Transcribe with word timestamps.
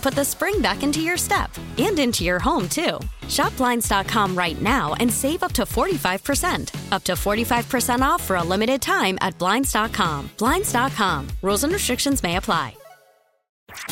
put 0.00 0.14
the 0.14 0.24
spring 0.24 0.60
back 0.60 0.82
into 0.82 1.00
your 1.00 1.16
step 1.16 1.50
and 1.78 1.98
into 1.98 2.24
your 2.24 2.38
home, 2.38 2.68
too. 2.68 2.98
Shop 3.28 3.56
Blinds.com 3.56 4.36
right 4.36 4.60
now 4.60 4.94
and 4.94 5.12
save 5.12 5.42
up 5.42 5.52
to 5.52 5.62
45%. 5.62 6.92
Up 6.92 7.04
to 7.04 7.12
45% 7.12 8.00
off 8.00 8.22
for 8.22 8.36
a 8.36 8.42
limited 8.42 8.82
time 8.82 9.18
at 9.20 9.38
Blinds.com. 9.38 10.30
Blinds.com. 10.38 11.28
Rules 11.42 11.64
and 11.64 11.72
restrictions 11.72 12.22
may 12.22 12.36
apply. 12.36 12.74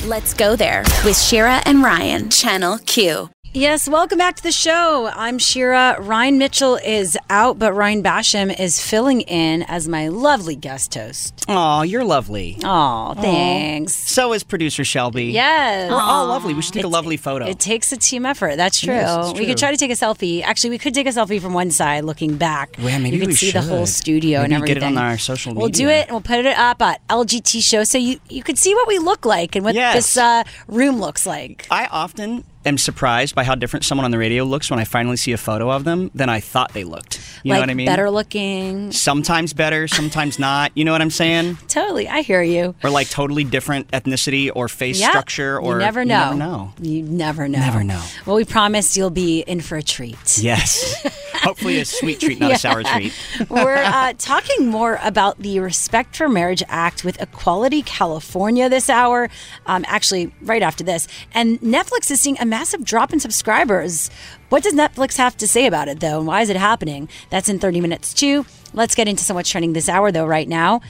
Let's 0.05 0.35
go 0.35 0.57
there 0.57 0.81
with 1.05 1.17
Shira 1.17 1.63
and 1.65 1.83
Ryan, 1.83 2.31
Channel 2.31 2.79
Q. 2.79 3.31
Yes, 3.55 3.89
welcome 3.89 4.19
back 4.19 4.37
to 4.37 4.43
the 4.43 4.53
show. 4.53 5.11
I'm 5.15 5.39
Shira. 5.39 5.97
Ryan 6.01 6.37
Mitchell 6.39 6.77
is 6.77 7.19
out, 7.31 7.59
but 7.59 7.73
Ryan 7.73 8.03
Basham 8.03 8.57
is 8.61 8.81
filling 8.81 9.23
in 9.23 9.63
as 9.63 9.89
my 9.89 10.09
lovely 10.09 10.55
guest 10.55 10.95
host. 10.95 11.45
Aw, 11.49 11.83
you're 11.83 12.05
lovely. 12.05 12.59
Oh, 12.63 13.15
thanks. 13.15 13.95
So 13.95 14.33
is 14.35 14.45
producer 14.45 14.85
Shelby. 14.85 15.27
Yes. 15.27 15.91
We're 15.91 15.97
all 15.99 16.27
lovely. 16.27 16.53
We 16.53 16.61
should 16.63 16.75
take 16.75 16.85
a 16.85 16.89
lovely 16.89 17.17
photo. 17.17 17.47
It 17.47 17.59
takes 17.59 17.91
a 17.91 17.97
team 17.97 18.27
effort. 18.27 18.57
That's 18.57 18.81
true. 18.81 18.95
Yes, 18.95 19.31
it's 19.31 19.39
We 19.41 19.47
could 19.47 19.57
true. 19.57 19.67
try 19.67 19.71
to 19.73 19.77
take 19.79 19.91
a 19.91 19.95
selfie. 19.95 20.43
Actually, 20.43 20.71
we 20.71 20.79
could 20.79 20.95
take 20.95 21.07
a 21.07 21.11
selfie 21.11 21.41
from 21.41 21.55
one 21.55 21.71
side 21.71 22.05
looking 22.05 22.37
back. 22.37 22.77
Well, 22.79 23.01
maybe 23.01 23.17
you 23.17 23.21
could 23.23 23.29
we 23.31 23.35
see 23.35 23.51
the 23.51 23.63
whole 23.63 23.87
should. 23.87 23.95
studio 23.95 24.41
and 24.41 24.51
Maybe 24.51 24.57
everything. 24.73 24.75
get 24.75 24.93
it 24.93 24.97
on 24.97 24.99
our 24.99 25.17
social 25.19 25.53
media. 25.53 25.61
We'll 25.63 25.71
do 25.71 25.87
media. 25.87 26.01
it 26.01 26.03
and 26.03 26.11
we'll 26.13 26.21
put 26.21 26.45
it 26.45 26.57
up 26.59 26.83
at 26.83 27.01
LGT 27.09 27.63
show 27.65 27.83
so 27.83 27.97
you, 27.99 28.21
you 28.29 28.43
could 28.43 28.59
see 28.59 28.75
what 28.75 28.87
we 28.87 28.99
look 28.99 29.25
like 29.25 29.57
and 29.57 29.65
what 29.65 29.75
Yes. 29.75 29.95
this 29.95 30.17
uh, 30.19 30.45
room 30.69 31.01
looks 31.01 31.27
like. 31.27 31.67
I 31.71 31.87
often 31.87 32.45
am 32.69 32.79
surprised 32.79 33.35
by 33.35 33.45
how 33.45 33.55
different 33.55 33.85
someone 33.85 34.05
on 34.05 34.11
the 34.11 34.19
radio 34.19 34.45
looks 34.45 34.71
when 34.71 34.79
I 34.79 34.85
finally 34.85 35.17
see 35.17 35.33
a 35.33 35.37
photo 35.37 35.71
of 35.71 35.85
them 35.85 36.11
than 36.15 36.29
I 36.29 36.41
thought 36.41 36.73
they 36.73 36.85
looked. 36.85 37.21
You 37.43 37.51
like 37.51 37.57
know 37.59 37.63
what 37.63 37.71
I 37.71 37.75
mean? 37.75 37.87
better 37.87 38.11
looking. 38.11 38.93
Sometimes 38.93 39.53
better, 39.53 39.89
sometimes 39.89 40.39
not. 40.39 40.73
You 40.75 40.85
know 40.85 40.93
what 40.93 41.03
I'm 41.03 41.11
saying? 41.11 41.57
Totally. 41.69 42.09
I 42.09 42.21
hear 42.23 42.43
you. 42.43 42.75
Or 42.85 42.91
like 42.91 43.11
totally 43.11 43.45
different 43.45 43.89
ethnicity 43.91 44.51
or 44.55 44.69
face 44.69 45.01
Yeah. 45.01 45.09
structure 45.11 45.59
or 45.61 45.75
you 45.75 45.79
never 45.79 46.05
know. 46.05 46.15
You 46.33 46.37
never 46.37 46.39
know. 46.39 46.73
You 46.81 47.03
never 47.03 47.49
know. 47.49 47.59
Never 47.59 47.85
know. 47.85 48.03
Well, 48.27 48.37
we 48.37 48.45
promise 48.45 48.97
you'll 48.97 49.11
be 49.11 49.41
in 49.41 49.61
for 49.61 49.77
a 49.77 49.83
treat. 49.83 50.39
Yes. 50.39 51.05
Hopefully 51.35 51.79
a 51.81 51.85
sweet 51.85 52.21
treat, 52.21 52.41
not 52.41 52.53
a 52.53 52.59
sour 52.59 52.83
treat. 52.83 53.13
We're 53.49 53.77
uh, 53.77 54.13
talking 54.19 54.67
more 54.69 54.99
about 55.03 55.39
the 55.39 55.61
Respect 55.61 56.17
for 56.17 56.29
Marriage 56.29 56.63
Act 56.69 57.05
with 57.05 57.21
Equality 57.23 57.83
California 57.83 58.69
this 58.69 58.91
hour, 58.91 59.29
um, 59.67 59.85
actually, 59.87 60.33
right 60.43 60.63
after 60.63 60.83
this. 60.83 61.07
And 61.33 61.61
Netflix 61.61 62.11
is 62.11 62.21
seeing 62.21 62.39
a 62.41 62.45
massive 62.59 62.85
drop 62.85 63.13
in 63.13 63.21
subscribers. 63.21 64.11
What 64.49 64.65
does 64.65 64.75
Netflix 64.75 65.17
have 65.17 65.37
to 65.37 65.47
say 65.47 65.67
about 65.67 65.87
it, 65.87 66.01
though? 66.01 66.19
And 66.19 66.27
why 66.27 66.41
is 66.41 66.51
it 66.51 66.57
happening? 66.57 67.09
That's 67.31 67.49
in 67.49 67.61
30 67.61 67.81
minutes, 67.81 68.13
too. 68.13 68.47
Let's 68.75 68.97
get 68.97 69.07
into 69.07 69.23
so 69.23 69.33
much 69.33 69.53
trending 69.53 69.75
this 69.75 69.89
hour, 69.89 70.11
though, 70.11 70.27
right 70.27 70.49
now. 70.49 70.81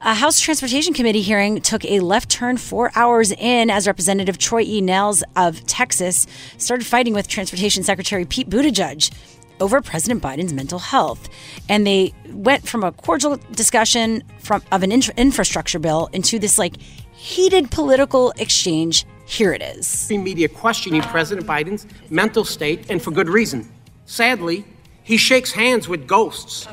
A 0.00 0.14
House 0.14 0.38
Transportation 0.38 0.94
Committee 0.94 1.20
hearing 1.20 1.60
took 1.60 1.84
a 1.84 1.98
left 1.98 2.28
turn 2.28 2.56
four 2.56 2.92
hours 2.94 3.32
in 3.32 3.68
as 3.68 3.88
Representative 3.88 4.38
Troy 4.38 4.60
E. 4.60 4.80
Nehls 4.80 5.24
of 5.34 5.66
Texas 5.66 6.28
started 6.56 6.86
fighting 6.86 7.14
with 7.14 7.26
Transportation 7.26 7.82
Secretary 7.82 8.24
Pete 8.24 8.48
Buttigieg 8.48 9.10
over 9.58 9.80
President 9.80 10.22
Biden's 10.22 10.52
mental 10.52 10.78
health. 10.78 11.28
And 11.68 11.84
they 11.84 12.14
went 12.28 12.68
from 12.68 12.84
a 12.84 12.92
cordial 12.92 13.38
discussion 13.50 14.22
from 14.38 14.62
of 14.70 14.84
an 14.84 14.92
infra- 14.92 15.14
infrastructure 15.16 15.80
bill 15.80 16.08
into 16.12 16.38
this 16.38 16.58
like 16.58 16.80
heated 17.12 17.72
political 17.72 18.32
exchange. 18.38 19.04
Here 19.32 19.54
it 19.54 19.62
is. 19.62 19.86
mainstream 20.10 20.24
media 20.24 20.46
questioning 20.46 21.00
President 21.00 21.46
Biden's 21.46 21.86
mental 22.10 22.44
state, 22.44 22.90
and 22.90 23.00
for 23.00 23.10
good 23.10 23.30
reason. 23.30 23.66
Sadly, 24.04 24.66
he 25.02 25.16
shakes 25.16 25.52
hands 25.52 25.88
with 25.88 26.06
ghosts. 26.06 26.68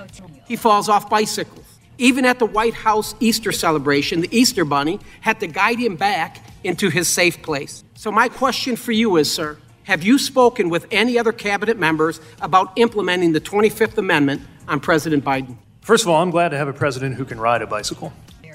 He 0.46 0.58
falls 0.58 0.90
off 0.90 1.10
bicycles. 1.10 1.66
Even 1.98 2.26
at 2.26 2.38
the 2.38 2.46
White 2.46 2.74
House 2.74 3.16
Easter 3.22 3.54
celebration, 3.54 4.20
the 4.20 4.38
Easter 4.38 4.66
Bunny 4.66 5.00
had 5.22 5.40
to 5.40 5.48
guide 5.48 5.80
him 5.80 5.96
back 5.96 6.44
into 6.66 6.90
his 6.90 7.08
safe 7.08 7.42
place. 7.42 7.86
So, 7.96 8.12
my 8.12 8.28
question 8.28 8.76
for 8.76 8.92
you 8.92 9.16
is, 9.16 9.32
sir, 9.32 9.58
have 9.84 10.04
you 10.04 10.18
spoken 10.18 10.70
with 10.70 10.86
any 10.92 11.18
other 11.18 11.32
cabinet 11.32 11.78
members 11.78 12.20
about 12.42 12.74
implementing 12.76 13.32
the 13.32 13.42
25th 13.42 13.98
Amendment 13.98 14.42
on 14.68 14.82
President 14.82 15.24
Biden? 15.24 15.56
First 15.82 16.04
of 16.04 16.10
all, 16.10 16.22
I'm 16.22 16.30
glad 16.30 16.50
to 16.50 16.58
have 16.58 16.68
a 16.68 16.74
president 16.74 17.16
who 17.16 17.24
can 17.24 17.40
ride 17.40 17.62
a 17.62 17.68
bicycle. 17.68 18.12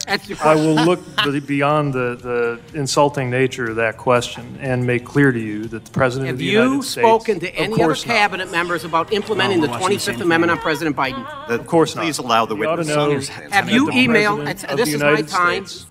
That's 0.07 0.29
your 0.29 0.39
I 0.43 0.55
will 0.55 0.75
look 0.75 1.01
beyond 1.47 1.95
the, 1.95 2.61
the 2.73 2.79
insulting 2.79 3.31
nature 3.31 3.71
of 3.71 3.77
that 3.77 3.97
question 3.97 4.59
and 4.61 4.87
make 4.87 5.05
clear 5.05 5.33
to 5.33 5.39
you 5.41 5.65
that 5.69 5.85
the 5.85 5.91
president 5.91 6.31
of 6.31 6.39
the 6.39 6.45
United 6.45 6.83
States. 6.83 6.95
Have 6.97 7.05
you 7.05 7.09
States. 7.09 7.09
spoken 7.09 7.41
to 7.41 7.55
any 7.55 7.73
other 7.73 7.83
course 7.83 8.07
not. 8.07 8.15
cabinet 8.15 8.51
members 8.51 8.85
about 8.85 9.13
implementing 9.13 9.61
No, 9.61 9.67
the 9.69 9.73
I'm 9.73 9.81
watching 9.81 9.99
the 9.99 10.13
25th 10.13 10.21
Amendment 10.23 10.51
on 10.53 10.59
President 10.59 10.95
Biden? 10.97 11.49
Of 11.49 11.67
course 11.67 11.95
not. 11.95 12.03
Please 12.03 12.19
allow 12.19 12.45
the 12.47 12.55
You 12.57 12.63
to 12.65 12.69
witness. 12.71 12.89
know 12.89 13.19
Have 13.51 13.71
you 13.71 13.87
emailed- 13.87 14.45
president 14.45 14.49
it's- 14.51 14.65
of 14.73 14.77
this 14.77 14.89
the 14.91 14.95
is 14.97 15.01
my 15.03 15.09
United 15.11 15.29
time. 15.29 15.67
States- 15.67 15.87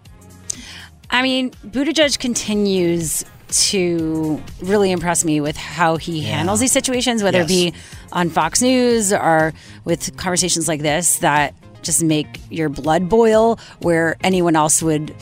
I 1.09 1.21
mean, 1.21 1.51
Buttigieg 1.65 2.17
continues 2.19 3.23
to 3.49 4.41
really 4.61 4.91
impress 4.91 5.23
me 5.23 5.39
with 5.39 5.55
how 5.55 5.97
he 5.97 6.21
handles 6.21 6.59
these 6.59 6.71
situations, 6.71 7.21
whether 7.21 7.41
it 7.41 7.47
be 7.47 7.71
on 8.11 8.29
Fox 8.31 8.61
News 8.63 9.13
or 9.13 9.53
with 9.85 10.15
conversations 10.17 10.67
like 10.67 10.81
this 10.81 11.17
that 11.17 11.53
just 11.83 12.03
make 12.03 12.39
your 12.49 12.69
blood 12.69 13.09
boil, 13.09 13.59
where 13.79 14.17
anyone 14.23 14.55
else 14.55 14.81
would 14.81 15.13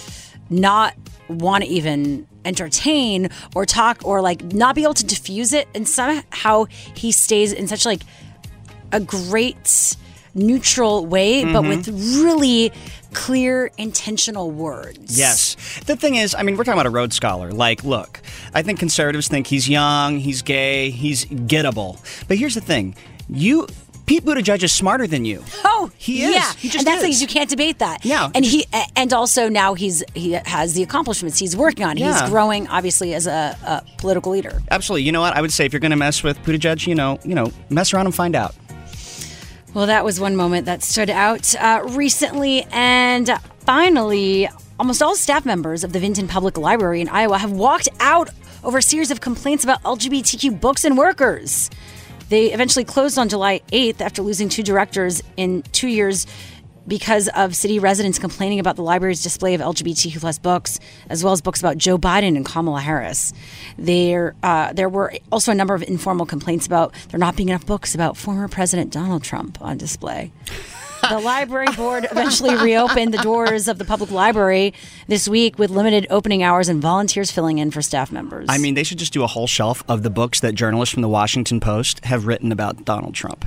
not 0.50 0.96
want 1.28 1.64
to 1.64 1.70
even 1.70 2.28
entertain 2.44 3.30
or 3.56 3.66
talk 3.66 4.02
or 4.04 4.22
like 4.22 4.44
not 4.54 4.76
be 4.76 4.84
able 4.84 4.94
to 4.96 5.06
diffuse 5.06 5.54
it. 5.54 5.68
And 5.76 5.88
somehow 5.88 6.66
he 6.96 7.12
stays 7.12 7.54
in 7.54 7.68
such 7.68 7.86
like 7.86 8.02
a 8.92 9.00
great 9.00 9.96
neutral 10.34 11.06
way, 11.06 11.44
but 11.44 11.64
with 11.64 11.88
mm-hmm. 11.88 12.26
really 12.26 12.72
clear, 13.14 13.70
intentional 13.78 14.52
words. 14.52 15.18
Yes. 15.18 15.56
The 15.86 15.96
thing 15.96 16.16
is, 16.16 16.34
I 16.34 16.44
mean, 16.44 16.56
we're 16.56 16.64
talking 16.64 16.80
about 16.80 16.88
a 16.88 16.92
Rhodes 16.92 17.16
Scholar. 17.16 17.52
Like, 17.52 17.84
look, 17.84 18.22
I 18.54 18.62
think 18.62 18.80
conservatives 18.80 19.28
think 19.28 19.48
he's 19.48 19.68
young, 19.68 20.18
he's 20.18 20.42
gay, 20.42 20.90
he's 20.90 21.26
gettable. 21.26 22.00
But 22.28 22.38
here's 22.38 22.56
the 22.56 22.62
thing 22.62 22.96
you. 23.30 23.68
Pete 24.12 24.26
Buttigieg 24.26 24.62
is 24.62 24.74
smarter 24.74 25.08
than 25.08 25.24
you. 25.24 25.42
Oh, 25.64 25.90
He 25.98 26.24
is. 26.24 26.36
Yeah, 26.36 26.52
He 26.58 26.68
just 26.68 26.86
and 26.86 26.88
that's 26.88 27.02
is. 27.02 27.22
you 27.22 27.30
can't 27.30 27.50
debate 27.50 27.80
that. 27.80 28.04
Yeah, 28.04 28.30
and 28.36 28.44
he 28.44 28.66
and 28.98 29.14
also 29.14 29.48
now 29.48 29.74
he's 29.74 30.04
he 30.14 30.34
has 30.34 30.74
the 30.74 30.84
accomplishments 30.84 31.40
he's 31.40 31.56
working 31.56 31.86
on. 31.86 31.96
Yeah. 31.96 32.20
He's 32.20 32.30
growing, 32.30 32.68
obviously, 32.68 33.14
as 33.14 33.26
a, 33.26 33.58
a 33.66 33.82
political 34.00 34.34
leader. 34.34 34.62
Absolutely. 34.70 35.04
You 35.04 35.14
know 35.14 35.22
what? 35.22 35.34
I 35.34 35.40
would 35.40 35.54
say 35.54 35.66
if 35.66 35.72
you're 35.72 35.80
going 35.80 35.92
to 35.92 35.96
mess 35.96 36.24
with 36.24 36.38
Buttigieg, 36.40 36.88
you 36.88 36.94
know, 36.94 37.20
you 37.24 37.36
know, 37.36 37.54
mess 37.70 37.94
around 37.94 38.06
and 38.08 38.14
find 38.14 38.36
out. 38.36 38.54
Well, 39.74 39.86
that 39.86 40.04
was 40.04 40.20
one 40.20 40.36
moment 40.36 40.66
that 40.66 40.84
stood 40.84 41.10
out 41.10 41.56
uh, 41.56 41.82
recently, 41.92 42.68
and 42.70 43.30
finally, 43.60 44.50
almost 44.78 45.02
all 45.02 45.16
staff 45.16 45.46
members 45.46 45.86
of 45.86 45.94
the 45.94 46.02
Vinton 46.02 46.28
Public 46.28 46.58
Library 46.58 47.00
in 47.00 47.08
Iowa 47.08 47.38
have 47.38 47.52
walked 47.54 47.88
out 48.02 48.30
over 48.62 48.80
a 48.80 48.84
series 48.84 49.10
of 49.10 49.22
complaints 49.22 49.64
about 49.64 49.82
LGBTQ 49.84 50.60
books 50.60 50.84
and 50.84 50.98
workers. 50.98 51.70
They 52.32 52.54
eventually 52.54 52.86
closed 52.86 53.18
on 53.18 53.28
July 53.28 53.60
8th 53.74 54.00
after 54.00 54.22
losing 54.22 54.48
two 54.48 54.64
directors 54.64 55.22
in 55.36 55.64
two 55.74 55.90
years 55.90 56.26
because 56.88 57.28
of 57.36 57.54
city 57.58 57.78
residents 57.78 58.20
complaining 58.20 58.58
about 58.58 58.78
the 58.78 58.84
library's 58.84 59.22
display 59.22 59.54
of 59.54 59.60
LGBTQ 59.60 60.18
plus 60.22 60.40
books, 60.40 60.80
as 61.10 61.26
well 61.26 61.34
as 61.34 61.42
books 61.42 61.60
about 61.60 61.78
Joe 61.78 61.98
Biden 61.98 62.38
and 62.38 62.46
Kamala 62.46 62.80
Harris. 62.80 63.34
There, 63.78 64.34
uh, 64.44 64.72
there 64.72 64.88
were 64.88 65.14
also 65.30 65.52
a 65.52 65.56
number 65.56 65.76
of 65.76 65.84
informal 65.84 66.26
complaints 66.26 66.66
about 66.66 66.94
there 67.10 67.20
not 67.20 67.36
being 67.36 67.50
enough 67.50 67.66
books 67.66 67.94
about 67.94 68.16
former 68.16 68.48
President 68.48 68.94
Donald 68.94 69.24
Trump 69.24 69.62
on 69.62 69.78
display. 69.78 70.32
The 71.10 71.20
library 71.20 71.68
board 71.76 72.08
eventually 72.10 72.56
reopened 72.56 73.14
the 73.14 73.18
doors 73.20 73.68
of 73.68 73.78
the 73.78 73.86
public 73.86 74.12
library 74.12 74.74
this 75.08 75.28
week 75.28 75.58
with 75.60 75.70
limited 75.70 76.08
opening 76.10 76.44
hours 76.44 76.70
and 76.70 76.82
volunteers 76.82 77.32
filling 77.32 77.58
in 77.58 77.72
for 77.72 77.82
staff 77.82 78.12
members. 78.12 78.48
I 78.50 78.58
mean, 78.58 78.74
they 78.76 78.84
should 78.84 78.98
just 79.00 79.14
do 79.14 79.24
a 79.24 79.28
whole 79.28 79.48
shelf 79.48 79.84
of 79.88 80.04
the 80.04 80.10
books 80.10 80.40
that 80.42 80.54
journalists 80.56 80.94
from 80.94 81.02
the 81.02 81.10
Washington 81.10 81.60
Post 81.60 82.04
have 82.06 82.28
written 82.28 82.52
about 82.52 82.86
Donald 82.86 83.14
Trump. 83.16 83.46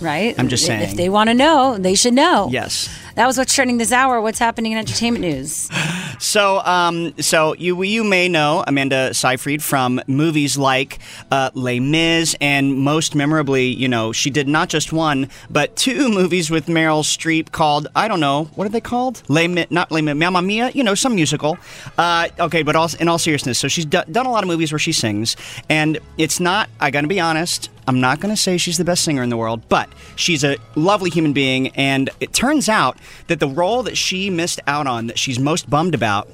right? 0.00 0.34
I'm 0.38 0.48
just 0.48 0.66
saying. 0.66 0.82
If 0.82 0.96
they 0.96 1.08
want 1.08 1.28
to 1.30 1.34
know, 1.34 1.78
they 1.78 1.94
should 1.94 2.14
know. 2.14 2.48
Yes. 2.50 2.88
That 3.14 3.26
was 3.26 3.38
what's 3.38 3.54
trending 3.54 3.78
this 3.78 3.92
hour. 3.92 4.20
What's 4.20 4.38
happening 4.38 4.72
in 4.72 4.78
entertainment 4.78 5.22
news? 5.22 5.68
So, 6.18 6.60
um, 6.60 7.14
so 7.20 7.54
you 7.54 7.82
you 7.82 8.04
may 8.04 8.28
know 8.28 8.64
Amanda 8.66 9.14
Seyfried 9.14 9.62
from 9.62 10.00
movies 10.06 10.56
like 10.56 10.98
uh, 11.30 11.50
Les 11.54 11.80
Mis, 11.80 12.36
and 12.40 12.76
most 12.76 13.14
memorably, 13.14 13.66
you 13.66 13.88
know, 13.88 14.12
she 14.12 14.30
did 14.30 14.48
not 14.48 14.68
just 14.68 14.92
one 14.92 15.28
but 15.50 15.76
two 15.76 16.08
movies 16.08 16.50
with 16.50 16.66
Meryl 16.66 17.02
Streep 17.02 17.52
called 17.52 17.88
I 17.94 18.08
don't 18.08 18.20
know 18.20 18.44
what 18.54 18.66
are 18.66 18.70
they 18.70 18.80
called? 18.80 19.22
Les 19.28 19.48
Mis, 19.48 19.66
not 19.70 19.90
Les 19.90 20.02
Mis, 20.02 20.14
Mamma 20.14 20.42
Mia, 20.42 20.70
you 20.70 20.82
know, 20.82 20.94
some 20.94 21.14
musical. 21.14 21.58
Uh, 21.98 22.28
okay, 22.38 22.62
but 22.62 22.76
also, 22.76 22.96
in 22.98 23.08
all 23.08 23.18
seriousness, 23.18 23.58
so 23.58 23.68
she's 23.68 23.84
do- 23.84 24.02
done 24.10 24.26
a 24.26 24.30
lot 24.30 24.42
of 24.42 24.48
movies 24.48 24.72
where 24.72 24.78
she 24.78 24.92
sings, 24.92 25.36
and 25.68 25.98
it's 26.18 26.40
not. 26.40 26.68
I 26.80 26.90
got 26.90 27.02
to 27.02 27.08
be 27.08 27.20
honest. 27.20 27.70
I'm 27.86 28.00
not 28.00 28.20
going 28.20 28.34
to 28.34 28.40
say 28.40 28.56
she's 28.56 28.78
the 28.78 28.84
best 28.84 29.04
singer 29.04 29.22
in 29.22 29.28
the 29.28 29.36
world, 29.36 29.62
but 29.68 29.88
she's 30.16 30.44
a 30.44 30.56
lovely 30.74 31.10
human 31.10 31.32
being, 31.32 31.68
and 31.68 32.10
it 32.20 32.32
turns 32.32 32.68
out 32.68 32.96
that 33.26 33.40
the 33.40 33.48
role 33.48 33.82
that 33.82 33.96
she 33.96 34.30
missed 34.30 34.60
out 34.66 34.86
on, 34.86 35.06
that 35.08 35.18
she's 35.18 35.38
most 35.38 35.68
bummed 35.68 35.94
about, 35.94 36.28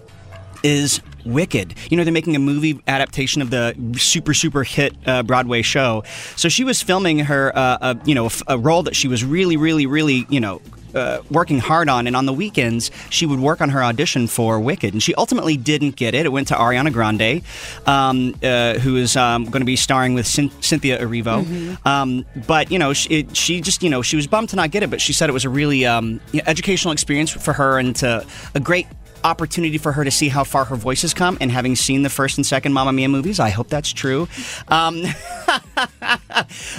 is 0.62 1.00
Wicked. 1.24 1.74
You 1.90 1.96
know, 1.98 2.04
they're 2.04 2.12
making 2.12 2.34
a 2.34 2.38
movie 2.38 2.80
adaptation 2.86 3.42
of 3.42 3.50
the 3.50 3.74
super, 3.98 4.32
super 4.32 4.62
hit 4.64 4.94
uh, 5.06 5.22
Broadway 5.22 5.60
show. 5.60 6.02
So 6.36 6.48
she 6.48 6.64
was 6.64 6.82
filming 6.82 7.18
her, 7.20 7.54
uh, 7.54 7.78
uh, 7.80 7.94
you 8.06 8.14
know, 8.14 8.24
a, 8.24 8.26
f- 8.26 8.42
a 8.48 8.58
role 8.58 8.82
that 8.84 8.96
she 8.96 9.06
was 9.06 9.22
really, 9.22 9.58
really, 9.58 9.84
really, 9.84 10.26
you 10.30 10.40
know, 10.40 10.62
uh, 10.94 11.20
working 11.30 11.58
hard 11.58 11.88
on, 11.88 12.06
and 12.06 12.16
on 12.16 12.26
the 12.26 12.32
weekends 12.32 12.90
she 13.10 13.26
would 13.26 13.38
work 13.38 13.60
on 13.60 13.68
her 13.68 13.82
audition 13.84 14.26
for 14.26 14.58
Wicked, 14.58 14.92
and 14.92 15.02
she 15.02 15.14
ultimately 15.14 15.56
didn't 15.56 15.96
get 15.96 16.14
it. 16.14 16.26
It 16.26 16.30
went 16.30 16.48
to 16.48 16.54
Ariana 16.54 16.92
Grande, 16.92 17.42
um, 17.86 18.34
uh, 18.42 18.78
who 18.78 18.96
is 18.96 19.16
um, 19.16 19.44
going 19.44 19.60
to 19.60 19.66
be 19.66 19.76
starring 19.76 20.14
with 20.14 20.26
Cyn- 20.26 20.50
Cynthia 20.64 20.98
Erivo. 21.00 21.86
Um, 21.86 22.24
but 22.46 22.70
you 22.70 22.78
know, 22.78 22.92
she, 22.92 23.20
it, 23.20 23.36
she 23.36 23.60
just 23.60 23.82
you 23.82 23.90
know 23.90 24.02
she 24.02 24.16
was 24.16 24.26
bummed 24.26 24.48
to 24.48 24.56
not 24.56 24.70
get 24.70 24.82
it, 24.82 24.90
but 24.90 25.00
she 25.00 25.12
said 25.12 25.28
it 25.28 25.32
was 25.32 25.44
a 25.44 25.48
really 25.48 25.86
um, 25.86 26.20
educational 26.46 26.92
experience 26.92 27.30
for 27.30 27.52
her 27.52 27.78
and 27.78 27.94
to, 27.96 28.26
a 28.54 28.60
great 28.60 28.86
opportunity 29.24 29.78
for 29.78 29.92
her 29.92 30.04
to 30.04 30.10
see 30.10 30.28
how 30.28 30.44
far 30.44 30.64
her 30.66 30.76
voice 30.76 31.02
has 31.02 31.14
come. 31.14 31.36
And 31.40 31.50
having 31.50 31.76
seen 31.76 32.02
the 32.02 32.10
first 32.10 32.38
and 32.38 32.46
second 32.46 32.72
Mamma 32.72 32.92
Mia 32.92 33.08
movies, 33.08 33.40
I 33.40 33.50
hope 33.50 33.68
that's 33.68 33.92
true. 33.92 34.28
Um, 34.68 35.02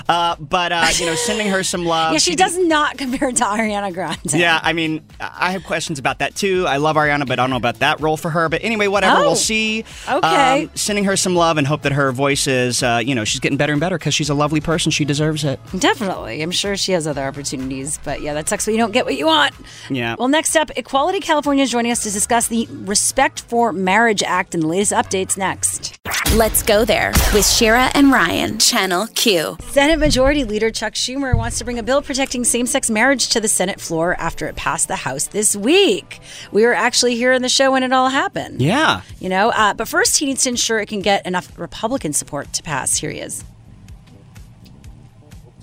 uh, 0.10 0.36
but 0.40 0.72
uh, 0.72 0.88
you 0.96 1.06
know, 1.06 1.16
sending 1.16 1.48
her 1.50 1.64
some 1.64 1.86
love. 1.86 2.14
yeah, 2.14 2.20
she 2.20 2.32
did- 2.32 2.40
does 2.42 2.58
not 2.58 2.98
compare 2.98 3.32
to 3.32 3.44
Ariana 3.44 3.94
Grande. 3.94 4.18
yeah, 4.34 4.60
I 4.62 4.74
mean, 4.74 5.04
I 5.20 5.52
have 5.52 5.64
questions 5.64 6.00
about 6.00 6.20
that 6.20 6.36
too. 6.36 6.66
I 6.68 6.78
love 6.78 6.96
Ariana, 6.96 7.28
but 7.28 7.34
I 7.40 7.44
don't 7.44 7.50
know 7.50 7.56
about 7.58 7.80
that 7.80 8.00
role 8.00 8.18
for 8.18 8.30
her. 8.32 8.50
But 8.50 8.64
anyway, 8.64 8.88
whatever, 8.88 9.18
Oh, 9.18 9.22
we'll 9.22 9.36
see. 9.36 9.84
okay. 10.10 10.64
Um, 10.64 10.72
sending 10.76 11.04
her 11.06 11.16
some 11.18 11.36
love 11.36 11.58
and 11.58 11.68
hope 11.68 11.82
that 11.84 11.92
her 11.92 12.12
voice 12.12 12.48
is, 12.48 12.82
uh, 12.84 13.02
you 13.04 13.14
know, 13.16 13.24
she's 13.24 13.40
getting 13.40 13.58
better 13.58 13.74
and 13.74 13.80
better 13.80 13.98
because 13.98 14.14
she's 14.14 14.30
a 14.30 14.34
lovely 14.34 14.62
person. 14.62 14.92
She 14.92 15.06
deserves 15.06 15.44
it. 15.44 15.60
Definitely. 15.78 16.42
I'm 16.42 16.52
sure 16.52 16.76
she 16.78 16.92
has 16.94 17.06
other 17.08 17.24
opportunities, 17.26 18.00
but 18.04 18.22
yeah, 18.22 18.34
that 18.34 18.50
sucks 18.50 18.66
when 18.66 18.76
you 18.76 18.82
don't 18.82 18.92
get 18.92 19.06
what 19.06 19.18
you 19.18 19.26
want. 19.28 19.54
Yeah. 19.90 20.16
Well, 20.18 20.28
next 20.30 20.56
up, 20.56 20.72
Equality 20.76 21.20
California 21.20 21.64
is 21.64 21.72
joining 21.72 21.92
us 21.92 22.04
to 22.04 22.10
discuss 22.12 22.31
the 22.32 22.66
Respect 22.72 23.42
for 23.42 23.74
Marriage 23.74 24.24
Act 24.24 24.54
and 24.54 24.64
the 24.64 24.68
latest 24.68 24.94
updates 24.94 25.38
next. 25.38 26.00
Let's 26.34 26.64
go 26.64 26.86
there 26.86 27.12
with 27.34 27.46
Shira 27.46 27.92
and 27.94 28.10
Ryan, 28.10 28.58
Channel 28.58 29.08
Q. 29.08 29.58
Senate 29.64 30.00
Majority 30.00 30.46
Leader 30.46 30.72
Chuck 30.72 30.94
Schumer 30.94 31.36
wants 31.36 31.58
to 31.58 31.66
bring 31.66 31.78
a 31.78 31.84
bill 31.84 32.02
protecting 32.02 32.46
same 32.46 32.68
sex 32.68 32.90
marriage 32.90 33.28
to 33.30 33.42
the 33.42 33.50
Senate 33.50 33.82
floor 33.82 34.16
after 34.18 34.48
it 34.48 34.56
passed 34.56 34.88
the 34.88 34.96
House 34.96 35.28
this 35.28 35.58
week. 35.58 36.22
We 36.54 36.66
were 36.66 36.74
actually 36.74 37.16
here 37.16 37.34
in 37.34 37.42
the 37.42 37.50
show 37.50 37.74
when 37.74 37.84
it 37.84 37.92
all 37.92 38.08
happened. 38.08 38.62
Yeah. 38.62 39.02
You 39.20 39.28
know, 39.28 39.50
uh, 39.50 39.74
but 39.74 39.90
first 39.90 40.18
he 40.18 40.26
needs 40.26 40.44
to 40.44 40.50
ensure 40.50 40.80
it 40.80 40.86
can 40.86 41.02
get 41.02 41.26
enough 41.26 41.60
Republican 41.60 42.14
support 42.14 42.54
to 42.54 42.64
pass. 42.64 42.96
Here 42.96 43.12
he 43.12 43.20
is. 43.20 43.44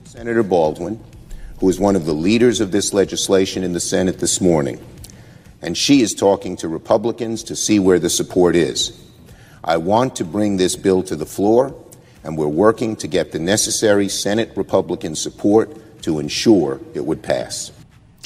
Senator 0.05 0.43
Baldwin, 0.43 1.03
who 1.61 1.69
is 1.71 1.81
one 1.81 1.97
of 1.97 2.05
the 2.05 2.13
leaders 2.13 2.61
of 2.61 2.73
this 2.73 2.93
legislation 2.93 3.65
in 3.65 3.73
the 3.73 3.81
Senate 3.81 4.19
this 4.19 4.39
morning, 4.39 4.79
and 5.63 5.77
she 5.77 6.03
is 6.03 6.15
talking 6.15 6.57
to 6.57 6.69
Republicans 6.69 7.43
to 7.45 7.57
see 7.57 7.79
where 7.79 7.99
the 7.99 8.11
support 8.11 8.57
is. 8.57 8.99
I 9.65 9.77
want 9.77 10.17
to 10.17 10.25
bring 10.25 10.57
this 10.57 10.77
bill 10.77 11.03
to 11.05 11.17
the 11.17 11.27
floor, 11.27 11.75
and 12.25 12.39
we're 12.39 12.47
working 12.47 12.97
to 12.97 13.09
get 13.09 13.33
the 13.33 13.39
necessary 13.39 14.09
Senate 14.09 14.53
Republican 14.57 15.15
support 15.15 16.03
to 16.03 16.19
ensure 16.19 16.81
it 16.95 17.05
would 17.05 17.23
pass. 17.23 17.73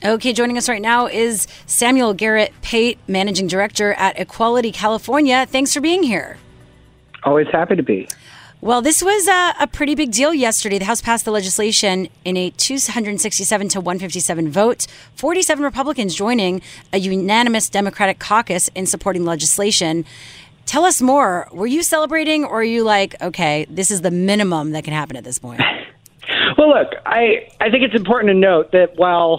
Okay, 0.04 0.32
joining 0.32 0.58
us 0.58 0.68
right 0.68 0.82
now 0.82 1.06
is 1.06 1.46
Samuel 1.66 2.12
Garrett 2.12 2.52
Pate, 2.60 2.98
Managing 3.06 3.46
Director 3.46 3.92
at 3.94 4.18
Equality 4.18 4.72
California. 4.72 5.46
Thanks 5.46 5.72
for 5.72 5.80
being 5.80 6.02
here. 6.02 6.38
Always 7.22 7.46
happy 7.48 7.76
to 7.76 7.82
be. 7.84 8.08
Well, 8.62 8.80
this 8.80 9.02
was 9.02 9.26
a, 9.26 9.54
a 9.60 9.66
pretty 9.66 9.96
big 9.96 10.12
deal 10.12 10.32
yesterday. 10.32 10.78
The 10.78 10.84
House 10.84 11.00
passed 11.02 11.24
the 11.24 11.32
legislation 11.32 12.08
in 12.24 12.36
a 12.36 12.50
267 12.50 13.68
to 13.70 13.80
157 13.80 14.50
vote. 14.52 14.86
47 15.16 15.64
Republicans 15.64 16.14
joining 16.14 16.62
a 16.92 16.98
unanimous 16.98 17.68
Democratic 17.68 18.20
caucus 18.20 18.68
in 18.76 18.86
supporting 18.86 19.24
the 19.24 19.28
legislation. 19.30 20.04
Tell 20.64 20.84
us 20.84 21.02
more. 21.02 21.48
Were 21.50 21.66
you 21.66 21.82
celebrating, 21.82 22.44
or 22.44 22.60
are 22.60 22.64
you 22.64 22.84
like, 22.84 23.20
okay, 23.20 23.66
this 23.68 23.90
is 23.90 24.02
the 24.02 24.12
minimum 24.12 24.70
that 24.70 24.84
can 24.84 24.92
happen 24.92 25.16
at 25.16 25.24
this 25.24 25.38
point? 25.40 25.60
Well, 26.56 26.68
look, 26.68 26.92
I, 27.06 27.48
I 27.60 27.70
think 27.70 27.82
it's 27.82 27.94
important 27.94 28.28
to 28.30 28.34
note 28.38 28.72
that 28.72 28.96
while 28.96 29.38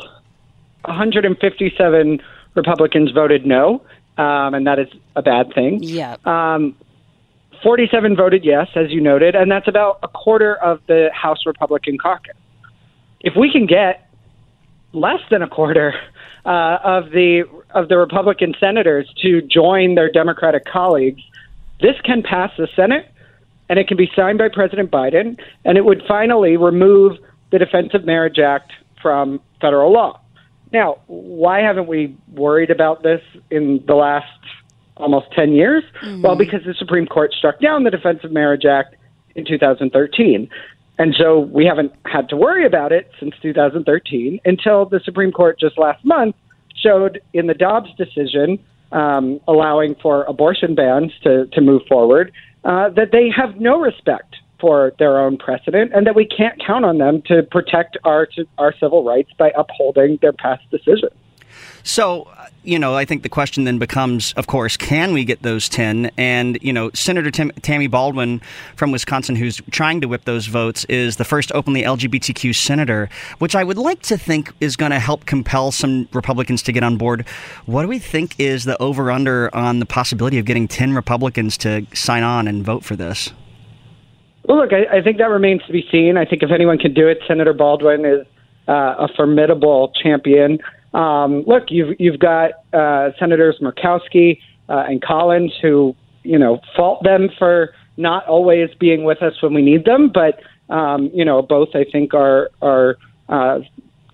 157 0.84 2.22
Republicans 2.56 3.12
voted 3.12 3.46
no, 3.46 3.82
um, 4.18 4.54
and 4.56 4.66
that 4.68 4.80
is 4.80 4.88
a 5.16 5.22
bad 5.22 5.54
thing, 5.54 5.82
Yeah. 5.82 6.18
um, 6.26 6.76
47 7.64 8.16
voted 8.16 8.44
yes, 8.44 8.68
as 8.76 8.92
you 8.92 9.00
noted, 9.02 9.36
and 9.36 9.50
that's 9.50 9.68
about 9.68 10.00
a 10.04 10.08
quarter 10.08 10.56
of 10.56 10.82
the 10.88 11.10
House 11.14 11.46
Republican 11.46 11.98
caucus. 11.98 12.36
If 13.22 13.34
we 13.38 13.52
can 13.52 13.66
get 13.66 14.10
less 14.92 15.22
than 15.32 15.42
a 15.42 15.48
quarter 15.48 15.94
uh, 16.46 16.78
of 16.84 17.12
the 17.12 17.46
of 17.74 17.88
the 17.88 17.98
Republican 17.98 18.54
senators 18.60 19.12
to 19.22 19.42
join 19.42 19.96
their 19.96 20.12
Democratic 20.12 20.66
colleagues, 20.66 21.22
this 21.82 21.96
can 22.04 22.22
pass 22.22 22.52
the 22.58 22.68
Senate, 22.76 23.10
and 23.70 23.80
it 23.80 23.88
can 23.88 23.98
be 23.98 24.12
signed 24.16 24.38
by 24.38 24.50
President 24.50 24.92
Biden, 24.92 25.40
and 25.64 25.78
it 25.78 25.86
would 25.86 26.04
finally 26.08 26.58
remove 26.58 27.18
the 27.52 27.60
Defense 27.60 27.94
of 27.94 28.06
Marriage 28.06 28.40
Act 28.40 28.74
from 29.02 29.40
federal 29.62 29.92
law. 29.92 30.20
Now, 30.74 30.98
why 31.08 31.60
haven't 31.60 31.88
we 31.88 32.18
worried 32.34 32.72
about 32.72 33.04
this 33.04 33.22
in 33.52 33.84
the 33.86 33.94
last 33.94 34.28
almost 34.98 35.28
10 35.36 35.54
years? 35.54 35.84
Well, 36.22 36.36
because 36.36 36.62
the 36.66 36.74
Supreme 36.78 37.06
Court 37.06 37.34
struck 37.34 37.60
down 37.60 37.84
the 37.84 37.92
Defense 37.92 38.20
of 38.24 38.32
Marriage 38.32 38.66
Act 38.66 38.96
in 39.36 39.46
2013. 39.46 40.50
And 41.00 41.16
so 41.18 41.40
we 41.40 41.66
haven't 41.66 41.92
had 42.06 42.30
to 42.30 42.38
worry 42.38 42.66
about 42.66 42.92
it 42.92 43.10
since 43.20 43.34
2013 43.42 44.40
until 44.46 44.86
the 44.86 45.00
Supreme 45.04 45.32
Court 45.32 45.60
just 45.60 45.78
last 45.78 46.06
month 46.06 46.36
showed 46.76 47.22
in 47.34 47.48
the 47.48 47.54
Dobbs 47.54 47.90
decision, 47.98 48.60
um, 48.92 49.40
allowing 49.48 49.96
for 49.96 50.24
abortion 50.26 50.76
bans 50.76 51.12
to, 51.24 51.48
to 51.48 51.62
move 51.62 51.82
forward, 51.88 52.32
uh, 52.64 52.90
that 52.90 53.12
they 53.12 53.30
have 53.36 53.60
no 53.60 53.80
respect 53.80 54.36
for 54.60 54.94
their 55.00 55.20
own 55.20 55.36
precedent 55.38 55.92
and 55.94 56.08
that 56.08 56.16
we 56.16 56.26
can't 56.26 56.62
count 56.66 56.86
on 56.86 56.98
them 56.98 57.22
to 57.26 57.44
protect 57.44 57.98
our, 58.06 58.28
our 58.58 58.74
civil 58.80 59.04
rights 59.04 59.30
by 59.38 59.52
upholding 59.58 60.18
their 60.22 60.32
past 60.32 60.64
decisions. 60.70 61.12
So, 61.84 62.24
uh, 62.24 62.48
you 62.64 62.80
know, 62.80 62.96
I 62.96 63.04
think 63.04 63.24
the 63.24 63.30
question 63.30 63.66
then 63.66 63.78
becomes, 63.78 64.34
of 64.34 64.48
course, 64.48 64.78
can 64.78 65.14
we 65.14 65.26
get 65.26 65.42
those 65.42 65.68
10? 65.68 66.12
And, 66.18 66.58
you 66.62 66.72
know, 66.72 66.92
Senator 66.94 67.30
Tim- 67.30 67.52
Tammy 67.62 67.88
Baldwin 67.88 68.42
from 68.76 68.92
Wisconsin, 68.92 69.36
who's 69.36 69.62
trying 69.72 70.00
to 70.02 70.08
whip 70.08 70.24
those 70.24 70.48
votes, 70.48 70.86
is 70.86 71.18
the 71.18 71.26
first 71.26 71.52
openly 71.54 71.84
LGBTQ 71.84 72.56
senator, 72.56 73.10
which 73.40 73.56
I 73.56 73.64
would 73.64 73.78
like 73.78 74.02
to 74.04 74.18
think 74.18 74.52
is 74.62 74.76
going 74.76 74.92
to 74.92 75.00
help 75.00 75.26
compel 75.26 75.72
some 75.72 76.08
Republicans 76.14 76.64
to 76.64 76.72
get 76.72 76.84
on 76.84 76.98
board. 76.98 77.28
What 77.66 77.82
do 77.82 77.88
we 77.90 78.00
think 78.00 78.40
is 78.40 78.64
the 78.64 78.82
over 78.82 79.12
under 79.12 79.54
on 79.54 79.80
the 79.80 79.86
possibility 79.86 80.40
of 80.40 80.46
getting 80.46 80.68
10 80.68 80.94
Republicans 80.94 81.58
to 81.60 81.86
sign 81.94 82.24
on 82.24 82.48
and 82.48 82.64
vote 82.64 82.86
for 82.86 82.96
this? 82.96 83.34
Well, 84.46 84.58
look, 84.58 84.72
I, 84.74 84.98
I 84.98 85.02
think 85.02 85.18
that 85.18 85.30
remains 85.30 85.64
to 85.68 85.72
be 85.72 85.88
seen. 85.92 86.18
I 86.18 86.26
think 86.26 86.44
if 86.44 86.52
anyone 86.52 86.78
can 86.78 86.94
do 86.94 87.08
it, 87.08 87.20
Senator 87.28 87.54
Baldwin 87.54 88.06
is 88.06 88.28
uh, 88.68 88.96
a 89.00 89.08
formidable 89.16 89.92
champion. 90.02 90.60
Um, 90.94 91.44
look, 91.46 91.66
you've 91.70 92.00
you've 92.00 92.20
got 92.20 92.52
uh, 92.74 93.12
Senators 93.20 93.60
Murkowski 93.62 94.40
uh, 94.70 94.86
and 94.88 95.02
Collins, 95.02 95.54
who 95.62 95.96
you 96.24 96.40
know 96.40 96.60
fault 96.76 97.04
them 97.04 97.30
for 97.38 97.74
not 97.98 98.26
always 98.28 98.70
being 98.80 99.04
with 99.04 99.22
us 99.22 99.42
when 99.42 99.54
we 99.54 99.62
need 99.62 99.86
them, 99.86 100.10
but 100.14 100.40
Um, 100.70 101.12
you 101.14 101.26
know, 101.26 101.42
both 101.42 101.76
I 101.76 101.84
think 101.84 102.14
are 102.14 102.50
are 102.62 102.96
uh, 103.28 103.60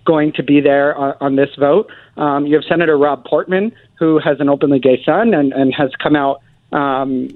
going 0.04 0.32
to 0.32 0.42
be 0.42 0.60
there 0.60 0.94
on, 0.96 1.14
on 1.20 1.36
this 1.36 1.52
vote. 1.56 1.86
Um, 2.16 2.44
you 2.46 2.54
have 2.56 2.64
Senator 2.64 2.98
Rob 2.98 3.24
Portman, 3.24 3.72
who 3.98 4.18
has 4.18 4.40
an 4.40 4.48
openly 4.48 4.80
gay 4.80 4.98
son 5.04 5.32
and, 5.32 5.52
and 5.52 5.72
has 5.72 5.90
come 6.02 6.16
out 6.16 6.42
um, 6.72 7.28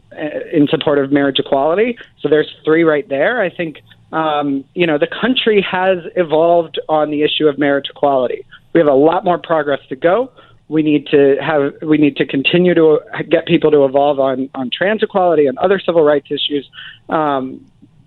in 0.52 0.66
support 0.68 0.98
of 0.98 1.12
marriage 1.12 1.38
equality. 1.38 1.96
So 2.20 2.28
there's 2.28 2.52
three 2.64 2.82
right 2.82 3.08
there. 3.08 3.40
I 3.40 3.50
think 3.50 3.82
um, 4.12 4.64
you 4.74 4.86
know 4.86 4.98
the 4.98 5.12
country 5.22 5.62
has 5.62 5.98
evolved 6.16 6.76
on 6.88 7.10
the 7.10 7.22
issue 7.22 7.46
of 7.48 7.56
marriage 7.56 7.88
equality. 7.88 8.44
We 8.74 8.80
have 8.80 8.88
a 8.88 8.94
lot 8.94 9.24
more 9.24 9.38
progress 9.38 9.80
to 9.88 9.96
go. 9.96 10.30
We 10.68 10.82
need 10.82 11.06
to 11.08 11.36
have 11.40 11.74
we 11.82 11.98
need 11.98 12.16
to 12.16 12.26
continue 12.26 12.74
to 12.74 13.00
get 13.30 13.46
people 13.46 13.70
to 13.70 13.84
evolve 13.84 14.18
on 14.18 14.50
on 14.54 14.70
trans 14.70 15.02
equality 15.02 15.46
and 15.46 15.56
other 15.58 15.78
civil 15.78 16.02
rights 16.02 16.26
issues. 16.30 16.68
Um, 17.08 17.64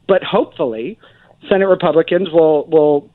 but 0.08 0.24
hopefully, 0.24 1.00
Senate 1.50 1.68
Republicans 1.68 2.30
will 2.32 2.66
will 2.68 3.10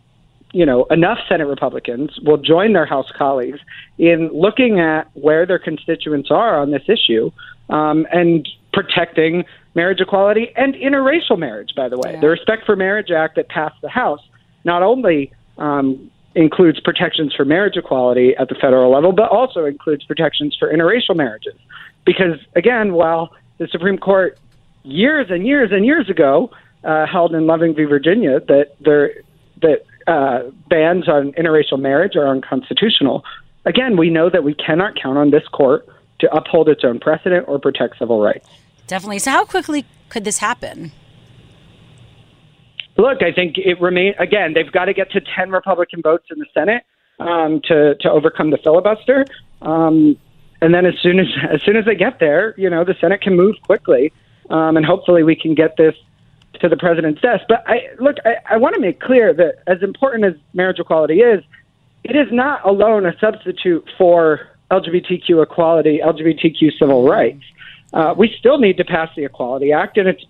you 0.52 0.66
know, 0.66 0.85
enough 0.90 1.18
Senate 1.28 1.47
Republicans 1.47 2.18
will 2.25 2.37
join 2.37 2.75
their 2.75 2.87
House 2.87 3.11
colleagues 3.16 3.59
in 3.99 4.28
looking 4.32 4.80
at 4.80 5.11
where 5.14 5.47
their 5.47 5.59
constituents 5.59 6.30
are 6.30 6.61
on 6.61 6.71
this 6.71 6.82
issue 6.88 7.30
um, 7.71 8.06
and 8.12 8.47
protecting 8.73 9.44
marriage 9.75 10.00
equality 10.00 10.52
and 10.56 10.75
interracial 10.75 11.38
marriage, 11.38 11.71
by 11.75 11.88
the 11.88 11.97
way. 11.97 12.12
Yeah. 12.12 12.21
The 12.21 12.28
Respect 12.28 12.66
for 12.66 12.76
Marriage 12.76 13.11
Act 13.11 13.37
that 13.37 13.49
passed 13.49 13.80
the 13.80 13.88
House 13.88 14.21
not 14.64 14.82
only 14.82 15.32
um, 15.56 16.11
includes 16.34 16.80
protections 16.80 17.34
for 17.34 17.44
marriage 17.44 17.76
equality 17.76 18.34
at 18.36 18.48
the 18.48 18.54
federal 18.54 18.90
level, 18.90 19.12
but 19.12 19.30
also 19.30 19.64
includes 19.64 20.04
protections 20.04 20.56
for 20.58 20.72
interracial 20.72 21.16
marriages. 21.16 21.54
Because, 22.04 22.38
again, 22.56 22.94
while 22.94 23.34
the 23.58 23.68
Supreme 23.68 23.98
Court 23.98 24.38
years 24.82 25.28
and 25.30 25.46
years 25.46 25.70
and 25.72 25.84
years 25.84 26.08
ago 26.10 26.50
uh, 26.84 27.06
held 27.06 27.34
in 27.34 27.46
Loving 27.46 27.74
v. 27.74 27.84
Virginia 27.84 28.40
that 28.40 28.74
there 28.80 29.12
that 29.60 29.84
uh, 30.06 30.50
bans 30.68 31.08
on 31.08 31.32
interracial 31.32 31.78
marriage 31.78 32.16
are 32.16 32.26
unconstitutional. 32.28 33.24
Again, 33.64 33.96
we 33.96 34.10
know 34.10 34.28
that 34.28 34.42
we 34.42 34.54
cannot 34.54 35.00
count 35.00 35.16
on 35.16 35.30
this 35.30 35.46
court 35.48 35.86
to 36.18 36.32
uphold 36.34 36.68
its 36.68 36.82
own 36.84 36.98
precedent 36.98 37.46
or 37.46 37.60
protect 37.60 37.98
civil 37.98 38.20
rights. 38.20 38.48
Definitely. 38.88 39.20
So, 39.20 39.30
how 39.30 39.44
quickly 39.44 39.84
could 40.08 40.24
this 40.24 40.38
happen? 40.38 40.90
Look, 43.02 43.21
I 43.21 43.32
think 43.32 43.59
it 43.59 43.80
remains. 43.80 44.14
Again, 44.21 44.54
they've 44.54 44.71
got 44.71 44.85
to 44.85 44.94
get 44.94 45.11
to 45.11 45.21
ten 45.21 45.50
Republican 45.50 46.02
votes 46.02 46.26
in 46.30 46.38
the 46.38 46.47
Senate 46.54 46.85
um, 47.18 47.61
to 47.64 47.97
to 47.97 48.09
overcome 48.09 48.50
the 48.50 48.59
filibuster, 48.59 49.26
um, 49.61 50.16
and 50.61 50.73
then 50.73 50.87
as 50.87 50.94
soon 51.02 51.18
as 51.18 51.26
as 51.52 51.61
soon 51.62 51.75
as 51.75 51.85
they 51.85 51.97
get 51.97 52.21
there, 52.21 52.54
you 52.56 52.71
know, 52.71 52.85
the 52.85 52.94
Senate 53.00 53.21
can 53.21 53.35
move 53.35 53.56
quickly, 53.66 54.12
um, 54.50 54.76
and 54.76 54.87
hopefully 54.87 55.25
we 55.25 55.35
can 55.35 55.52
get 55.52 55.76
this 55.76 55.97
to 56.61 56.68
the 56.68 56.76
president's 56.76 57.21
desk. 57.21 57.42
But 57.49 57.64
I 57.66 57.88
look, 57.99 58.18
I, 58.25 58.54
I 58.54 58.56
want 58.59 58.76
to 58.76 58.80
make 58.80 59.00
clear 59.00 59.35
that 59.35 59.64
as 59.66 59.82
important 59.82 60.25
as 60.25 60.35
marriage 60.54 60.78
equality 60.78 61.23
is, 61.23 61.42
it 62.04 62.14
is 62.14 62.28
not 62.30 62.64
alone 62.64 63.04
a 63.04 63.18
substitute 63.18 63.85
for 63.99 64.47
LGBTQ 64.71 65.42
equality, 65.42 65.99
LGBTQ 66.04 66.78
civil 66.78 67.09
rights. 67.09 67.42
Uh, 67.92 68.14
we 68.16 68.32
still 68.38 68.59
need 68.59 68.76
to 68.78 68.85
pass 68.85 69.11
the 69.16 69.25
Equality 69.25 69.73
Act, 69.73 69.99
and 69.99 70.09
it's 70.09 70.25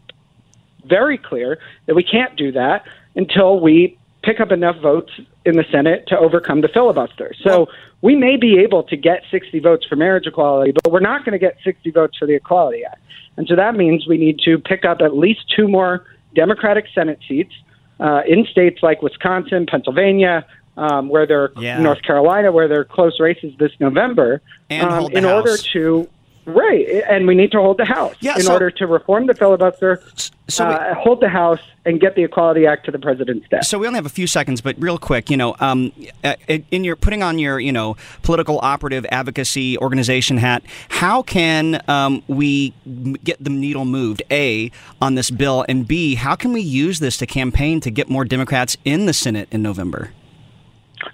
very 0.84 1.18
clear 1.18 1.58
that 1.86 1.94
we 1.94 2.02
can't 2.02 2.36
do 2.36 2.52
that 2.52 2.84
until 3.14 3.60
we 3.60 3.98
pick 4.22 4.40
up 4.40 4.52
enough 4.52 4.76
votes 4.80 5.12
in 5.44 5.56
the 5.56 5.64
Senate 5.70 6.06
to 6.06 6.18
overcome 6.18 6.60
the 6.60 6.68
filibuster. 6.68 7.34
So 7.42 7.68
we 8.00 8.14
may 8.14 8.36
be 8.36 8.58
able 8.58 8.84
to 8.84 8.96
get 8.96 9.22
60 9.30 9.58
votes 9.60 9.84
for 9.86 9.96
marriage 9.96 10.26
equality, 10.26 10.72
but 10.72 10.92
we're 10.92 11.00
not 11.00 11.24
going 11.24 11.32
to 11.32 11.38
get 11.38 11.56
60 11.64 11.90
votes 11.90 12.16
for 12.18 12.26
the 12.26 12.34
Equality 12.34 12.84
Act. 12.84 13.00
And 13.36 13.48
so 13.48 13.56
that 13.56 13.74
means 13.74 14.06
we 14.06 14.18
need 14.18 14.38
to 14.40 14.58
pick 14.58 14.84
up 14.84 15.00
at 15.00 15.16
least 15.16 15.40
two 15.54 15.66
more 15.66 16.04
Democratic 16.34 16.86
Senate 16.94 17.18
seats 17.26 17.52
uh, 17.98 18.22
in 18.26 18.46
states 18.46 18.82
like 18.82 19.02
Wisconsin, 19.02 19.66
Pennsylvania, 19.66 20.46
um, 20.76 21.08
where 21.08 21.26
they're 21.26 21.52
yeah. 21.58 21.80
North 21.80 22.02
Carolina, 22.02 22.52
where 22.52 22.68
they're 22.68 22.84
close 22.84 23.18
races 23.20 23.54
this 23.58 23.72
November, 23.80 24.40
um, 24.70 25.06
in 25.12 25.24
House. 25.24 25.32
order 25.32 25.56
to 25.56 26.08
Right, 26.44 26.88
and 27.08 27.28
we 27.28 27.36
need 27.36 27.52
to 27.52 27.58
hold 27.58 27.78
the 27.78 27.84
House 27.84 28.16
yeah, 28.18 28.34
in 28.34 28.42
so, 28.42 28.52
order 28.52 28.68
to 28.72 28.86
reform 28.88 29.28
the 29.28 29.34
filibuster, 29.34 30.02
so 30.48 30.66
we, 30.66 30.74
uh, 30.74 30.94
hold 30.94 31.20
the 31.20 31.28
House, 31.28 31.60
and 31.84 32.00
get 32.00 32.16
the 32.16 32.24
Equality 32.24 32.66
Act 32.66 32.84
to 32.86 32.90
the 32.90 32.98
president's 32.98 33.48
desk. 33.48 33.70
So 33.70 33.78
we 33.78 33.86
only 33.86 33.98
have 33.98 34.06
a 34.06 34.10
few 34.10 34.26
seconds, 34.26 34.60
but 34.60 34.74
real 34.76 34.98
quick, 34.98 35.30
you 35.30 35.36
know, 35.36 35.54
um, 35.60 35.92
uh, 36.24 36.34
in 36.48 36.82
your 36.82 36.96
putting 36.96 37.22
on 37.22 37.38
your, 37.38 37.60
you 37.60 37.70
know, 37.70 37.96
political 38.22 38.58
operative 38.60 39.06
advocacy 39.12 39.78
organization 39.78 40.36
hat, 40.36 40.64
how 40.88 41.22
can 41.22 41.80
um, 41.86 42.24
we 42.26 42.74
get 43.22 43.42
the 43.42 43.50
needle 43.50 43.84
moved? 43.84 44.24
A 44.32 44.72
on 45.00 45.14
this 45.14 45.30
bill, 45.30 45.64
and 45.68 45.86
B, 45.86 46.16
how 46.16 46.34
can 46.34 46.52
we 46.52 46.60
use 46.60 46.98
this 46.98 47.18
to 47.18 47.26
campaign 47.26 47.78
to 47.80 47.90
get 47.90 48.08
more 48.08 48.24
Democrats 48.24 48.76
in 48.84 49.06
the 49.06 49.12
Senate 49.12 49.48
in 49.52 49.62
November? 49.62 50.10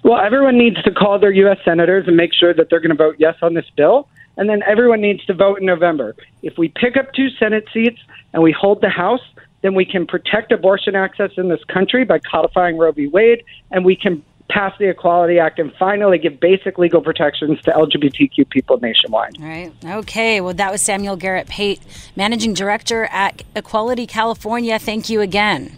Well, 0.03 0.19
everyone 0.19 0.57
needs 0.57 0.81
to 0.83 0.91
call 0.91 1.19
their 1.19 1.31
U.S. 1.31 1.59
senators 1.63 2.07
and 2.07 2.17
make 2.17 2.33
sure 2.33 2.51
that 2.55 2.71
they're 2.71 2.79
going 2.79 2.95
to 2.95 3.03
vote 3.03 3.17
yes 3.19 3.35
on 3.43 3.53
this 3.53 3.65
bill 3.77 4.07
and 4.39 4.49
then 4.49 4.63
everyone 4.65 5.01
needs 5.01 5.23
to 5.25 5.33
vote 5.33 5.59
in 5.59 5.65
November. 5.65 6.15
If 6.41 6.57
we 6.57 6.69
pick 6.69 6.95
up 6.95 7.13
two 7.13 7.29
Senate 7.31 7.65
seats 7.73 7.99
and 8.31 8.41
we 8.41 8.53
hold 8.53 8.79
the 8.79 8.89
House, 8.89 9.21
then 9.61 9.75
we 9.75 9.83
can 9.83 10.07
protect 10.07 10.53
abortion 10.53 10.95
access 10.95 11.31
in 11.35 11.49
this 11.49 11.61
country 11.65 12.05
by 12.05 12.19
codifying 12.19 12.77
Roe 12.77 12.93
v. 12.93 13.07
Wade, 13.07 13.43
and 13.69 13.83
we 13.83 13.97
can 13.97 14.23
pass 14.49 14.73
the 14.79 14.87
Equality 14.87 15.39
Act 15.39 15.59
and 15.59 15.73
finally 15.73 16.17
give 16.17 16.39
basic 16.39 16.77
legal 16.77 17.01
protections 17.01 17.61
to 17.63 17.71
LGBTQ 17.71 18.49
people 18.49 18.79
nationwide. 18.79 19.37
All 19.39 19.45
right. 19.45 19.73
Okay. 19.83 20.39
Well, 20.39 20.53
that 20.53 20.71
was 20.71 20.81
Samuel 20.81 21.17
Garrett 21.17 21.47
Pate, 21.47 21.81
Managing 22.15 22.53
Director 22.53 23.09
at 23.11 23.43
Equality 23.57 24.07
California. 24.07 24.79
Thank 24.79 25.09
you 25.09 25.19
again. 25.19 25.75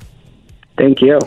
Thank 0.78 1.02
you. 1.02 1.20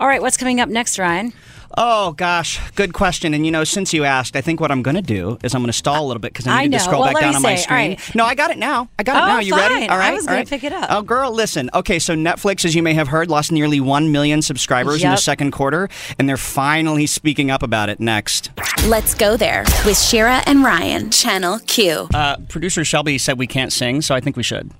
All 0.00 0.08
right. 0.08 0.22
What's 0.22 0.38
coming 0.38 0.60
up 0.60 0.70
next, 0.70 0.98
Ryan? 0.98 1.34
Oh 1.76 2.12
gosh, 2.12 2.60
good 2.74 2.92
question. 2.92 3.32
And 3.32 3.46
you 3.46 3.52
know, 3.52 3.64
since 3.64 3.92
you 3.92 4.04
asked, 4.04 4.34
I 4.34 4.40
think 4.40 4.60
what 4.60 4.70
I'm 4.70 4.82
going 4.82 4.96
to 4.96 5.02
do 5.02 5.38
is 5.42 5.54
I'm 5.54 5.62
going 5.62 5.68
to 5.68 5.72
stall 5.72 6.04
a 6.04 6.06
little 6.06 6.20
bit 6.20 6.32
because 6.32 6.46
I 6.46 6.62
need 6.62 6.74
I 6.74 6.78
to 6.78 6.84
scroll 6.84 7.02
well, 7.02 7.12
back 7.12 7.22
down 7.22 7.36
on 7.36 7.42
my 7.42 7.54
screen. 7.54 7.90
Right. 7.90 8.14
No, 8.14 8.24
I 8.24 8.34
got 8.34 8.50
it 8.50 8.58
now. 8.58 8.88
I 8.98 9.02
got 9.02 9.16
oh, 9.16 9.24
it 9.24 9.28
now. 9.28 9.38
You 9.40 9.52
fine. 9.52 9.72
ready? 9.72 9.88
All 9.88 9.96
right. 9.96 10.10
I 10.10 10.14
was 10.14 10.26
going 10.26 10.38
right. 10.38 10.46
to 10.46 10.50
pick 10.50 10.64
it 10.64 10.72
up. 10.72 10.88
Oh, 10.90 11.02
girl, 11.02 11.32
listen. 11.32 11.70
Okay, 11.72 11.98
so 11.98 12.14
Netflix, 12.14 12.64
as 12.64 12.74
you 12.74 12.82
may 12.82 12.94
have 12.94 13.08
heard, 13.08 13.30
lost 13.30 13.52
nearly 13.52 13.80
one 13.80 14.10
million 14.10 14.42
subscribers 14.42 15.00
yep. 15.00 15.06
in 15.06 15.10
the 15.12 15.20
second 15.20 15.52
quarter, 15.52 15.88
and 16.18 16.28
they're 16.28 16.36
finally 16.36 17.06
speaking 17.06 17.50
up 17.50 17.62
about 17.62 17.88
it. 17.88 18.00
Next, 18.00 18.50
let's 18.86 19.14
go 19.14 19.36
there 19.36 19.64
with 19.86 19.98
Shira 19.98 20.42
and 20.46 20.64
Ryan, 20.64 21.10
Channel 21.10 21.60
Q. 21.66 22.08
Uh, 22.12 22.36
Producer 22.48 22.84
Shelby 22.84 23.18
said 23.18 23.38
we 23.38 23.46
can't 23.46 23.72
sing, 23.72 24.02
so 24.02 24.14
I 24.14 24.20
think 24.20 24.36
we 24.36 24.42
should. 24.42 24.70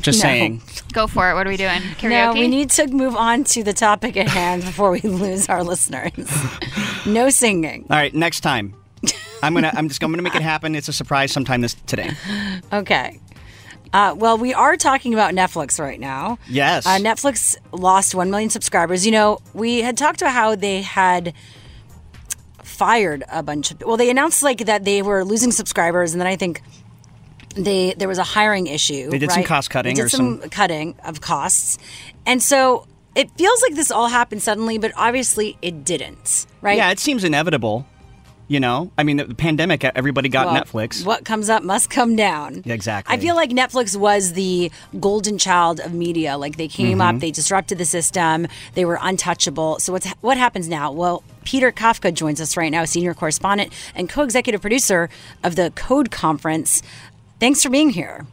Just 0.00 0.18
no. 0.18 0.22
saying. 0.22 0.62
Go 0.92 1.06
for 1.06 1.30
it. 1.30 1.34
What 1.34 1.46
are 1.46 1.50
we 1.50 1.56
doing? 1.56 1.80
Karaoke? 1.98 2.10
No, 2.10 2.32
we 2.32 2.48
need 2.48 2.70
to 2.70 2.86
move 2.88 3.14
on 3.14 3.44
to 3.44 3.62
the 3.62 3.72
topic 3.72 4.16
at 4.16 4.28
hand 4.28 4.64
before 4.64 4.90
we 4.90 5.00
lose 5.00 5.48
our 5.48 5.62
listeners. 5.62 6.12
no 7.06 7.30
singing. 7.30 7.86
All 7.90 7.96
right, 7.96 8.12
next 8.14 8.40
time. 8.40 8.74
I'm 9.42 9.54
gonna. 9.54 9.70
I'm 9.74 9.88
just. 9.88 10.02
I'm 10.02 10.10
gonna 10.10 10.22
make 10.22 10.34
it 10.34 10.42
happen. 10.42 10.74
It's 10.74 10.88
a 10.88 10.92
surprise 10.92 11.30
sometime 11.30 11.60
this 11.60 11.74
today. 11.86 12.10
Okay. 12.72 13.20
Uh, 13.92 14.14
well, 14.16 14.36
we 14.36 14.52
are 14.52 14.76
talking 14.76 15.14
about 15.14 15.32
Netflix 15.32 15.80
right 15.80 15.98
now. 15.98 16.38
Yes. 16.48 16.86
Uh, 16.86 16.98
Netflix 16.98 17.56
lost 17.72 18.14
1 18.14 18.30
million 18.30 18.50
subscribers. 18.50 19.06
You 19.06 19.12
know, 19.12 19.38
we 19.54 19.80
had 19.80 19.96
talked 19.96 20.20
about 20.20 20.34
how 20.34 20.54
they 20.54 20.82
had 20.82 21.32
fired 22.62 23.24
a 23.32 23.42
bunch 23.42 23.70
of. 23.70 23.82
Well, 23.82 23.96
they 23.96 24.10
announced 24.10 24.42
like 24.42 24.66
that 24.66 24.84
they 24.84 25.00
were 25.02 25.24
losing 25.24 25.52
subscribers, 25.52 26.12
and 26.12 26.20
then 26.20 26.26
I 26.26 26.36
think 26.36 26.62
they 27.58 27.94
there 27.96 28.08
was 28.08 28.18
a 28.18 28.24
hiring 28.24 28.66
issue. 28.66 29.10
They 29.10 29.18
did 29.18 29.28
right? 29.28 29.34
some 29.34 29.44
cost 29.44 29.70
cutting. 29.70 29.94
They 29.94 30.02
did 30.02 30.10
some, 30.10 30.40
some 30.40 30.50
cutting 30.50 30.94
of 31.04 31.20
costs, 31.20 31.78
and 32.26 32.42
so 32.42 32.86
it 33.14 33.30
feels 33.32 33.62
like 33.62 33.74
this 33.74 33.90
all 33.90 34.08
happened 34.08 34.42
suddenly, 34.42 34.78
but 34.78 34.92
obviously 34.96 35.58
it 35.60 35.84
didn't. 35.84 36.46
Right? 36.60 36.76
Yeah, 36.76 36.90
it 36.90 37.00
seems 37.00 37.24
inevitable. 37.24 37.86
You 38.50 38.60
know, 38.60 38.90
I 38.96 39.02
mean, 39.02 39.18
the, 39.18 39.24
the 39.24 39.34
pandemic, 39.34 39.84
everybody 39.84 40.30
got 40.30 40.46
well, 40.46 40.64
Netflix. 40.64 41.04
What 41.04 41.26
comes 41.26 41.50
up 41.50 41.62
must 41.62 41.90
come 41.90 42.16
down. 42.16 42.62
Exactly. 42.64 43.14
I 43.14 43.18
feel 43.18 43.34
like 43.34 43.50
Netflix 43.50 43.94
was 43.94 44.32
the 44.32 44.72
golden 44.98 45.36
child 45.36 45.80
of 45.80 45.92
media. 45.92 46.38
Like 46.38 46.56
they 46.56 46.66
came 46.66 46.98
mm-hmm. 46.98 47.16
up, 47.16 47.20
they 47.20 47.30
disrupted 47.30 47.76
the 47.76 47.84
system, 47.84 48.46
they 48.72 48.86
were 48.86 48.98
untouchable. 49.02 49.80
So 49.80 49.92
what's 49.92 50.08
what 50.22 50.38
happens 50.38 50.66
now? 50.66 50.92
Well, 50.92 51.24
Peter 51.44 51.70
Kafka 51.70 52.12
joins 52.12 52.40
us 52.40 52.56
right 52.56 52.70
now, 52.70 52.86
senior 52.86 53.12
correspondent 53.12 53.70
and 53.94 54.08
co-executive 54.08 54.62
producer 54.62 55.10
of 55.44 55.56
the 55.56 55.70
Code 55.74 56.10
Conference. 56.10 56.82
Thanks 57.40 57.62
for 57.62 57.70
being 57.70 57.90
here. 57.90 58.26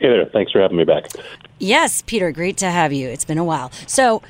Hey 0.00 0.08
there. 0.08 0.26
Thanks 0.26 0.52
for 0.52 0.60
having 0.60 0.76
me 0.76 0.84
back. 0.84 1.04
Yes, 1.58 2.02
Peter, 2.02 2.32
great 2.32 2.56
to 2.58 2.70
have 2.70 2.92
you. 2.92 3.08
It's 3.08 3.24
been 3.24 3.38
a 3.38 3.44
while. 3.44 3.70
So, 3.86 4.22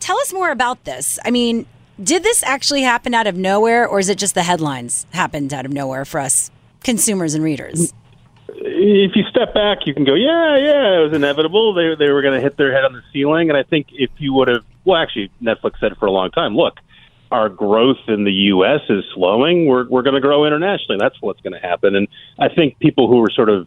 tell 0.00 0.18
us 0.18 0.32
more 0.32 0.50
about 0.50 0.84
this. 0.84 1.18
I 1.24 1.30
mean, 1.30 1.66
did 2.02 2.22
this 2.22 2.42
actually 2.42 2.82
happen 2.82 3.14
out 3.14 3.26
of 3.26 3.36
nowhere, 3.36 3.86
or 3.86 4.00
is 4.00 4.08
it 4.08 4.18
just 4.18 4.34
the 4.34 4.42
headlines 4.42 5.06
happened 5.12 5.54
out 5.54 5.66
of 5.66 5.72
nowhere 5.72 6.04
for 6.04 6.18
us 6.18 6.50
consumers 6.82 7.34
and 7.34 7.44
readers? 7.44 7.92
If 8.48 9.14
you 9.14 9.22
step 9.30 9.54
back, 9.54 9.86
you 9.86 9.94
can 9.94 10.04
go, 10.04 10.14
yeah, 10.14 10.56
yeah, 10.56 10.98
it 10.98 11.04
was 11.04 11.12
inevitable. 11.12 11.74
They 11.74 11.94
they 11.94 12.10
were 12.10 12.22
going 12.22 12.34
to 12.34 12.40
hit 12.40 12.56
their 12.56 12.72
head 12.72 12.84
on 12.84 12.92
the 12.92 13.02
ceiling, 13.12 13.48
and 13.48 13.56
I 13.56 13.62
think 13.62 13.88
if 13.92 14.10
you 14.18 14.32
would 14.34 14.48
have, 14.48 14.64
well, 14.84 15.00
actually, 15.00 15.30
Netflix 15.40 15.78
said 15.78 15.96
for 15.98 16.06
a 16.06 16.10
long 16.10 16.30
time. 16.30 16.56
Look, 16.56 16.78
our 17.32 17.48
growth 17.48 17.98
in 18.08 18.24
the 18.24 18.32
U.S. 18.54 18.80
is 18.88 19.04
slowing. 19.14 19.66
We're 19.66 19.88
we're 19.88 20.02
going 20.02 20.14
to 20.14 20.20
grow 20.20 20.44
internationally. 20.44 20.98
That's 21.00 21.16
what's 21.20 21.40
going 21.40 21.54
to 21.54 21.58
happen. 21.58 21.96
And 21.96 22.06
I 22.38 22.48
think 22.48 22.78
people 22.78 23.08
who 23.08 23.16
were 23.16 23.30
sort 23.30 23.48
of 23.48 23.66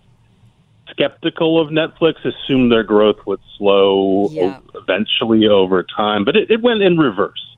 skeptical 0.90 1.60
of 1.60 1.70
Netflix 1.70 2.16
assumed 2.24 2.72
their 2.72 2.84
growth 2.84 3.18
would 3.26 3.40
slow 3.58 4.30
Yeah. 4.32 4.60
eventually 4.76 5.48
over 5.48 5.84
time, 5.84 6.24
but 6.26 6.36
it, 6.36 6.52
it 6.52 6.62
went 6.62 6.82
in 6.84 6.98
reverse, 6.98 7.58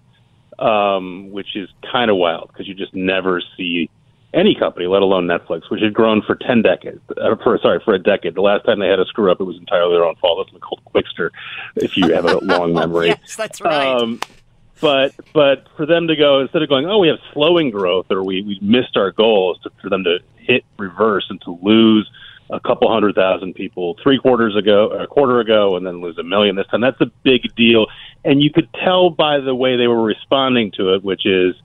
um, 0.60 1.30
which 1.32 1.56
is 1.56 1.70
kind 1.92 2.10
of 2.10 2.18
wild 2.18 2.48
because 2.52 2.68
you 2.68 2.74
just 2.74 2.94
never 2.96 3.42
see 3.58 3.90
any 4.34 4.56
company, 4.56 4.88
let 4.88 5.02
alone 5.02 5.28
Netflix, 5.28 5.70
which 5.70 5.82
had 5.82 5.94
grown 5.94 6.22
for 6.22 6.36
ten 6.36 6.62
decades. 6.62 7.00
Uh, 7.22 7.36
for 7.44 7.58
sorry, 7.62 7.80
for 7.84 7.94
a 7.94 8.00
decade. 8.00 8.36
The 8.36 8.42
last 8.42 8.66
time 8.66 8.80
they 8.80 8.88
had 8.88 9.00
a 9.00 9.06
screw 9.06 9.32
up, 9.32 9.40
it 9.40 9.44
was 9.46 9.58
entirely 9.58 9.96
their 9.96 10.06
own 10.06 10.16
fault. 10.16 10.48
That's 10.52 10.64
called 10.64 10.82
Qwikster, 10.94 11.30
if 11.76 11.96
you 11.98 12.14
have 12.14 12.26
a 12.26 12.38
long 12.44 12.74
memory. 12.82 13.08
yes, 13.08 13.36
that's 13.36 13.62
right. 13.62 13.88
Um, 14.02 14.20
but 14.82 15.14
but 15.34 15.68
for 15.76 15.86
them 15.86 16.08
to 16.08 16.16
go 16.16 16.42
instead 16.42 16.62
of 16.62 16.70
going, 16.70 16.86
oh, 16.86 17.00
we 17.00 17.08
have 17.08 17.20
slowing 17.34 17.70
growth 17.72 18.08
or 18.10 18.24
we 18.24 18.42
we 18.42 18.60
missed 18.62 18.96
our 18.96 19.12
goals, 19.12 19.60
to, 19.64 19.72
for 19.82 19.90
them 19.90 20.04
to 20.04 20.20
hit 20.38 20.64
reverse 20.78 21.26
and 21.30 21.42
to 21.42 21.58
lose 21.62 22.10
a 22.50 22.60
couple 22.60 22.92
hundred 22.92 23.16
thousand 23.16 23.54
people 23.56 23.98
three 24.02 24.18
quarters 24.18 24.56
ago, 24.56 24.90
a 24.90 25.08
quarter 25.08 25.40
ago, 25.40 25.76
and 25.76 25.86
then 25.86 26.02
lose 26.02 26.18
a 26.18 26.24
million 26.24 26.56
this 26.56 26.68
time. 26.68 26.82
That's 26.82 27.02
a 27.02 27.12
big 27.24 27.42
deal, 27.56 27.88
and 28.24 28.42
you 28.42 28.52
could 28.52 28.70
tell 28.84 29.10
by 29.10 29.40
the 29.40 29.54
way 29.54 29.78
they 29.78 29.88
were 29.88 30.04
responding 30.04 30.72
to 30.78 30.94
it, 30.94 31.04
which 31.04 31.26
is. 31.26 31.56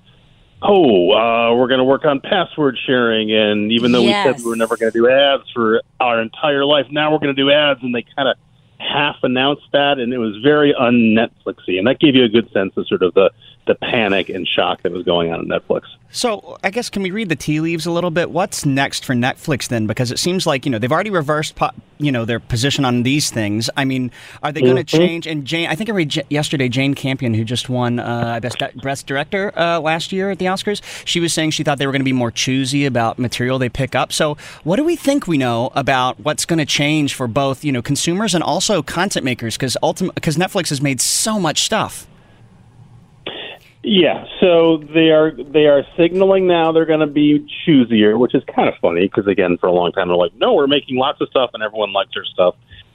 Oh, 0.64 1.10
uh, 1.10 1.56
we're 1.56 1.66
going 1.66 1.78
to 1.78 1.84
work 1.84 2.04
on 2.04 2.20
password 2.20 2.78
sharing, 2.86 3.32
and 3.32 3.72
even 3.72 3.90
though 3.90 4.02
we 4.02 4.12
said 4.12 4.38
we 4.38 4.44
were 4.44 4.54
never 4.54 4.76
going 4.76 4.92
to 4.92 4.96
do 4.96 5.10
ads 5.10 5.42
for 5.52 5.82
our 5.98 6.22
entire 6.22 6.64
life, 6.64 6.86
now 6.88 7.10
we're 7.10 7.18
going 7.18 7.34
to 7.34 7.42
do 7.42 7.50
ads, 7.50 7.82
and 7.82 7.92
they 7.92 8.04
kind 8.14 8.28
of 8.28 8.36
half 8.92 9.16
announced 9.22 9.66
that, 9.72 9.98
and 9.98 10.12
it 10.12 10.18
was 10.18 10.36
very 10.42 10.74
un-Netflixy, 10.74 11.78
and 11.78 11.86
that 11.86 11.98
gave 11.98 12.14
you 12.14 12.24
a 12.24 12.28
good 12.28 12.50
sense 12.52 12.76
of 12.76 12.86
sort 12.86 13.02
of 13.02 13.14
the 13.14 13.30
the 13.66 13.74
panic 13.76 14.28
and 14.28 14.46
shock 14.46 14.82
that 14.82 14.90
was 14.90 15.04
going 15.04 15.32
on 15.32 15.40
at 15.40 15.46
Netflix. 15.46 15.82
So 16.10 16.58
I 16.64 16.70
guess 16.70 16.90
can 16.90 17.02
we 17.02 17.12
read 17.12 17.28
the 17.28 17.36
tea 17.36 17.60
leaves 17.60 17.86
a 17.86 17.92
little 17.92 18.10
bit? 18.10 18.30
What's 18.30 18.66
next 18.66 19.04
for 19.04 19.14
Netflix 19.14 19.68
then? 19.68 19.86
Because 19.86 20.10
it 20.10 20.18
seems 20.18 20.46
like 20.46 20.66
you 20.66 20.72
know 20.72 20.78
they've 20.78 20.92
already 20.92 21.10
reversed, 21.10 21.54
po- 21.54 21.70
you 22.02 22.12
know, 22.12 22.24
their 22.24 22.40
position 22.40 22.84
on 22.84 23.02
these 23.04 23.30
things. 23.30 23.70
I 23.76 23.84
mean, 23.84 24.10
are 24.42 24.52
they 24.52 24.60
going 24.60 24.76
to 24.76 24.84
Mhm. 24.84 24.98
change? 24.98 25.26
And 25.26 25.44
Jane, 25.44 25.68
I 25.68 25.74
think 25.74 25.88
I 25.88 25.92
read 25.92 26.08
j- 26.10 26.22
yesterday 26.28 26.68
Jane 26.68 26.94
Campion, 26.94 27.34
who 27.34 27.44
just 27.44 27.68
won 27.68 27.98
uh, 27.98 28.40
best 28.40 28.56
best 28.82 29.06
director 29.06 29.52
uh, 29.56 29.80
last 29.80 30.12
year 30.12 30.30
at 30.30 30.38
the 30.38 30.46
Oscars, 30.46 30.80
she 31.04 31.20
was 31.20 31.32
saying 31.32 31.50
she 31.52 31.62
thought 31.62 31.78
they 31.78 31.86
were 31.86 31.92
going 31.92 32.00
to 32.00 32.04
be 32.04 32.12
more 32.12 32.30
choosy 32.30 32.84
about 32.84 33.18
material 33.18 33.58
they 33.58 33.68
pick 33.68 33.94
up. 33.94 34.12
So 34.12 34.36
what 34.64 34.76
do 34.76 34.84
we 34.84 34.96
think 34.96 35.26
we 35.26 35.38
know 35.38 35.70
about 35.74 36.18
what's 36.20 36.44
going 36.44 36.58
to 36.58 36.66
change 36.66 37.14
for 37.14 37.26
both 37.28 37.64
you 37.64 37.72
know 37.72 37.82
consumers 37.82 38.34
and 38.34 38.42
also 38.42 38.82
content 38.82 39.24
makers? 39.24 39.56
Because 39.56 39.76
ultimate 39.82 40.14
because 40.14 40.36
Netflix 40.36 40.68
has 40.70 40.80
made 40.82 41.00
so 41.00 41.38
much 41.38 41.62
stuff. 41.62 42.06
Yeah, 43.84 44.26
so 44.40 44.76
they 44.76 45.10
are 45.10 45.32
they 45.32 45.66
are 45.66 45.84
signaling 45.96 46.46
now 46.46 46.70
they're 46.70 46.86
going 46.86 47.00
to 47.00 47.06
be 47.08 47.44
choosier, 47.66 48.16
which 48.18 48.34
is 48.34 48.44
kind 48.54 48.68
of 48.68 48.74
funny 48.80 49.02
because 49.08 49.26
again, 49.26 49.58
for 49.58 49.66
a 49.66 49.72
long 49.72 49.90
time 49.92 50.08
they're 50.08 50.16
like, 50.16 50.34
no, 50.36 50.54
we're 50.54 50.68
making 50.68 50.96
lots 50.96 51.20
of 51.20 51.28
stuff 51.28 51.50
and 51.54 51.62
everyone 51.64 51.92
likes 51.92 52.12
our 52.16 52.24
stuff, 52.24 52.54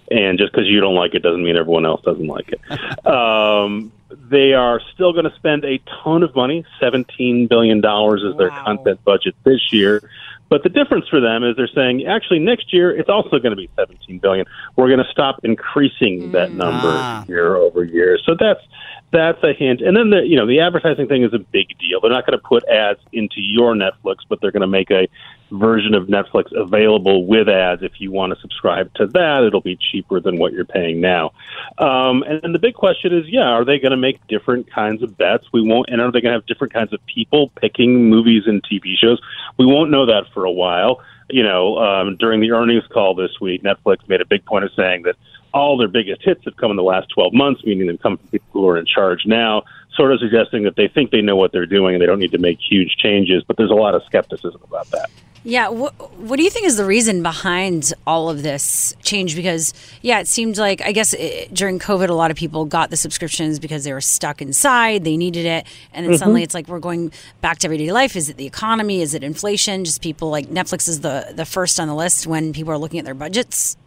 and 0.09 0.37
just 0.37 0.53
because 0.53 0.65
you 0.67 0.79
don't 0.79 0.95
like 0.95 1.13
it 1.13 1.23
doesn't 1.23 1.43
mean 1.43 1.57
everyone 1.57 1.85
else 1.85 2.01
doesn't 2.03 2.27
like 2.27 2.53
it. 2.53 3.05
um, 3.05 3.91
they 4.29 4.53
are 4.53 4.79
still 4.93 5.11
going 5.11 5.25
to 5.29 5.35
spend 5.35 5.65
a 5.65 5.81
ton 6.03 6.23
of 6.23 6.33
money. 6.35 6.65
Seventeen 6.79 7.47
billion 7.47 7.81
dollars 7.81 8.23
is 8.23 8.37
their 8.37 8.49
content 8.49 9.03
budget 9.03 9.35
this 9.43 9.73
year. 9.73 10.01
But 10.49 10.63
the 10.63 10.69
difference 10.69 11.09
for 11.09 11.19
them 11.19 11.43
is 11.43 11.57
they're 11.57 11.67
saying 11.67 12.05
actually 12.05 12.39
next 12.39 12.71
year 12.71 12.89
it's 12.97 13.09
also 13.09 13.31
going 13.39 13.51
to 13.51 13.57
be 13.57 13.69
17 13.75 14.19
billion. 14.19 14.45
We're 14.77 14.87
going 14.87 15.03
to 15.03 15.11
stop 15.11 15.41
increasing 15.43 16.31
that 16.31 16.53
number 16.53 16.87
Ah. 16.87 17.25
year 17.27 17.57
over 17.57 17.83
year. 17.83 18.17
So 18.25 18.33
that's 18.39 18.61
that's 19.11 19.41
a 19.43 19.53
hint. 19.53 19.81
And 19.81 19.95
then 19.95 20.09
the 20.09 20.21
you 20.25 20.35
know 20.35 20.45
the 20.45 20.59
advertising 20.59 21.07
thing 21.07 21.23
is 21.23 21.33
a 21.33 21.39
big 21.39 21.77
deal. 21.79 22.01
They're 22.01 22.11
not 22.11 22.25
going 22.25 22.37
to 22.37 22.45
put 22.45 22.67
ads 22.67 22.99
into 23.13 23.37
your 23.37 23.73
Netflix, 23.73 24.17
but 24.27 24.41
they're 24.41 24.51
going 24.51 24.61
to 24.61 24.67
make 24.67 24.91
a 24.91 25.07
version 25.49 25.93
of 25.93 26.07
Netflix 26.07 26.51
available 26.53 27.25
with 27.25 27.47
ads. 27.47 27.83
If 27.83 28.01
you 28.01 28.11
want 28.11 28.33
to 28.33 28.39
subscribe 28.41 28.93
to 28.95 29.07
that, 29.07 29.43
it'll 29.43 29.61
be 29.61 29.77
cheaper 29.77 30.19
than 30.19 30.37
what 30.37 30.51
you're 30.51 30.65
paying 30.65 30.99
now. 30.99 31.31
Um, 31.77 32.23
and 32.23 32.53
the 32.53 32.59
big 32.59 32.73
question 32.73 33.13
is, 33.13 33.25
yeah, 33.27 33.47
are 33.47 33.63
they 33.63 33.79
going 33.79 33.91
to 33.91 33.97
make 33.97 34.25
different 34.27 34.69
kinds 34.69 35.01
of 35.03 35.17
bets? 35.17 35.45
We 35.53 35.61
won't, 35.61 35.89
and 35.89 36.01
are 36.01 36.11
they 36.11 36.19
going 36.19 36.33
to 36.33 36.39
have 36.39 36.45
different 36.45 36.73
kinds 36.73 36.91
of 36.91 36.99
people 37.05 37.49
picking 37.61 38.09
movies 38.09 38.43
and 38.45 38.61
TV 38.63 38.97
shows? 38.97 39.21
We 39.57 39.65
won't 39.65 39.89
know 39.89 40.05
that 40.07 40.25
for 40.33 40.43
a 40.43 40.51
while. 40.51 41.01
You 41.29 41.43
know, 41.43 41.77
um, 41.77 42.17
during 42.17 42.39
the 42.41 42.51
earnings 42.51 42.85
call 42.87 43.15
this 43.15 43.39
week, 43.39 43.63
Netflix 43.63 44.07
made 44.07 44.21
a 44.21 44.25
big 44.25 44.45
point 44.45 44.65
of 44.65 44.71
saying 44.75 45.03
that 45.03 45.15
all 45.57 45.77
their 45.77 45.87
biggest 45.87 46.21
hits 46.23 46.43
have 46.45 46.55
come 46.57 46.71
in 46.71 46.77
the 46.77 46.83
last 46.83 47.09
12 47.09 47.33
months, 47.33 47.63
meaning 47.65 47.87
they've 47.87 48.01
come 48.01 48.17
from 48.17 48.27
people 48.29 48.47
who 48.53 48.67
are 48.67 48.77
in 48.77 48.85
charge 48.85 49.25
now, 49.25 49.63
sort 49.95 50.11
of 50.13 50.19
suggesting 50.19 50.63
that 50.63 50.75
they 50.75 50.87
think 50.87 51.11
they 51.11 51.21
know 51.21 51.35
what 51.35 51.51
they're 51.51 51.65
doing 51.65 51.95
and 51.95 52.01
they 52.01 52.05
don't 52.05 52.19
need 52.19 52.31
to 52.31 52.37
make 52.37 52.59
huge 52.59 52.95
changes. 52.97 53.43
But 53.47 53.57
there's 53.57 53.71
a 53.71 53.75
lot 53.75 53.95
of 53.95 54.03
skepticism 54.05 54.61
about 54.63 54.89
that. 54.91 55.09
Yeah, 55.43 55.69
what 55.69 55.93
what 56.19 56.35
do 56.35 56.43
you 56.43 56.49
think 56.49 56.65
is 56.65 56.75
the 56.75 56.83
reason 56.83 57.23
behind 57.23 57.93
all 58.05 58.29
of 58.29 58.43
this 58.43 58.95
change? 59.01 59.33
Because 59.33 59.73
yeah, 60.01 60.19
it 60.19 60.27
seemed 60.27 60.57
like 60.57 60.81
I 60.81 60.91
guess 60.91 61.13
it, 61.13 61.53
during 61.53 61.79
COVID, 61.79 62.09
a 62.09 62.13
lot 62.13 62.31
of 62.31 62.37
people 62.37 62.65
got 62.65 62.89
the 62.89 62.97
subscriptions 62.97 63.57
because 63.57 63.85
they 63.85 63.93
were 63.93 64.01
stuck 64.01 64.41
inside, 64.41 65.05
they 65.05 65.15
needed 65.15 65.45
it, 65.45 65.65
and 65.93 66.03
then 66.05 66.11
Mm-hmm. 66.11 66.15
Mhm. 66.15 66.19
suddenly 66.19 66.43
it's 66.43 66.53
like 66.53 66.67
we're 66.67 66.79
going 66.79 67.13
back 67.39 67.59
to 67.59 67.67
everyday 67.67 67.93
life. 67.93 68.17
Is 68.17 68.27
it 68.29 68.35
the 68.35 68.45
economy? 68.45 69.01
Is 69.01 69.13
it 69.13 69.23
inflation? 69.23 69.85
Just 69.85 70.01
people 70.01 70.29
like 70.29 70.47
Netflix 70.47 70.89
is 70.89 70.99
the 70.99 71.31
the 71.33 71.45
first 71.45 71.79
on 71.79 71.87
the 71.87 71.95
list 71.95 72.27
when 72.27 72.51
people 72.51 72.73
are 72.73 72.77
looking 72.77 72.99
at 72.99 73.05
their 73.05 73.13
budgets. 73.13 73.77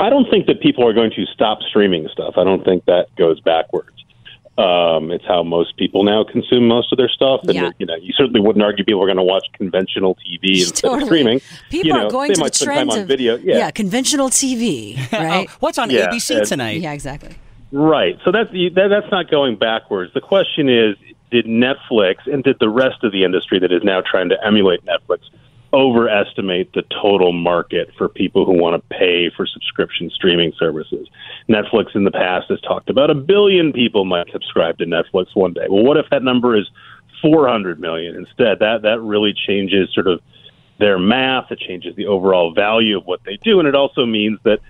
I 0.00 0.10
don't 0.10 0.28
think 0.30 0.46
that 0.46 0.60
people 0.60 0.86
are 0.86 0.92
going 0.92 1.10
to 1.12 1.26
stop 1.26 1.62
streaming 1.62 2.08
stuff. 2.12 2.34
I 2.36 2.44
don't 2.44 2.64
think 2.64 2.84
that 2.86 3.14
goes 3.16 3.40
backwards. 3.40 3.90
Um, 4.58 5.10
it's 5.10 5.24
how 5.26 5.42
most 5.42 5.76
people 5.76 6.02
now 6.02 6.24
consume 6.24 6.66
most 6.66 6.90
of 6.90 6.96
their 6.96 7.10
stuff, 7.10 7.42
and 7.42 7.54
Yeah. 7.54 7.70
you 7.78 7.84
know, 7.84 7.96
you 7.96 8.14
certainly 8.14 8.40
wouldn't 8.40 8.62
argue 8.64 8.84
people 8.86 9.02
are 9.02 9.06
going 9.06 9.18
to 9.18 9.22
watch 9.22 9.46
conventional 9.52 10.14
TV 10.16 10.60
instead 10.60 10.80
Totally. 10.88 11.02
of 11.02 11.06
streaming. 11.08 11.40
People 11.68 11.86
you 11.88 11.92
know, 11.92 12.06
are 12.06 12.10
going 12.10 12.28
they 12.28 12.34
to 12.34 12.38
the 12.38 12.44
might 12.44 12.54
spend 12.54 12.68
time 12.68 12.76
trends 12.86 12.94
on 12.94 13.00
of 13.02 13.08
video. 13.08 13.36
Yeah, 13.36 13.70
conventional 13.70 14.30
TV, 14.30 14.96
right? 15.12 15.50
What's 15.60 15.76
on 15.76 15.90
Yeah, 15.90 16.08
ABC 16.08 16.38
and- 16.38 16.46
tonight? 16.46 16.80
Yeah, 16.80 16.92
exactly. 16.92 17.36
Right. 17.70 18.18
So 18.24 18.32
that's 18.32 18.50
that, 18.50 18.88
that's 18.88 19.10
not 19.10 19.30
going 19.30 19.56
backwards. 19.56 20.14
The 20.14 20.20
question 20.22 20.70
is, 20.70 20.96
did 21.30 21.44
Netflix 21.44 22.26
and 22.32 22.42
did 22.42 22.56
the 22.58 22.70
rest 22.70 23.02
of 23.04 23.12
the 23.12 23.24
industry 23.24 23.58
that 23.58 23.72
is 23.72 23.82
now 23.82 24.00
trying 24.00 24.30
to 24.30 24.36
emulate 24.46 24.80
Netflix 24.86 25.18
overestimate 25.76 26.72
the 26.72 26.82
total 27.02 27.32
market 27.32 27.90
for 27.98 28.08
people 28.08 28.46
who 28.46 28.52
want 28.52 28.80
to 28.80 28.96
pay 28.96 29.30
for 29.36 29.46
subscription 29.46 30.10
streaming 30.10 30.52
services? 30.58 31.06
Netflix 31.48 31.94
in 31.94 32.04
the 32.04 32.10
past 32.10 32.46
has 32.48 32.60
talked 32.62 32.88
about 32.88 33.10
a 33.10 33.14
billion 33.14 33.72
people 33.72 34.06
might 34.06 34.26
subscribe 34.32 34.78
to 34.78 34.86
Netflix 34.86 35.26
one 35.34 35.52
day. 35.52 35.66
Well, 35.68 35.84
what 35.84 35.98
if 35.98 36.06
that 36.10 36.22
number 36.22 36.56
is 36.56 36.66
400 37.20 37.78
million 37.78 38.16
instead? 38.16 38.60
That 38.60 38.80
that 38.82 39.00
really 39.00 39.34
changes 39.46 39.92
sort 39.92 40.06
of 40.06 40.20
their 40.78 40.98
math. 40.98 41.52
It 41.52 41.58
changes 41.58 41.94
the 41.94 42.06
overall 42.06 42.54
value 42.54 42.96
of 42.96 43.04
what 43.04 43.20
they 43.24 43.36
do, 43.44 43.58
and 43.58 43.68
it 43.68 43.74
also 43.74 44.06
means 44.06 44.38
that 44.44 44.60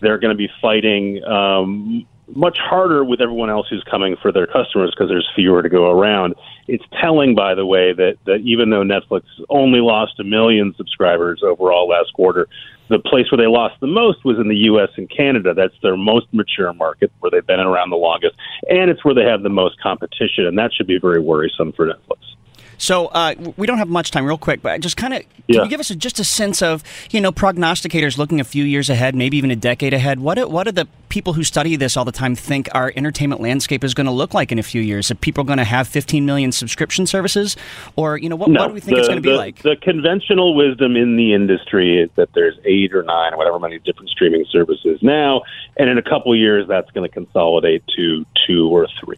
they're 0.00 0.18
going 0.18 0.36
to 0.36 0.36
be 0.36 0.50
fighting 0.60 1.22
um, 1.24 2.06
much 2.34 2.58
harder 2.58 3.04
with 3.04 3.20
everyone 3.20 3.50
else 3.50 3.66
who's 3.68 3.84
coming 3.88 4.16
for 4.20 4.32
their 4.32 4.46
customers 4.46 4.92
because 4.94 5.08
there's 5.08 5.28
fewer 5.34 5.62
to 5.62 5.68
go 5.68 5.90
around. 5.90 6.34
It's 6.66 6.84
telling, 7.00 7.34
by 7.34 7.54
the 7.54 7.64
way, 7.64 7.92
that, 7.92 8.16
that 8.24 8.40
even 8.44 8.70
though 8.70 8.82
Netflix 8.82 9.22
only 9.48 9.80
lost 9.80 10.18
a 10.18 10.24
million 10.24 10.74
subscribers 10.76 11.42
overall 11.44 11.88
last 11.88 12.12
quarter, 12.14 12.48
the 12.88 12.98
place 12.98 13.30
where 13.30 13.38
they 13.38 13.46
lost 13.46 13.78
the 13.80 13.86
most 13.86 14.24
was 14.24 14.38
in 14.38 14.48
the 14.48 14.56
U.S. 14.56 14.90
and 14.96 15.10
Canada. 15.10 15.54
That's 15.54 15.74
their 15.82 15.96
most 15.96 16.26
mature 16.32 16.72
market 16.72 17.12
where 17.20 17.30
they've 17.30 17.46
been 17.46 17.60
around 17.60 17.90
the 17.90 17.96
longest, 17.96 18.36
and 18.68 18.90
it's 18.90 19.04
where 19.04 19.14
they 19.14 19.24
have 19.24 19.42
the 19.42 19.48
most 19.48 19.80
competition, 19.80 20.46
and 20.46 20.58
that 20.58 20.72
should 20.72 20.86
be 20.86 20.98
very 20.98 21.20
worrisome 21.20 21.72
for 21.72 21.86
Netflix. 21.86 22.35
So 22.78 23.06
uh, 23.06 23.34
we 23.56 23.66
don't 23.66 23.78
have 23.78 23.88
much 23.88 24.10
time, 24.10 24.24
real 24.24 24.38
quick, 24.38 24.62
but 24.62 24.80
just 24.80 24.96
kind 24.96 25.14
of 25.14 25.20
can 25.20 25.30
Yeah. 25.48 25.62
you 25.62 25.68
give 25.70 25.80
us 25.80 25.90
a, 25.90 25.96
just 25.96 26.18
a 26.18 26.24
sense 26.24 26.60
of 26.62 26.82
you 27.10 27.20
know 27.20 27.32
prognosticators 27.32 28.18
looking 28.18 28.40
a 28.40 28.44
few 28.44 28.64
years 28.64 28.90
ahead, 28.90 29.14
maybe 29.14 29.36
even 29.36 29.50
a 29.50 29.56
decade 29.56 29.94
ahead. 29.94 30.20
What 30.20 30.34
do, 30.34 30.48
what 30.48 30.64
do 30.64 30.72
the 30.72 30.86
people 31.08 31.34
who 31.34 31.44
study 31.44 31.76
this 31.76 31.96
all 31.96 32.04
the 32.04 32.12
time 32.12 32.34
think 32.34 32.68
our 32.74 32.92
entertainment 32.96 33.40
landscape 33.40 33.84
is 33.84 33.94
going 33.94 34.06
to 34.06 34.12
look 34.12 34.34
like 34.34 34.50
in 34.52 34.58
a 34.58 34.62
few 34.62 34.80
years? 34.82 35.10
Are 35.10 35.14
people 35.14 35.44
going 35.44 35.58
to 35.58 35.64
have 35.64 35.86
15 35.88 36.26
million 36.26 36.52
subscription 36.52 37.06
services, 37.06 37.56
or 37.94 38.18
you 38.18 38.28
know 38.28 38.36
what, 38.36 38.50
what 38.50 38.68
do 38.68 38.74
we 38.74 38.80
think 38.80 38.96
the, 38.96 39.00
it's 39.00 39.08
going 39.08 39.18
to 39.18 39.22
be 39.22 39.30
the- 39.30 39.36
like? 39.36 39.62
The 39.62 39.76
conventional 39.76 40.54
wisdom 40.54 40.96
in 40.96 41.16
the 41.16 41.32
industry 41.32 42.00
is 42.02 42.10
that 42.16 42.32
there's 42.34 42.58
eight 42.64 42.92
or 42.94 43.02
nine 43.04 43.32
or 43.32 43.36
whatever 43.38 43.58
many 43.58 43.78
different 43.78 44.10
streaming 44.10 44.44
services 44.50 44.98
now, 45.02 45.42
and 45.76 45.88
in 45.88 45.96
a 45.98 46.02
couple 46.02 46.34
years 46.36 46.66
that's 46.68 46.90
going 46.90 47.08
to 47.08 47.12
consolidate 47.14 47.84
to 47.96 48.26
two 48.46 48.68
or 48.68 48.86
three. 49.02 49.16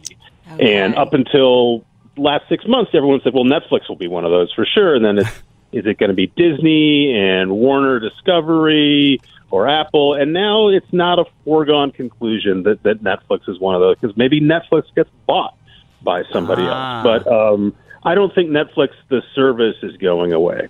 And 0.59 0.95
up 0.95 1.13
until 1.13 1.85
last 2.19 2.47
six 2.49 2.65
months, 2.67 2.91
everyone 2.93 3.21
said, 3.23 3.33
"Well, 3.33 3.45
Netflix 3.45 3.87
will 3.89 3.95
be 3.95 4.07
one 4.07 4.25
of 4.25 4.31
those 4.31 4.51
for 4.53 4.65
sure." 4.65 4.95
And 4.95 5.03
then 5.03 5.17
it's, 5.19 5.29
is 5.71 5.85
it 5.85 5.97
going 5.97 6.09
to 6.09 6.15
be 6.15 6.27
Disney 6.27 7.13
and 7.17 7.51
Warner 7.51 7.99
Discovery? 7.99 9.21
Or 9.51 9.67
Apple, 9.67 10.13
and 10.13 10.31
now 10.31 10.67
it's 10.67 10.93
not 10.93 11.17
a 11.17 11.25
foregone 11.43 11.91
conclusion 11.91 12.61
that, 12.63 12.83
that 12.83 13.01
Netflix 13.03 13.49
is 13.49 13.59
one 13.59 13.73
of 13.73 13.81
those 13.81 13.95
because 13.99 14.15
maybe 14.15 14.39
Netflix 14.39 14.83
gets 14.93 15.09
bought 15.25 15.55
by 16.03 16.21
somebody 16.31 16.61
Ah. 16.67 17.01
else. 17.03 17.23
But 17.23 17.33
um, 17.33 17.73
I 18.03 18.13
don't 18.13 18.31
think 18.35 18.51
Netflix, 18.51 18.89
the 19.07 19.23
service, 19.33 19.75
is 19.81 19.97
going 19.97 20.33
away. 20.33 20.67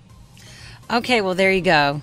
Okay, 0.90 1.20
well 1.20 1.34
there 1.34 1.52
you 1.52 1.60
go. 1.60 2.00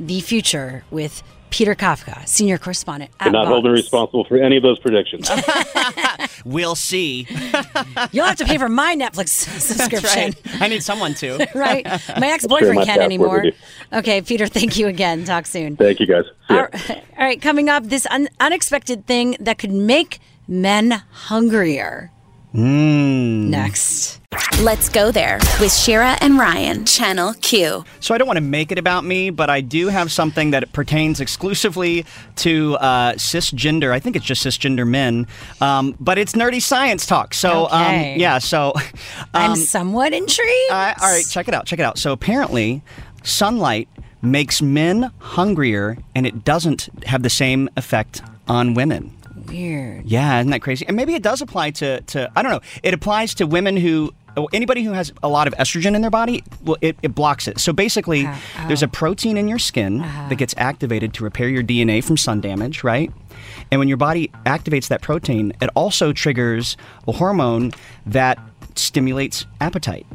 The 0.00 0.20
future 0.20 0.82
with 0.90 1.22
Peter 1.50 1.74
Kafka, 1.74 2.26
senior 2.28 2.58
correspondent 2.58 3.10
at 3.20 3.24
Cannot 3.24 3.46
hold 3.48 3.64
her 3.64 3.72
Vox. 3.72 3.82
responsible 3.82 4.24
for 4.24 4.38
any 4.38 4.56
of 4.56 4.62
those 4.62 4.78
predictions. 4.78 5.28
We'll 6.44 6.74
see. 6.74 7.26
You'll 8.12 8.24
have 8.24 8.36
to 8.36 8.44
pay 8.46 8.56
for 8.56 8.68
my 8.68 8.94
Netflix 8.96 9.28
subscription. 9.28 10.32
right. 10.46 10.62
I 10.62 10.68
need 10.68 10.82
someone 10.82 11.12
to. 11.14 11.46
right? 11.54 11.84
My 12.18 12.28
ex 12.28 12.46
boyfriend 12.46 12.76
my 12.76 12.84
can't 12.84 13.02
anymore. 13.02 13.44
Okay, 13.92 14.22
Peter, 14.22 14.46
thank 14.46 14.78
you 14.78 14.86
again. 14.86 15.24
Talk 15.24 15.44
soon. 15.46 15.76
Thank 15.76 16.00
you, 16.00 16.06
guys. 16.06 16.24
See. 16.48 16.54
All 16.54 16.62
right, 16.62 16.90
all 17.18 17.24
right, 17.26 17.42
coming 17.42 17.68
up, 17.68 17.84
this 17.84 18.06
un- 18.10 18.28
unexpected 18.40 19.06
thing 19.06 19.36
that 19.40 19.58
could 19.58 19.72
make 19.72 20.18
men 20.48 21.02
hungrier. 21.10 22.10
Next. 22.52 24.20
Let's 24.60 24.88
go 24.88 25.10
there 25.10 25.38
with 25.60 25.72
Shira 25.72 26.16
and 26.20 26.38
Ryan, 26.38 26.84
Channel 26.84 27.34
Q. 27.40 27.84
So 28.00 28.14
I 28.14 28.18
don't 28.18 28.26
want 28.26 28.36
to 28.36 28.42
make 28.42 28.70
it 28.72 28.78
about 28.78 29.04
me, 29.04 29.30
but 29.30 29.48
I 29.48 29.60
do 29.60 29.88
have 29.88 30.12
something 30.12 30.50
that 30.50 30.70
pertains 30.72 31.20
exclusively 31.20 32.04
to 32.36 32.76
uh, 32.76 33.12
cisgender. 33.14 33.90
I 33.92 34.00
think 34.00 34.16
it's 34.16 34.24
just 34.24 34.44
cisgender 34.44 34.86
men, 34.86 35.26
um, 35.60 35.96
but 36.00 36.18
it's 36.18 36.32
nerdy 36.32 36.60
science 36.60 37.06
talk. 37.06 37.34
So 37.34 37.66
Okay. 37.66 38.14
um, 38.14 38.20
yeah, 38.20 38.38
so 38.38 38.72
I'm 39.34 39.52
um, 39.52 39.56
somewhat 39.56 40.12
intrigued. 40.12 40.70
uh, 40.72 40.94
all 41.00 41.08
right, 41.10 41.26
check 41.28 41.48
it 41.48 41.54
out. 41.54 41.66
Check 41.66 41.78
it 41.78 41.84
out. 41.84 41.98
So 41.98 42.12
apparently, 42.12 42.82
sunlight 43.22 43.88
makes 44.22 44.60
men 44.60 45.10
hungrier, 45.18 45.96
and 46.14 46.26
it 46.26 46.44
doesn't 46.44 46.88
have 47.06 47.22
the 47.22 47.30
same 47.30 47.68
effect 47.76 48.22
on 48.48 48.74
women. 48.74 49.16
Weird. 49.50 50.06
Yeah, 50.06 50.38
isn't 50.40 50.50
that 50.50 50.60
crazy? 50.62 50.86
And 50.86 50.96
maybe 50.96 51.14
it 51.14 51.22
does 51.22 51.42
apply 51.42 51.72
to, 51.72 52.00
to 52.00 52.30
I 52.36 52.42
don't 52.42 52.52
know. 52.52 52.60
It 52.82 52.94
applies 52.94 53.34
to 53.34 53.46
women 53.46 53.76
who 53.76 54.14
oh, 54.36 54.48
anybody 54.52 54.84
who 54.84 54.92
has 54.92 55.12
a 55.24 55.28
lot 55.28 55.48
of 55.48 55.54
estrogen 55.54 55.94
in 55.96 56.02
their 56.02 56.10
body, 56.10 56.42
well, 56.64 56.76
it, 56.80 56.96
it 57.02 57.14
blocks 57.16 57.48
it. 57.48 57.58
So 57.58 57.72
basically, 57.72 58.26
Uh-huh. 58.26 58.68
there's 58.68 58.82
a 58.82 58.88
protein 58.88 59.36
in 59.36 59.48
your 59.48 59.58
skin 59.58 59.98
that 59.98 60.36
gets 60.36 60.54
activated 60.56 61.12
to 61.14 61.24
repair 61.24 61.48
your 61.48 61.64
DNA 61.64 62.02
from 62.02 62.16
sun 62.16 62.40
damage, 62.40 62.84
right? 62.84 63.10
And 63.72 63.78
when 63.80 63.88
your 63.88 63.96
body 63.96 64.30
activates 64.46 64.86
that 64.88 65.02
protein, 65.02 65.52
it 65.60 65.68
also 65.74 66.12
triggers 66.12 66.76
a 67.08 67.12
hormone 67.12 67.72
that 68.06 68.38
stimulates 68.76 69.46
appetite. 69.60 70.06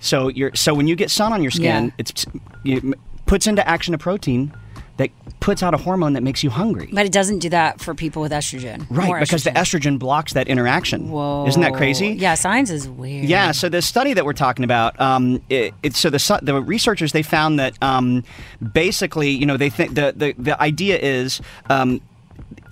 So 0.00 0.28
you're 0.28 0.54
so 0.54 0.72
when 0.74 0.86
you 0.86 0.96
get 0.96 1.10
sun 1.10 1.32
on 1.32 1.42
your 1.42 1.50
skin, 1.50 1.86
Yeah. 1.86 1.90
it's 1.98 2.26
it 2.64 2.82
puts 3.26 3.46
into 3.46 3.66
action 3.68 3.92
a 3.94 3.98
protein 3.98 4.54
that 4.96 5.10
puts 5.40 5.62
out 5.62 5.74
a 5.74 5.76
hormone 5.76 6.12
that 6.12 6.22
makes 6.22 6.42
you 6.42 6.50
hungry. 6.50 6.88
But 6.92 7.04
it 7.04 7.12
doesn't 7.12 7.40
do 7.40 7.48
that 7.50 7.80
for 7.80 7.94
people 7.94 8.22
with 8.22 8.32
estrogen. 8.32 8.86
Right, 8.90 9.06
More 9.06 9.20
because 9.20 9.44
the 9.44 9.50
estrogen 9.50 9.98
blocks 9.98 10.32
that 10.34 10.48
interaction. 10.48 11.10
Whoa. 11.10 11.46
Isn't 11.46 11.60
that 11.62 11.74
crazy? 11.74 12.08
Yeah, 12.08 12.34
science 12.34 12.70
is 12.70 12.88
weird. 12.88 13.24
Yeah. 13.24 13.52
So 13.52 13.68
the 13.68 13.82
study 13.82 14.14
that 14.14 14.24
we're 14.24 14.32
talking 14.32 14.64
about, 14.64 14.98
um, 15.00 15.42
it, 15.48 15.74
it's 15.82 15.98
so 15.98 16.10
the 16.10 16.40
the 16.42 16.62
researchers 16.62 17.12
they 17.12 17.22
found 17.22 17.58
that 17.58 17.80
um, 17.82 18.24
basically, 18.72 19.30
you 19.30 19.46
know, 19.46 19.56
they 19.56 19.70
think 19.70 19.94
the 19.94 20.14
the 20.16 20.34
the 20.38 20.60
idea 20.62 20.98
is. 20.98 21.40
Um, 21.68 22.00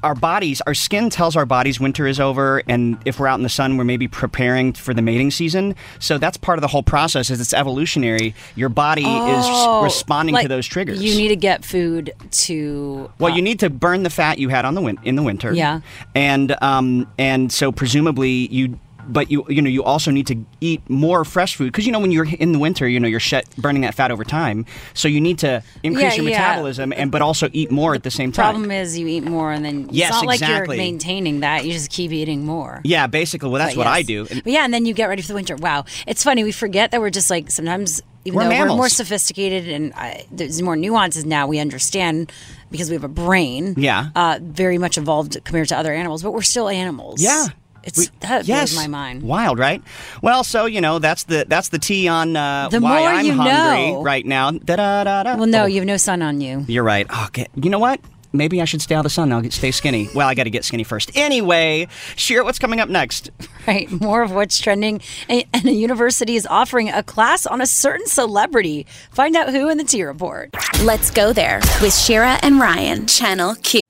our 0.03 0.15
bodies, 0.15 0.61
our 0.67 0.75
skin 0.75 1.11
tells 1.11 1.37
our 1.37 1.47
bodies 1.47 1.79
winter 1.81 2.07
is 2.07 2.19
over, 2.21 2.63
and 2.69 2.99
if 3.05 3.19
we're 3.21 3.27
out 3.29 3.37
in 3.39 3.43
the 3.43 3.49
sun, 3.49 3.77
we're 3.77 3.85
maybe 3.85 4.09
preparing 4.09 4.73
for 4.73 4.93
the 4.95 5.03
mating 5.03 5.31
season. 5.31 5.75
So 5.99 6.19
that's 6.19 6.37
part 6.37 6.59
of 6.59 6.63
the 6.63 6.69
whole 6.69 6.83
process. 6.83 7.31
Is 7.31 7.41
it's 7.41 7.55
evolutionary. 7.55 8.35
Your 8.57 8.69
body 8.69 9.05
Oh, 9.07 9.81
is 9.81 9.85
responding 9.85 10.35
like, 10.35 10.43
to 10.43 10.49
those 10.49 10.67
triggers. 10.67 11.03
You 11.03 11.15
need 11.17 11.29
to 11.29 11.37
get 11.37 11.65
food 11.65 12.13
to. 12.31 13.11
Well, 13.19 13.33
uh, 13.33 13.37
you 13.37 13.43
need 13.43 13.61
to 13.61 13.71
burn 13.71 14.03
the 14.03 14.11
fat 14.11 14.39
you 14.39 14.49
had 14.49 14.65
on 14.65 14.75
the 14.75 14.81
win- 14.81 14.99
in 15.05 15.17
the 15.17 15.23
winter. 15.23 15.53
Yeah. 15.53 15.81
And 16.15 16.57
um 16.63 17.07
and 17.19 17.53
so 17.53 17.73
presumably 17.73 18.49
you 18.49 18.79
but 19.09 19.31
you 19.31 19.45
you 19.49 19.61
know 19.63 19.69
you 19.71 19.83
also 19.83 20.11
need 20.11 20.27
to 20.27 20.37
eat 20.61 20.81
more 20.89 21.25
fresh 21.25 21.57
food 21.57 21.67
because 21.73 21.87
you 21.87 21.93
know 21.93 21.99
when 22.01 22.13
you're 22.13 22.27
in 22.39 22.53
the 22.53 22.59
winter 22.59 22.87
you 22.89 23.01
know 23.01 23.09
you're 23.09 23.21
shed, 23.21 23.45
burning 23.59 23.83
that 23.83 23.95
fat 23.95 24.11
over 24.11 24.25
time 24.25 24.65
so 24.95 25.09
you 25.09 25.21
need 25.21 25.39
to 25.39 25.63
increase 25.83 26.17
Yeah, 26.17 26.23
your 26.23 26.31
yeah. 26.31 26.39
metabolism 26.39 26.93
and 26.93 27.11
but 27.11 27.23
also 27.23 27.49
eat 27.53 27.71
more 27.71 27.95
at 27.95 28.03
the 28.03 28.11
same 28.11 28.33
time. 28.33 28.53
Problem 28.55 28.71
is, 28.71 28.99
you 28.99 29.07
eat 29.07 29.25
more, 29.25 29.53
and 29.53 29.65
then 29.65 29.89
Yes, 29.91 30.11
it's 30.11 30.17
not 30.23 30.27
like 30.27 30.41
you're 30.41 30.67
maintaining 30.67 31.41
that. 31.41 31.65
You 31.65 31.73
just 31.73 31.91
keep 31.91 32.13
eating 32.13 32.45
more. 32.47 32.81
yeah, 32.85 33.07
basically. 33.07 33.49
Well, 33.51 33.59
that's 33.61 33.75
But 33.75 33.87
what 33.87 33.87
I 33.89 34.03
do. 34.03 34.27
And- 34.31 34.43
yeah, 34.45 34.65
and 34.65 34.73
then 34.73 34.85
you 34.87 34.95
get 34.95 35.07
ready 35.09 35.23
for 35.23 35.29
the 35.29 35.35
winter. 35.35 35.57
Wow, 35.57 35.85
it's 36.07 36.23
funny. 36.23 36.45
We 36.45 36.53
forget 36.53 36.91
that 36.93 37.01
we're 37.01 37.11
just 37.11 37.31
like 37.31 37.51
sometimes, 37.51 38.03
even 38.25 38.37
We're 38.39 38.49
though 38.49 38.61
we're 38.61 38.77
more 38.77 38.89
sophisticated 38.89 39.69
and 39.69 39.93
I, 39.95 40.27
there's 40.31 40.61
more 40.63 40.77
nuances 40.77 41.25
now, 41.25 41.47
we 41.47 41.59
understand 41.59 42.31
because 42.71 42.89
we 42.89 42.95
have 42.95 43.05
a 43.05 43.09
brain. 43.09 43.75
Yeah. 43.77 44.11
uh, 44.15 44.39
very 44.43 44.79
much 44.79 44.97
evolved 44.97 45.43
compared 45.45 45.69
to 45.69 45.77
other 45.77 45.93
animals, 45.93 46.23
but 46.23 46.33
we're 46.33 46.43
still 46.43 46.69
animals. 46.69 47.23
Yeah. 47.23 47.47
It's 47.85 47.99
We- 47.99 48.07
that 48.21 48.47
yes. 48.47 48.73
blows 48.73 48.83
my 48.85 48.89
mind. 48.89 49.23
Wild, 49.23 49.59
right? 49.59 49.83
Well, 50.23 50.45
so 50.45 50.67
you 50.67 50.81
know 50.81 50.99
that's 50.99 51.25
the 51.25 51.45
that's 51.49 51.69
the 51.69 51.79
tea 51.79 52.09
on 52.09 52.37
uh, 52.37 52.69
The 52.71 52.81
why 52.81 52.99
more 53.01 53.09
I'm 53.09 53.27
you 53.27 53.33
hungry 53.35 53.93
know. 53.93 54.03
right 54.03 54.25
now. 54.27 54.51
Da-da-da-da. 54.53 55.37
Well, 55.37 55.47
no, 55.47 55.63
Oh. 55.63 55.67
you 55.67 55.77
have 55.77 55.87
no 55.87 55.97
sun 55.97 56.23
on 56.23 56.41
you. 56.41 56.65
You're 56.69 56.85
right. 56.85 57.07
Okay. 57.27 57.47
You 57.55 57.71
know 57.71 57.79
what? 57.79 58.01
Maybe 58.35 58.63
I 58.63 58.65
should 58.65 58.81
stay 58.81 58.95
out 58.95 59.01
of 59.01 59.05
the 59.05 59.11
sun. 59.11 59.31
I'll 59.31 59.43
get, 59.43 59.53
stay 59.53 59.71
skinny. 59.71 60.09
Well, 60.15 60.27
I 60.27 60.33
got 60.35 60.45
to 60.45 60.51
get 60.51 60.65
skinny 60.65 60.85
first. 60.85 61.15
Anyway, 61.15 61.87
Sheer, 62.17 62.43
what's 62.45 62.59
coming 62.59 62.81
up 62.81 62.89
next? 62.89 63.31
Right, 63.67 63.91
more 63.91 64.23
of 64.23 64.33
what's 64.33 64.59
trending, 64.59 65.03
and, 65.29 65.45
and 65.53 65.67
a 65.67 65.73
university 65.73 66.35
is 66.35 66.47
offering 66.47 66.89
a 66.89 67.03
class 67.03 67.45
on 67.45 67.61
a 67.61 67.67
certain 67.67 68.07
celebrity. 68.07 68.87
Find 69.11 69.37
out 69.37 69.51
who 69.51 69.69
in 69.69 69.77
the 69.77 69.85
T 69.85 70.03
report. 70.03 70.49
Let's 70.83 71.11
go 71.11 71.35
there 71.35 71.61
with 71.83 71.95
Shira 71.95 72.39
and 72.43 72.59
Ryan, 72.59 73.07
Channel 73.07 73.55
Q. 73.57 73.81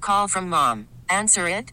Call 0.00 0.28
from 0.28 0.48
mom. 0.48 0.86
Answer 1.08 1.48
it. 1.48 1.72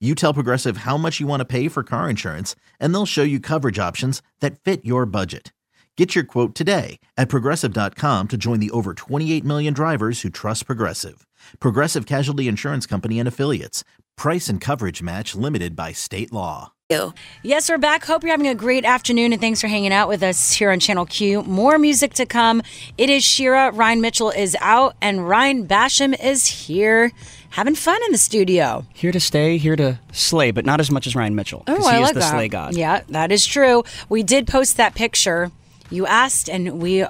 You 0.00 0.14
tell 0.14 0.34
Progressive 0.34 0.78
how 0.78 0.98
much 0.98 1.20
you 1.20 1.26
want 1.26 1.40
to 1.40 1.44
pay 1.46 1.68
for 1.68 1.82
car 1.82 2.10
insurance, 2.10 2.54
and 2.78 2.92
they'll 2.92 3.06
show 3.06 3.22
you 3.22 3.40
coverage 3.40 3.78
options 3.78 4.20
that 4.40 4.60
fit 4.60 4.84
your 4.84 5.06
budget. 5.06 5.52
Get 5.96 6.14
your 6.14 6.24
quote 6.24 6.54
today 6.54 6.98
at 7.16 7.28
progressive.com 7.28 8.28
to 8.28 8.36
join 8.36 8.60
the 8.60 8.72
over 8.72 8.92
28 8.92 9.44
million 9.44 9.72
drivers 9.72 10.20
who 10.20 10.28
trust 10.28 10.66
Progressive. 10.66 11.26
Progressive 11.60 12.04
Casualty 12.04 12.48
Insurance 12.48 12.84
Company 12.84 13.18
and 13.18 13.28
Affiliates. 13.28 13.84
Price 14.16 14.48
and 14.48 14.60
coverage 14.60 15.02
match 15.02 15.34
limited 15.34 15.76
by 15.76 15.92
state 15.92 16.32
law. 16.32 16.72
Yes, 17.42 17.70
we're 17.70 17.78
back. 17.78 18.04
Hope 18.04 18.22
you're 18.22 18.30
having 18.30 18.46
a 18.46 18.54
great 18.54 18.84
afternoon 18.84 19.32
and 19.32 19.40
thanks 19.40 19.60
for 19.60 19.68
hanging 19.68 19.92
out 19.92 20.08
with 20.08 20.22
us 20.22 20.52
here 20.52 20.70
on 20.70 20.80
Channel 20.80 21.06
Q. 21.06 21.42
More 21.42 21.78
music 21.78 22.12
to 22.14 22.26
come. 22.26 22.60
It 22.98 23.08
is 23.08 23.24
Shira. 23.24 23.70
Ryan 23.72 24.00
Mitchell 24.00 24.30
is 24.30 24.54
out 24.60 24.94
and 25.00 25.26
Ryan 25.26 25.66
Basham 25.66 26.14
is 26.22 26.46
here. 26.46 27.10
Having 27.54 27.74
fun 27.74 27.98
in 28.06 28.12
the 28.12 28.18
studio. 28.18 28.84
Here 28.92 29.12
to 29.12 29.20
stay, 29.20 29.56
here 29.58 29.76
to 29.76 29.98
slay, 30.12 30.50
but 30.50 30.64
not 30.66 30.80
as 30.80 30.90
much 30.90 31.06
as 31.06 31.14
Ryan 31.16 31.34
Mitchell. 31.34 31.62
Oh, 31.66 31.88
he 31.88 31.96
I 31.96 31.98
is 31.98 32.02
like 32.02 32.14
the 32.14 32.20
that. 32.20 32.30
slay 32.30 32.48
god. 32.48 32.76
Yeah, 32.76 33.02
that 33.08 33.32
is 33.32 33.46
true. 33.46 33.84
We 34.08 34.22
did 34.22 34.46
post 34.46 34.76
that 34.76 34.94
picture. 34.94 35.50
You 35.90 36.06
asked, 36.06 36.48
and 36.50 36.80
we 36.82 37.04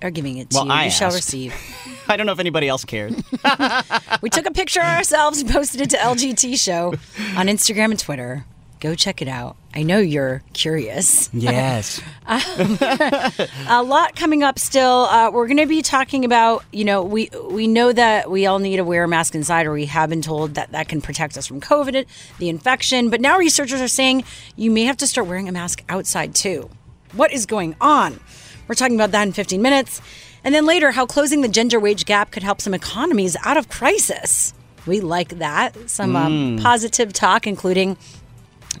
are 0.00 0.10
giving 0.10 0.38
it 0.38 0.50
to 0.50 0.56
Well, 0.58 0.66
you. 0.66 0.72
I 0.72 0.84
you 0.86 0.90
shall 0.90 1.08
asked. 1.08 1.16
receive. 1.16 1.54
I 2.08 2.16
don't 2.16 2.26
know 2.26 2.32
if 2.32 2.38
anybody 2.38 2.68
else 2.68 2.84
cared. 2.84 3.14
we 4.22 4.30
took 4.30 4.46
a 4.46 4.50
picture 4.52 4.80
of 4.80 4.86
ourselves 4.86 5.40
and 5.40 5.50
posted 5.50 5.80
it 5.80 5.90
to 5.90 5.96
LGT 5.96 6.58
Show 6.62 6.94
on 7.36 7.46
Instagram 7.48 7.90
and 7.90 7.98
Twitter. 7.98 8.44
Go 8.80 8.94
check 8.94 9.20
it 9.20 9.28
out. 9.28 9.56
I 9.74 9.82
know 9.82 9.98
you're 9.98 10.42
curious. 10.52 11.28
yes. 11.32 12.00
a 12.26 13.82
lot 13.82 14.14
coming 14.16 14.42
up 14.42 14.58
still. 14.58 15.06
Uh, 15.10 15.30
we're 15.30 15.46
going 15.46 15.56
to 15.58 15.66
be 15.66 15.82
talking 15.82 16.24
about, 16.24 16.64
you 16.72 16.84
know, 16.84 17.02
we 17.02 17.28
we 17.50 17.66
know 17.66 17.92
that 17.92 18.30
we 18.30 18.46
all 18.46 18.58
need 18.58 18.76
to 18.76 18.84
wear 18.84 19.04
a 19.04 19.08
mask 19.08 19.34
inside, 19.34 19.66
or 19.66 19.72
we 19.72 19.86
have 19.86 20.10
been 20.10 20.22
told 20.22 20.54
that 20.54 20.72
that 20.72 20.88
can 20.88 21.00
protect 21.00 21.36
us 21.36 21.46
from 21.46 21.60
COVID, 21.60 22.06
the 22.38 22.48
infection. 22.48 23.10
But 23.10 23.20
now 23.20 23.36
researchers 23.38 23.80
are 23.80 23.88
saying 23.88 24.24
you 24.56 24.70
may 24.70 24.84
have 24.84 24.96
to 24.98 25.06
start 25.06 25.26
wearing 25.26 25.48
a 25.48 25.52
mask 25.52 25.82
outside 25.88 26.34
too. 26.34 26.70
What 27.12 27.32
is 27.32 27.46
going 27.46 27.74
on? 27.80 28.20
We're 28.68 28.74
talking 28.74 28.94
about 28.96 29.10
that 29.12 29.26
in 29.26 29.32
15 29.32 29.60
minutes. 29.62 30.00
And 30.44 30.54
then 30.54 30.66
later, 30.66 30.92
how 30.92 31.04
closing 31.06 31.40
the 31.40 31.48
gender 31.48 31.80
wage 31.80 32.04
gap 32.04 32.30
could 32.30 32.42
help 32.42 32.60
some 32.60 32.74
economies 32.74 33.36
out 33.44 33.56
of 33.56 33.68
crisis. 33.68 34.54
We 34.86 35.00
like 35.00 35.38
that. 35.38 35.90
Some 35.90 36.14
um, 36.16 36.32
Mm. 36.58 36.62
positive 36.62 37.12
talk, 37.12 37.46
including 37.46 37.96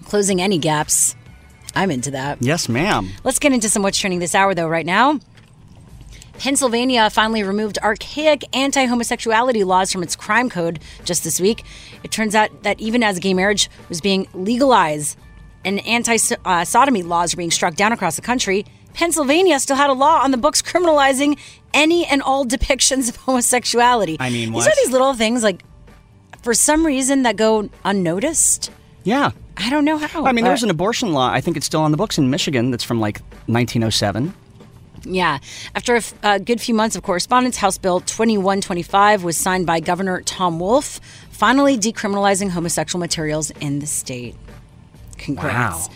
closing 0.08 0.40
any 0.40 0.58
gaps. 0.58 1.14
I'm 1.74 1.90
into 1.90 2.10
that. 2.12 2.38
Yes, 2.40 2.68
ma'am. 2.68 3.10
Let's 3.24 3.38
get 3.38 3.52
into 3.52 3.68
some 3.68 3.82
what's 3.82 3.98
trending 3.98 4.20
this 4.20 4.34
hour, 4.34 4.54
though, 4.54 4.68
right 4.68 4.86
now. 4.86 5.20
Pennsylvania 6.38 7.10
finally 7.10 7.42
removed 7.42 7.78
archaic 7.82 8.44
anti 8.56 8.84
homosexuality 8.84 9.64
laws 9.64 9.92
from 9.92 10.02
its 10.02 10.14
crime 10.16 10.48
code 10.48 10.80
just 11.04 11.24
this 11.24 11.40
week. 11.40 11.64
It 12.02 12.10
turns 12.10 12.34
out 12.34 12.62
that 12.62 12.80
even 12.80 13.02
as 13.02 13.18
gay 13.18 13.34
marriage 13.34 13.68
was 13.88 14.00
being 14.00 14.28
legalized 14.34 15.18
and 15.64 15.84
anti 15.86 16.16
sodomy 16.16 17.02
laws 17.02 17.34
were 17.34 17.38
being 17.38 17.50
struck 17.50 17.74
down 17.74 17.92
across 17.92 18.16
the 18.16 18.22
country, 18.22 18.64
Pennsylvania 18.94 19.58
still 19.60 19.76
had 19.76 19.90
a 19.90 19.92
law 19.92 20.22
on 20.22 20.30
the 20.30 20.36
books 20.36 20.62
criminalizing 20.62 21.38
any 21.74 22.06
and 22.06 22.22
all 22.22 22.46
depictions 22.46 23.08
of 23.08 23.16
homosexuality. 23.16 24.16
I 24.20 24.30
mean, 24.30 24.52
these 24.52 24.54
what? 24.54 24.68
are 24.68 24.76
these 24.76 24.90
little 24.90 25.14
things 25.14 25.42
like, 25.42 25.62
for 26.42 26.54
some 26.54 26.86
reason, 26.86 27.24
that 27.24 27.36
go 27.36 27.68
unnoticed. 27.84 28.70
Yeah. 29.08 29.30
I 29.56 29.70
don't 29.70 29.86
know 29.86 29.96
how. 29.96 30.26
I 30.26 30.32
mean, 30.32 30.44
but- 30.44 30.48
there's 30.50 30.62
an 30.62 30.68
abortion 30.70 31.12
law. 31.14 31.30
I 31.30 31.40
think 31.40 31.56
it's 31.56 31.64
still 31.64 31.80
on 31.80 31.90
the 31.92 31.96
books 31.96 32.18
in 32.18 32.28
Michigan 32.28 32.70
that's 32.70 32.84
from 32.84 33.00
like 33.00 33.20
1907. 33.46 34.34
Yeah. 35.04 35.38
After 35.74 35.94
a, 35.94 35.98
f- 35.98 36.14
a 36.22 36.38
good 36.38 36.60
few 36.60 36.74
months 36.74 36.94
of 36.94 37.02
correspondence, 37.02 37.56
House 37.56 37.78
Bill 37.78 38.00
2125 38.00 39.24
was 39.24 39.36
signed 39.38 39.64
by 39.66 39.80
Governor 39.80 40.20
Tom 40.22 40.60
Wolf, 40.60 41.00
finally 41.30 41.78
decriminalizing 41.78 42.50
homosexual 42.50 43.00
materials 43.00 43.50
in 43.60 43.78
the 43.78 43.86
state. 43.86 44.34
Congrats. 45.16 45.88
Wow. 45.88 45.94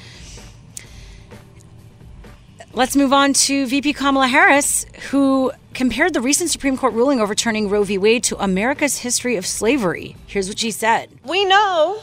Let's 2.75 2.96
move 2.96 3.12
on 3.12 3.35
to 3.35 3.66
VP 3.66 3.92
Kamala 3.92 4.29
Harris, 4.29 4.87
who 5.11 5.53
compared 5.75 6.14
the 6.14 6.22
recent 6.22 6.48
Supreme 6.48 6.79
Court 6.79 6.94
ruling 6.94 7.20
overturning 7.20 7.68
Roe 7.68 7.85
v. 7.85 7.98
Wade 7.98 8.25
to 8.25 8.42
America's 8.42 8.98
history 8.98 9.37
of 9.37 9.44
slavery. 9.46 10.16
Here's 10.27 10.48
what 10.48 10.59
she 10.59 10.70
said. 10.70 11.11
We 11.25 11.44
know, 11.44 12.01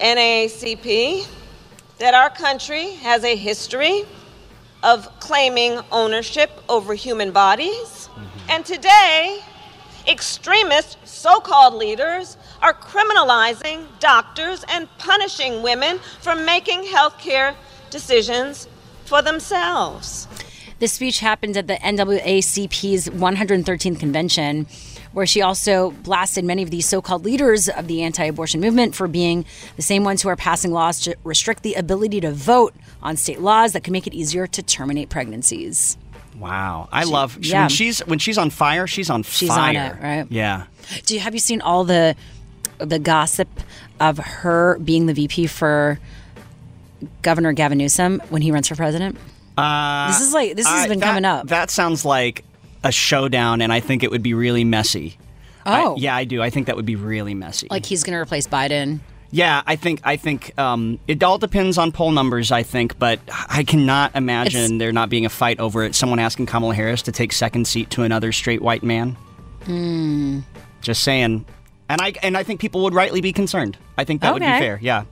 NAACP, 0.00 1.26
that 1.98 2.14
our 2.14 2.30
country 2.30 2.92
has 2.94 3.24
a 3.24 3.36
history 3.36 4.04
of 4.82 5.08
claiming 5.20 5.78
ownership 5.92 6.50
over 6.68 6.94
human 6.94 7.32
bodies. 7.32 8.08
Mm-hmm. 8.08 8.50
And 8.50 8.64
today, 8.64 9.40
extremist 10.08 10.96
so 11.04 11.40
called 11.40 11.74
leaders 11.74 12.36
are 12.62 12.74
criminalizing 12.74 13.86
doctors 13.98 14.64
and 14.68 14.88
punishing 14.98 15.62
women 15.62 15.98
for 16.20 16.34
making 16.34 16.82
healthcare 16.84 17.54
decisions 17.90 18.68
for 19.04 19.22
themselves. 19.22 20.26
This 20.78 20.94
speech 20.94 21.20
happened 21.20 21.58
at 21.58 21.66
the 21.66 21.74
NAACP's 21.74 23.10
113th 23.10 24.00
convention, 24.00 24.66
where 25.12 25.26
she 25.26 25.42
also 25.42 25.90
blasted 25.90 26.44
many 26.44 26.62
of 26.62 26.70
these 26.70 26.86
so 26.86 27.00
called 27.02 27.24
leaders 27.24 27.68
of 27.68 27.86
the 27.88 28.02
anti 28.02 28.24
abortion 28.24 28.60
movement 28.60 28.94
for 28.94 29.08
being 29.08 29.44
the 29.76 29.82
same 29.82 30.04
ones 30.04 30.22
who 30.22 30.28
are 30.28 30.36
passing 30.36 30.70
laws 30.72 31.00
to 31.00 31.16
restrict 31.24 31.62
the 31.62 31.74
ability 31.74 32.20
to 32.20 32.30
vote 32.32 32.74
on 33.02 33.16
state 33.16 33.40
laws 33.40 33.72
that 33.72 33.82
could 33.82 33.92
make 33.92 34.06
it 34.06 34.14
easier 34.14 34.46
to 34.46 34.62
terminate 34.62 35.08
pregnancies. 35.08 35.96
Wow. 36.38 36.88
I 36.92 37.04
She- 37.04 37.10
love 37.10 37.38
yeah. 37.42 37.60
when 37.62 37.68
she's 37.68 37.98
when 38.00 38.18
she's 38.18 38.38
on 38.38 38.50
fire, 38.50 38.86
she's 38.86 39.10
on 39.10 39.22
She's 39.24 39.50
on 39.50 39.56
fire. 39.56 39.98
it, 40.00 40.02
right? 40.04 40.26
Yeah. 40.30 40.64
Do 41.06 41.14
you 41.14 41.20
have 41.20 41.34
you 41.34 41.40
seen 41.40 41.60
all 41.60 41.84
the 41.84 42.14
the 42.78 42.98
gossip 42.98 43.48
of 43.98 44.16
her 44.18 44.78
being 44.78 45.04
the 45.06 45.12
VP 45.12 45.48
for 45.48 45.98
Governor 47.22 47.52
Gavin 47.52 47.78
Newsom 47.78 48.22
when 48.30 48.42
he 48.42 48.52
runs 48.52 48.68
for 48.68 48.76
president? 48.76 49.16
Uh, 49.58 50.08
This 50.12 50.20
is 50.20 50.32
like- 50.32 50.56
this 50.56 50.66
has 50.66 50.84
I- 50.84 50.88
been 50.88 51.00
that- 51.00 51.06
coming 51.06 51.24
up. 51.24 51.48
That 51.48 51.70
sounds 51.70 52.04
like 52.04 52.44
a 52.84 52.92
showdown, 52.92 53.60
and 53.60 53.72
I 53.72 53.80
think 53.80 54.02
it 54.02 54.10
would 54.10 54.22
be 54.22 54.34
really 54.34 54.64
messy. 54.64 55.16
I- 55.66 55.82
Oh. 55.84 55.96
yeah, 55.98 56.16
I 56.16 56.24
do. 56.24 56.42
I 56.42 56.48
think 56.50 56.66
that 56.66 56.76
would 56.76 56.86
be 56.86 56.96
really 56.96 57.34
messy. 57.34 57.68
Like 57.70 57.84
he's 57.84 58.02
going 58.02 58.14
to 58.14 58.20
replace 58.20 58.46
Biden. 58.46 59.00
Yeah, 59.32 59.62
I 59.66 59.76
think 59.76 60.00
I 60.02 60.16
think 60.16 60.58
um, 60.58 60.98
it 61.06 61.22
all 61.22 61.38
depends 61.38 61.78
on 61.78 61.92
poll 61.92 62.10
numbers. 62.10 62.50
I 62.50 62.62
think, 62.64 62.98
but 62.98 63.20
I 63.48 63.62
cannot 63.62 64.16
imagine 64.16 64.60
It's- 64.64 64.78
there 64.78 64.90
not 64.92 65.08
being 65.10 65.24
a 65.26 65.28
fight 65.28 65.60
over 65.60 65.84
it. 65.84 65.94
Someone 65.94 66.18
asking 66.18 66.46
Kamala 66.46 66.74
Harris 66.74 67.02
to 67.02 67.12
take 67.12 67.32
second 67.32 67.68
seat 67.68 67.90
to 67.90 68.02
another 68.02 68.32
straight 68.32 68.60
white 68.62 68.82
man. 68.82 69.16
Hmm. 69.66 70.40
Just 70.80 71.04
saying, 71.04 71.44
and 71.88 72.00
I 72.00 72.14
and 72.22 72.36
I 72.36 72.42
think 72.42 72.60
people 72.60 72.82
would 72.84 72.94
rightly 72.94 73.20
be 73.20 73.32
concerned. 73.32 73.76
I 73.98 74.04
think 74.04 74.22
that 74.22 74.32
would 74.32 74.40
be 74.40 74.46
fair. 74.46 74.78
Yeah. 74.82 75.04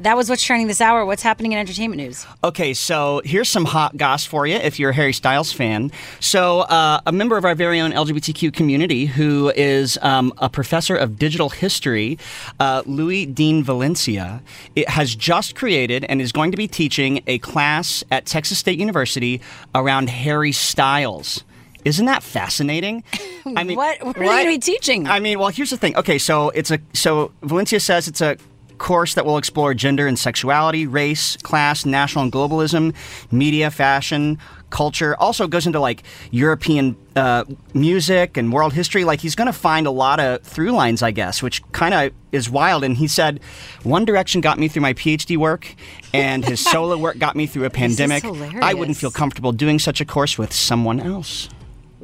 That 0.00 0.16
was 0.16 0.30
what's 0.30 0.42
trending 0.42 0.66
this 0.66 0.80
hour. 0.80 1.04
What's 1.04 1.22
happening 1.22 1.52
in 1.52 1.58
entertainment 1.58 2.00
news? 2.00 2.26
Okay, 2.42 2.72
so 2.72 3.20
here's 3.22 3.50
some 3.50 3.66
hot 3.66 3.98
goss 3.98 4.24
for 4.24 4.46
you 4.46 4.56
if 4.56 4.78
you're 4.78 4.90
a 4.90 4.94
Harry 4.94 5.12
Styles 5.12 5.52
fan. 5.52 5.92
So, 6.20 6.60
uh, 6.60 7.00
a 7.04 7.12
member 7.12 7.36
of 7.36 7.44
our 7.44 7.54
very 7.54 7.80
own 7.80 7.92
LGBTQ 7.92 8.54
community 8.54 9.04
who 9.04 9.52
is 9.54 9.98
um, 10.00 10.32
a 10.38 10.48
professor 10.48 10.96
of 10.96 11.18
digital 11.18 11.50
history, 11.50 12.18
uh, 12.58 12.82
Louie 12.86 13.26
Dean 13.26 13.62
Valencia, 13.62 14.42
it 14.74 14.88
has 14.88 15.14
just 15.14 15.54
created 15.54 16.06
and 16.06 16.22
is 16.22 16.32
going 16.32 16.50
to 16.50 16.56
be 16.56 16.66
teaching 16.66 17.22
a 17.26 17.36
class 17.38 18.02
at 18.10 18.24
Texas 18.24 18.58
State 18.58 18.78
University 18.78 19.42
around 19.74 20.08
Harry 20.08 20.52
Styles. 20.52 21.44
Isn't 21.84 22.06
that 22.06 22.22
fascinating? 22.22 23.04
I 23.56 23.64
mean, 23.64 23.76
what? 23.76 24.02
What 24.02 24.16
are 24.16 24.22
you 24.22 24.30
going 24.30 24.44
to 24.44 24.50
be 24.50 24.58
teaching? 24.58 25.08
I 25.08 25.20
mean, 25.20 25.38
well, 25.38 25.48
here's 25.48 25.70
the 25.70 25.76
thing. 25.76 25.96
Okay, 25.96 26.18
so 26.18 26.50
it's 26.50 26.70
a 26.70 26.78
so 26.92 27.32
Valencia 27.42 27.80
says 27.80 28.08
it's 28.08 28.20
a 28.20 28.36
course 28.80 29.14
that 29.14 29.24
will 29.24 29.38
explore 29.38 29.74
gender 29.74 30.08
and 30.08 30.18
sexuality, 30.18 30.88
race, 30.88 31.36
class, 31.36 31.86
national 31.86 32.24
and 32.24 32.32
globalism, 32.32 32.92
media, 33.30 33.70
fashion, 33.70 34.38
culture. 34.70 35.14
Also 35.16 35.46
goes 35.46 35.66
into 35.66 35.78
like 35.78 36.02
European 36.32 36.96
uh, 37.14 37.44
music 37.74 38.36
and 38.36 38.52
world 38.52 38.72
history. 38.72 39.04
Like 39.04 39.20
he's 39.20 39.36
going 39.36 39.46
to 39.46 39.52
find 39.52 39.86
a 39.86 39.90
lot 39.90 40.18
of 40.18 40.42
through 40.42 40.72
lines, 40.72 41.02
I 41.02 41.10
guess, 41.10 41.42
which 41.42 41.62
kind 41.70 41.94
of 41.94 42.12
is 42.32 42.48
wild. 42.48 42.82
And 42.82 42.96
he 42.96 43.06
said, 43.06 43.40
One 43.84 44.04
Direction 44.04 44.40
got 44.40 44.58
me 44.58 44.66
through 44.66 44.82
my 44.82 44.94
PhD 44.94 45.36
work, 45.36 45.74
and 46.12 46.44
his 46.44 46.60
solo 46.72 46.96
work 46.96 47.18
got 47.18 47.36
me 47.36 47.46
through 47.46 47.66
a 47.66 47.70
pandemic. 47.70 48.24
I 48.24 48.74
wouldn't 48.74 48.96
feel 48.96 49.10
comfortable 49.10 49.52
doing 49.52 49.78
such 49.78 50.00
a 50.00 50.04
course 50.04 50.38
with 50.38 50.52
someone 50.52 50.98
else. 50.98 51.48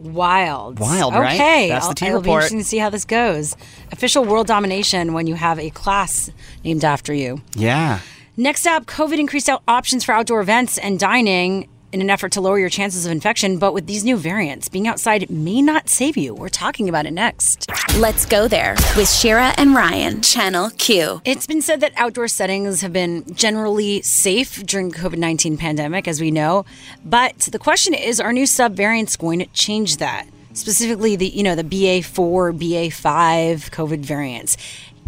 Wild. 0.07 0.79
Wild, 0.79 1.15
right? 1.15 1.35
Okay. 1.35 1.69
That's 1.69 1.87
the 1.87 1.89
I'll- 1.91 1.95
T 1.95 2.07
It'll 2.07 2.21
be 2.21 2.29
report. 2.29 2.43
interesting 2.45 2.59
to 2.61 2.65
see 2.65 2.79
how 2.79 2.91
this 2.91 3.05
goes. 3.05 3.57
Official 3.93 4.25
world 4.25 4.47
domination 4.47 5.13
when 5.13 5.27
you 5.27 5.35
have 5.35 5.59
a 5.59 5.71
class 5.71 6.31
named 6.65 6.85
after 6.85 7.13
you. 7.13 7.41
Yeah. 7.55 8.01
Next 8.37 8.67
up, 8.67 8.85
COVID 8.87 9.19
increased 9.19 9.49
out 9.49 9.63
options 9.67 10.05
for 10.05 10.13
outdoor 10.13 10.41
events 10.41 10.77
and 10.79 10.99
dining 10.99 11.69
in 11.97 12.03
an 12.03 12.11
effort 12.11 12.33
to 12.33 12.43
lower 12.43 12.59
your 12.59 12.69
chances 12.69 13.07
of 13.07 13.13
infection. 13.13 13.59
But 13.59 13.73
with 13.73 13.87
these 13.87 14.05
new 14.05 14.19
variants, 14.19 14.69
being 14.69 14.87
outside 14.87 15.31
may 15.31 15.63
not 15.63 15.89
save 15.89 16.19
you. 16.19 16.35
We're 16.35 16.51
talking 16.51 16.91
about 16.91 17.07
it 17.07 17.13
next. 17.13 17.71
Let's 17.97 18.27
go 18.27 18.49
there 18.49 18.75
with 18.97 19.11
Shira 19.11 19.55
and 19.57 19.75
Ryan, 19.75 20.21
Channel 20.21 20.71
Q. 20.77 21.23
It's 21.25 21.47
been 21.47 21.63
said 21.63 21.81
that 21.81 21.93
outdoor 21.97 22.29
settings 22.29 22.83
have 22.83 22.93
been 22.93 23.35
generally 23.35 24.03
safe 24.03 24.63
during 24.67 24.93
COVID 24.93 25.17
19 25.17 25.57
pandemic, 25.57 26.07
as 26.07 26.21
we 26.21 26.31
know. 26.31 26.67
But 27.03 27.39
the 27.39 27.59
question 27.59 27.95
is, 27.95 28.21
are 28.21 28.33
new 28.33 28.45
subvariants 28.45 29.19
going 29.19 29.39
to 29.39 29.47
change 29.47 29.97
that? 29.97 30.27
Specifically, 30.53 31.17
the 31.17 31.29
you 31.29 31.43
know 31.43 31.55
the 31.55 31.65
BA4, 31.65 32.59
BA5 32.59 33.71
COVID 33.71 34.01
variants. 34.01 34.59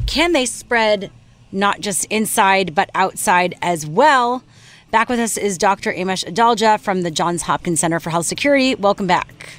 Can 0.07 0.33
they 0.33 0.47
spread 0.47 1.11
not 1.53 1.81
just 1.81 2.07
inside 2.07 2.75
but 2.75 2.91
outside 2.95 3.59
as 3.61 3.87
well? 3.87 4.43
Back 4.91 5.11
with 5.11 5.21
us 5.21 5.37
is 5.37 5.59
Dr. 5.59 5.93
Amesh 5.93 6.25
Adalja 6.25 6.81
from 6.81 7.03
the 7.03 7.11
Johns 7.11 7.43
Hopkins 7.43 7.79
Center 7.81 8.01
for 8.01 8.09
Health 8.09 8.25
Security. 8.25 8.75
Welcome 8.75 9.07
back. 9.07 9.51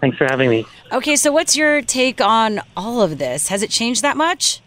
Thanks 0.00 0.16
for 0.16 0.26
having 0.30 0.48
me. 0.48 0.64
Okay, 0.92 1.16
so 1.16 1.32
what's 1.32 1.56
your 1.56 1.82
take 1.82 2.20
on 2.20 2.60
all 2.76 3.02
of 3.02 3.18
this? 3.18 3.48
Has 3.48 3.64
it 3.64 3.70
changed 3.70 4.00
that 4.02 4.16
much? 4.16 4.60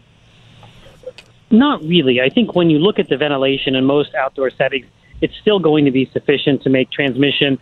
Not 1.52 1.82
really. 1.84 2.20
I 2.20 2.28
think 2.28 2.54
when 2.54 2.70
you 2.70 2.80
look 2.80 3.00
at 3.00 3.08
the 3.08 3.16
ventilation 3.16 3.76
in 3.76 3.86
most 3.86 4.14
outdoor 4.14 4.50
settings, 4.50 4.88
it's 5.22 5.34
still 5.38 5.60
going 5.60 5.86
to 5.86 5.92
be 5.92 6.10
sufficient 6.12 6.64
to 6.64 6.70
make 6.70 6.92
transmission 6.92 7.58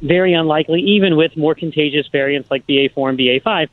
very 0.00 0.32
unlikely, 0.32 0.80
even 0.80 1.16
with 1.16 1.36
more 1.36 1.54
contagious 1.54 2.08
variants 2.08 2.50
like 2.50 2.66
BA4 2.66 3.10
and 3.10 3.18
BA5. 3.18 3.68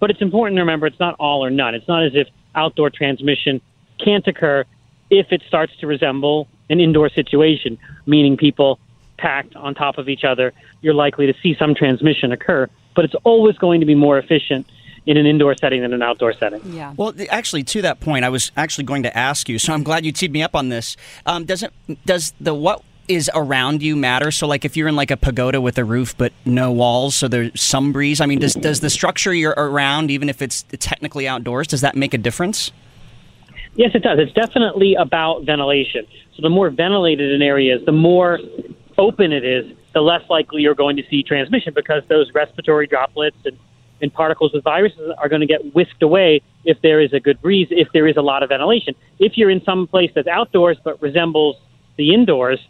But 0.00 0.10
it's 0.10 0.20
important 0.20 0.56
to 0.56 0.60
remember 0.60 0.86
it's 0.86 1.00
not 1.00 1.16
all 1.18 1.42
or 1.42 1.48
none. 1.48 1.74
It's 1.74 1.88
not 1.88 2.04
as 2.04 2.12
if 2.14 2.28
outdoor 2.54 2.90
transmission 2.90 3.62
can't 4.04 4.26
occur 4.26 4.66
if 5.08 5.32
it 5.32 5.42
starts 5.48 5.74
to 5.78 5.86
resemble 5.86 6.46
an 6.70 6.80
indoor 6.80 7.10
situation, 7.10 7.78
meaning 8.06 8.36
people 8.36 8.78
packed 9.18 9.54
on 9.56 9.74
top 9.74 9.98
of 9.98 10.08
each 10.08 10.24
other. 10.24 10.54
You're 10.80 10.94
likely 10.94 11.26
to 11.26 11.34
see 11.42 11.54
some 11.58 11.74
transmission 11.74 12.32
occur, 12.32 12.68
but 12.96 13.04
it's 13.04 13.14
always 13.24 13.58
going 13.58 13.80
to 13.80 13.86
be 13.86 13.94
more 13.94 14.18
efficient 14.18 14.66
in 15.06 15.16
an 15.16 15.26
indoor 15.26 15.54
setting 15.56 15.82
than 15.82 15.92
an 15.92 16.02
outdoor 16.02 16.32
setting. 16.32 16.60
Yeah. 16.72 16.94
Well, 16.96 17.12
th- 17.12 17.28
actually, 17.30 17.64
to 17.64 17.82
that 17.82 18.00
point, 18.00 18.24
I 18.24 18.28
was 18.28 18.52
actually 18.56 18.84
going 18.84 19.02
to 19.02 19.16
ask 19.16 19.48
you. 19.48 19.58
So 19.58 19.72
I'm 19.72 19.82
glad 19.82 20.04
you 20.06 20.12
teed 20.12 20.32
me 20.32 20.42
up 20.42 20.54
on 20.54 20.68
this. 20.68 20.96
Um, 21.26 21.44
does 21.44 21.62
it? 21.62 21.72
Does 22.06 22.32
the 22.40 22.54
what 22.54 22.82
is 23.08 23.30
around 23.34 23.82
you 23.82 23.96
matter? 23.96 24.30
So, 24.30 24.46
like, 24.46 24.64
if 24.64 24.76
you're 24.76 24.88
in 24.88 24.96
like 24.96 25.10
a 25.10 25.16
pagoda 25.16 25.60
with 25.60 25.78
a 25.78 25.84
roof 25.84 26.16
but 26.16 26.32
no 26.44 26.70
walls, 26.70 27.16
so 27.16 27.28
there's 27.28 27.60
some 27.60 27.92
breeze. 27.92 28.20
I 28.20 28.26
mean, 28.26 28.38
does 28.38 28.54
does 28.54 28.80
the 28.80 28.90
structure 28.90 29.34
you're 29.34 29.54
around, 29.56 30.10
even 30.10 30.28
if 30.28 30.40
it's 30.40 30.64
technically 30.78 31.26
outdoors, 31.26 31.66
does 31.66 31.80
that 31.80 31.96
make 31.96 32.14
a 32.14 32.18
difference? 32.18 32.72
Yes, 33.74 33.92
it 33.94 34.02
does. 34.02 34.18
It's 34.18 34.32
definitely 34.32 34.94
about 34.94 35.44
ventilation. 35.44 36.06
So 36.34 36.42
the 36.42 36.50
more 36.50 36.70
ventilated 36.70 37.32
an 37.32 37.42
area 37.42 37.76
is, 37.76 37.84
the 37.84 37.92
more 37.92 38.38
open 38.98 39.32
it 39.32 39.44
is, 39.44 39.72
the 39.92 40.00
less 40.00 40.28
likely 40.28 40.62
you're 40.62 40.74
going 40.74 40.96
to 40.96 41.02
see 41.08 41.22
transmission 41.22 41.72
because 41.74 42.02
those 42.08 42.32
respiratory 42.34 42.86
droplets 42.86 43.36
and, 43.44 43.58
and 44.00 44.12
particles 44.12 44.52
with 44.52 44.64
viruses 44.64 45.12
are 45.18 45.28
going 45.28 45.40
to 45.40 45.46
get 45.46 45.74
whisked 45.74 46.02
away 46.02 46.42
if 46.64 46.80
there 46.82 47.00
is 47.00 47.12
a 47.12 47.20
good 47.20 47.40
breeze, 47.40 47.68
if 47.70 47.88
there 47.92 48.06
is 48.06 48.16
a 48.16 48.22
lot 48.22 48.42
of 48.42 48.50
ventilation. 48.50 48.94
If 49.18 49.36
you're 49.36 49.50
in 49.50 49.62
some 49.64 49.86
place 49.86 50.10
that's 50.14 50.28
outdoors 50.28 50.76
but 50.82 51.00
resembles 51.00 51.56
the 51.96 52.12
indoors, 52.14 52.60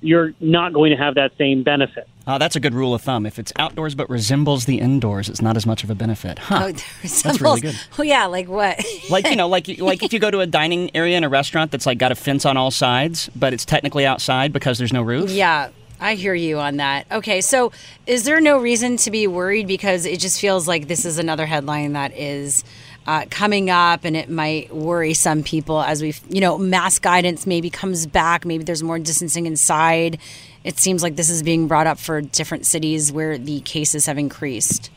you're 0.00 0.32
not 0.40 0.72
going 0.72 0.90
to 0.90 0.96
have 0.96 1.14
that 1.16 1.32
same 1.36 1.62
benefit. 1.62 2.08
Uh, 2.26 2.36
that's 2.36 2.56
a 2.56 2.60
good 2.60 2.74
rule 2.74 2.94
of 2.94 3.00
thumb. 3.00 3.24
If 3.24 3.38
it's 3.38 3.52
outdoors 3.58 3.94
but 3.94 4.08
resembles 4.10 4.66
the 4.66 4.80
indoors, 4.80 5.28
it's 5.28 5.40
not 5.40 5.56
as 5.56 5.64
much 5.64 5.82
of 5.82 5.90
a 5.90 5.94
benefit. 5.94 6.38
Huh. 6.38 6.64
Oh, 6.64 6.72
that's 7.02 7.40
really 7.40 7.62
good. 7.62 7.74
Oh 7.98 8.02
yeah, 8.02 8.26
like 8.26 8.48
what? 8.48 8.84
like 9.10 9.26
you 9.28 9.36
know, 9.36 9.48
like 9.48 9.66
like 9.78 10.02
if 10.02 10.12
you 10.12 10.18
go 10.18 10.30
to 10.30 10.40
a 10.40 10.46
dining 10.46 10.94
area 10.94 11.16
in 11.16 11.24
a 11.24 11.28
restaurant 11.28 11.70
that's 11.70 11.86
like 11.86 11.98
got 11.98 12.12
a 12.12 12.14
fence 12.14 12.44
on 12.44 12.56
all 12.56 12.70
sides, 12.70 13.30
but 13.34 13.52
it's 13.52 13.64
technically 13.64 14.04
outside 14.04 14.52
because 14.52 14.76
there's 14.78 14.92
no 14.92 15.02
roof. 15.02 15.30
Yeah, 15.30 15.70
I 16.00 16.14
hear 16.14 16.34
you 16.34 16.58
on 16.58 16.76
that. 16.76 17.06
Okay, 17.10 17.40
so 17.40 17.72
is 18.06 18.24
there 18.24 18.40
no 18.40 18.58
reason 18.58 18.98
to 18.98 19.10
be 19.10 19.26
worried 19.26 19.66
because 19.66 20.04
it 20.04 20.20
just 20.20 20.40
feels 20.40 20.68
like 20.68 20.86
this 20.86 21.04
is 21.04 21.18
another 21.18 21.46
headline 21.46 21.94
that 21.94 22.12
is 22.14 22.62
uh, 23.08 23.24
coming 23.30 23.70
up 23.70 24.04
and 24.04 24.14
it 24.14 24.28
might 24.28 24.70
worry 24.70 25.14
some 25.14 25.42
people 25.42 25.80
as 25.80 26.02
we, 26.02 26.12
you 26.28 26.42
know, 26.42 26.58
mask 26.58 27.00
guidance 27.00 27.46
maybe 27.46 27.70
comes 27.70 28.06
back, 28.06 28.44
maybe 28.44 28.62
there's 28.64 28.82
more 28.82 28.98
distancing 28.98 29.46
inside. 29.46 30.18
It 30.62 30.78
seems 30.78 31.02
like 31.02 31.16
this 31.16 31.30
is 31.30 31.42
being 31.42 31.68
brought 31.68 31.86
up 31.86 31.98
for 31.98 32.20
different 32.20 32.66
cities 32.66 33.10
where 33.10 33.38
the 33.38 33.60
cases 33.60 34.04
have 34.04 34.18
increased. 34.18 34.90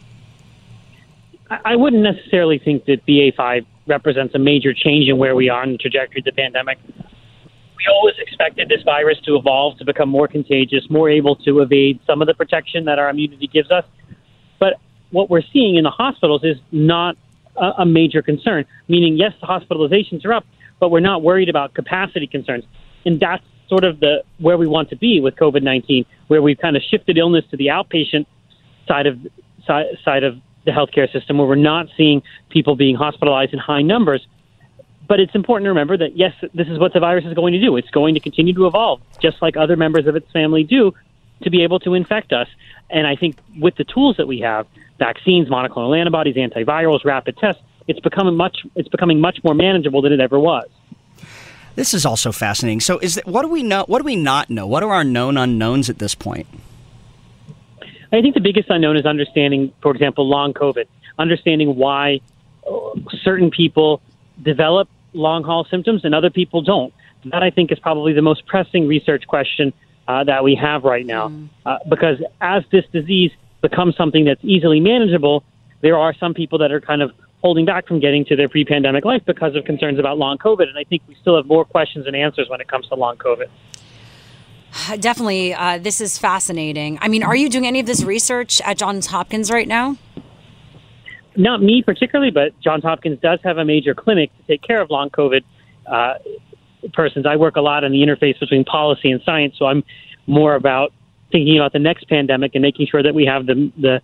I 1.49 1.77
wouldn't 1.77 2.03
necessarily 2.03 2.59
think 2.59 2.83
that 2.85 3.05
BA5 3.05 3.65
represents 3.87 4.35
a 4.35 4.39
major 4.39 4.73
change 4.73 5.07
in 5.07 5.17
where 5.17 5.33
we 5.33 5.47
are 5.47 5.63
in 5.63 5.71
the 5.71 5.77
trajectory 5.77 6.19
of 6.19 6.25
the 6.25 6.33
pandemic. 6.33 6.79
We 6.85 7.87
always 7.89 8.15
expected 8.19 8.67
this 8.67 8.83
virus 8.83 9.19
to 9.25 9.37
evolve 9.37 9.77
to 9.77 9.85
become 9.85 10.09
more 10.09 10.27
contagious, 10.27 10.89
more 10.89 11.09
able 11.09 11.37
to 11.37 11.61
evade 11.61 12.01
some 12.05 12.21
of 12.21 12.27
the 12.27 12.33
protection 12.33 12.83
that 12.85 12.99
our 12.99 13.09
immunity 13.09 13.47
gives 13.47 13.71
us. 13.71 13.85
But 14.59 14.81
what 15.11 15.29
we're 15.29 15.43
seeing 15.53 15.77
in 15.77 15.85
the 15.85 15.91
hospitals 15.91 16.43
is 16.43 16.57
not 16.73 17.15
a, 17.57 17.71
a 17.79 17.85
major 17.85 18.21
concern, 18.21 18.65
meaning, 18.87 19.17
yes, 19.17 19.33
the 19.41 19.47
hospitalizations 19.47 20.25
are 20.25 20.33
up, 20.33 20.45
but 20.79 20.89
we're 20.89 20.99
not 20.99 21.21
worried 21.21 21.49
about 21.49 21.73
capacity 21.73 22.27
concerns. 22.27 22.63
And 23.05 23.19
that's 23.19 23.43
sort 23.67 23.83
of 23.83 23.99
the 23.99 24.23
where 24.39 24.57
we 24.57 24.67
want 24.67 24.89
to 24.89 24.95
be 24.95 25.21
with 25.21 25.35
COVID 25.35 25.63
19, 25.63 26.05
where 26.27 26.41
we've 26.41 26.57
kind 26.57 26.75
of 26.75 26.83
shifted 26.83 27.17
illness 27.17 27.45
to 27.51 27.57
the 27.57 27.67
outpatient 27.67 28.25
side 28.87 29.07
of 29.07 29.17
side, 29.65 29.85
side 30.03 30.23
of 30.23 30.37
the 30.65 30.71
healthcare 30.71 31.11
system, 31.11 31.37
where 31.37 31.47
we're 31.47 31.55
not 31.55 31.87
seeing 31.97 32.21
people 32.49 32.75
being 32.75 32.95
hospitalized 32.95 33.53
in 33.53 33.59
high 33.59 33.81
numbers. 33.81 34.27
But 35.07 35.19
it's 35.19 35.35
important 35.35 35.65
to 35.65 35.69
remember 35.69 35.97
that 35.97 36.17
yes, 36.17 36.33
this 36.53 36.67
is 36.67 36.79
what 36.79 36.93
the 36.93 36.99
virus 36.99 37.25
is 37.25 37.33
going 37.33 37.53
to 37.53 37.61
do. 37.61 37.75
It's 37.77 37.89
going 37.89 38.13
to 38.13 38.19
continue 38.19 38.53
to 38.53 38.67
evolve, 38.67 39.01
just 39.21 39.41
like 39.41 39.57
other 39.57 39.75
members 39.75 40.07
of 40.07 40.15
its 40.15 40.29
family 40.31 40.63
do, 40.63 40.93
to 41.43 41.49
be 41.49 41.63
able 41.63 41.79
to 41.81 41.93
infect 41.93 42.33
us. 42.33 42.47
And 42.89 43.07
I 43.07 43.15
think 43.15 43.37
with 43.59 43.75
the 43.75 43.83
tools 43.83 44.17
that 44.17 44.27
we 44.27 44.39
have, 44.39 44.67
vaccines, 44.99 45.49
monoclonal 45.49 45.97
antibodies, 45.97 46.35
antivirals, 46.35 47.03
rapid 47.05 47.37
tests, 47.37 47.61
it's 47.87 47.99
becoming 47.99 48.35
much 48.35 48.59
it's 48.75 48.89
becoming 48.89 49.19
much 49.19 49.43
more 49.43 49.53
manageable 49.53 50.01
than 50.01 50.13
it 50.13 50.19
ever 50.19 50.39
was. 50.39 50.67
This 51.75 51.93
is 51.93 52.05
also 52.05 52.31
fascinating. 52.31 52.81
So, 52.81 52.99
is 52.99 53.17
it, 53.17 53.25
what 53.25 53.43
do 53.43 53.47
we 53.47 53.63
know? 53.63 53.85
What 53.87 53.99
do 53.99 54.03
we 54.03 54.15
not 54.15 54.49
know? 54.49 54.67
What 54.67 54.83
are 54.83 54.91
our 54.91 55.03
known 55.03 55.37
unknowns 55.37 55.89
at 55.89 55.99
this 55.99 56.15
point? 56.15 56.47
I 58.13 58.21
think 58.21 58.35
the 58.35 58.41
biggest 58.41 58.69
unknown 58.69 58.97
is 58.97 59.05
understanding, 59.05 59.71
for 59.81 59.91
example, 59.91 60.27
long 60.27 60.53
COVID, 60.53 60.85
understanding 61.17 61.77
why 61.77 62.19
uh, 62.69 62.95
certain 63.23 63.51
people 63.51 64.01
develop 64.41 64.89
long 65.13 65.43
haul 65.43 65.65
symptoms 65.69 66.03
and 66.03 66.13
other 66.13 66.29
people 66.29 66.61
don't. 66.61 66.93
That 67.25 67.43
I 67.43 67.51
think 67.51 67.71
is 67.71 67.79
probably 67.79 68.13
the 68.13 68.21
most 68.21 68.45
pressing 68.47 68.87
research 68.87 69.27
question 69.27 69.71
uh, 70.07 70.23
that 70.23 70.43
we 70.43 70.55
have 70.55 70.83
right 70.83 71.05
now. 71.05 71.31
Uh, 71.65 71.77
because 71.89 72.21
as 72.39 72.63
this 72.71 72.85
disease 72.91 73.31
becomes 73.61 73.95
something 73.95 74.25
that's 74.25 74.43
easily 74.43 74.79
manageable, 74.79 75.43
there 75.81 75.97
are 75.97 76.13
some 76.13 76.33
people 76.33 76.57
that 76.59 76.71
are 76.71 76.81
kind 76.81 77.01
of 77.01 77.11
holding 77.41 77.65
back 77.65 77.87
from 77.87 77.99
getting 77.99 78.23
to 78.25 78.35
their 78.35 78.49
pre 78.49 78.65
pandemic 78.65 79.05
life 79.05 79.23
because 79.25 79.55
of 79.55 79.65
concerns 79.65 79.99
about 79.99 80.17
long 80.17 80.37
COVID. 80.37 80.67
And 80.67 80.77
I 80.77 80.83
think 80.83 81.01
we 81.07 81.15
still 81.15 81.35
have 81.35 81.45
more 81.45 81.65
questions 81.65 82.07
and 82.07 82.15
answers 82.15 82.49
when 82.49 82.61
it 82.61 82.67
comes 82.67 82.87
to 82.87 82.95
long 82.95 83.17
COVID. 83.17 83.47
Definitely, 84.99 85.53
uh, 85.53 85.77
this 85.79 86.01
is 86.01 86.17
fascinating. 86.17 86.97
I 87.01 87.07
mean, 87.07 87.23
are 87.23 87.35
you 87.35 87.49
doing 87.49 87.65
any 87.65 87.79
of 87.79 87.85
this 87.85 88.03
research 88.03 88.61
at 88.61 88.77
Johns 88.77 89.07
Hopkins 89.07 89.51
right 89.51 89.67
now? 89.67 89.97
Not 91.35 91.61
me 91.61 91.81
particularly, 91.81 92.31
but 92.31 92.59
Johns 92.59 92.83
Hopkins 92.83 93.19
does 93.21 93.39
have 93.43 93.57
a 93.57 93.65
major 93.65 93.95
clinic 93.95 94.35
to 94.37 94.43
take 94.43 94.61
care 94.61 94.81
of 94.81 94.89
long 94.89 95.09
COVID 95.09 95.43
uh, 95.85 96.15
persons. 96.93 97.25
I 97.25 97.35
work 97.35 97.55
a 97.55 97.61
lot 97.61 97.83
on 97.83 97.91
the 97.91 97.99
interface 97.99 98.39
between 98.39 98.63
policy 98.63 99.11
and 99.11 99.21
science, 99.23 99.55
so 99.57 99.65
I'm 99.65 99.83
more 100.27 100.55
about 100.55 100.93
thinking 101.31 101.57
about 101.57 101.73
the 101.73 101.79
next 101.79 102.07
pandemic 102.09 102.51
and 102.55 102.61
making 102.61 102.87
sure 102.87 103.03
that 103.03 103.15
we 103.15 103.25
have 103.25 103.45
the 103.45 103.71
the 103.77 104.01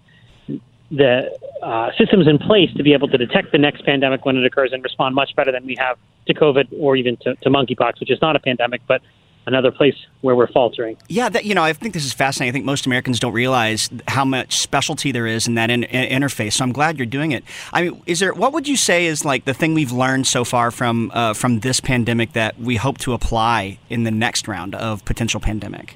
the 0.89 1.29
uh, 1.61 1.91
systems 1.97 2.27
in 2.27 2.37
place 2.37 2.69
to 2.77 2.83
be 2.83 2.93
able 2.93 3.09
to 3.09 3.17
detect 3.17 3.51
the 3.51 3.57
next 3.57 3.83
pandemic 3.83 4.25
when 4.25 4.37
it 4.37 4.45
occurs 4.45 4.71
and 4.71 4.83
respond 4.83 5.15
much 5.15 5.35
better 5.35 5.51
than 5.51 5.65
we 5.65 5.75
have 5.77 5.97
to 6.27 6.33
COVID 6.33 6.67
or 6.79 6.95
even 6.95 7.17
to, 7.17 7.35
to 7.35 7.49
monkeypox, 7.49 7.99
which 7.99 8.09
is 8.09 8.21
not 8.21 8.35
a 8.37 8.39
pandemic, 8.39 8.81
but 8.87 9.01
another 9.47 9.71
place 9.71 9.95
where 10.21 10.35
we're 10.35 10.51
faltering. 10.51 10.97
Yeah, 11.07 11.29
that, 11.29 11.45
you 11.45 11.55
know, 11.55 11.63
I 11.63 11.73
think 11.73 11.93
this 11.93 12.05
is 12.05 12.13
fascinating. 12.13 12.51
I 12.51 12.53
think 12.53 12.65
most 12.65 12.85
Americans 12.85 13.19
don't 13.19 13.33
realize 13.33 13.89
how 14.07 14.25
much 14.25 14.57
specialty 14.57 15.11
there 15.11 15.25
is 15.25 15.47
in 15.47 15.55
that 15.55 15.71
in, 15.71 15.83
in, 15.85 16.21
interface. 16.21 16.53
So 16.53 16.65
I'm 16.65 16.73
glad 16.73 16.97
you're 16.97 17.05
doing 17.05 17.31
it. 17.31 17.43
I 17.71 17.83
mean, 17.83 18.01
is 18.05 18.19
there 18.19 18.33
what 18.33 18.53
would 18.53 18.67
you 18.67 18.75
say 18.75 19.05
is 19.05 19.25
like 19.25 19.45
the 19.45 19.53
thing 19.53 19.73
we've 19.73 19.91
learned 19.91 20.27
so 20.27 20.43
far 20.43 20.69
from 20.69 21.11
uh, 21.13 21.33
from 21.33 21.61
this 21.61 21.79
pandemic 21.79 22.33
that 22.33 22.59
we 22.59 22.75
hope 22.75 22.97
to 22.99 23.13
apply 23.13 23.79
in 23.89 24.03
the 24.03 24.11
next 24.11 24.47
round 24.47 24.75
of 24.75 25.03
potential 25.05 25.39
pandemic? 25.39 25.95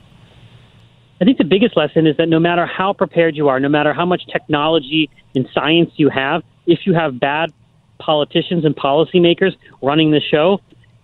I 1.20 1.26
think 1.26 1.38
the 1.38 1.44
biggest 1.44 1.78
lesson 1.78 2.08
is 2.08 2.18
that 2.18 2.30
no 2.30 2.40
matter 2.40 2.66
how 2.66 2.94
prepared 2.94 3.36
you 3.36 3.50
are, 3.50 3.60
no 3.60 3.70
matter 3.70 3.94
how 3.94 4.06
much 4.06 4.24
technology 4.32 5.10
and 5.36 5.48
science 5.54 5.92
you 5.98 6.10
have, 6.10 6.42
if 6.66 6.80
you 6.86 6.94
have 6.94 7.20
bad 7.20 7.54
politicians 8.00 8.66
and 8.66 8.76
policymakers 8.76 9.56
running 9.84 10.10
the 10.10 10.22
show, 10.22 10.60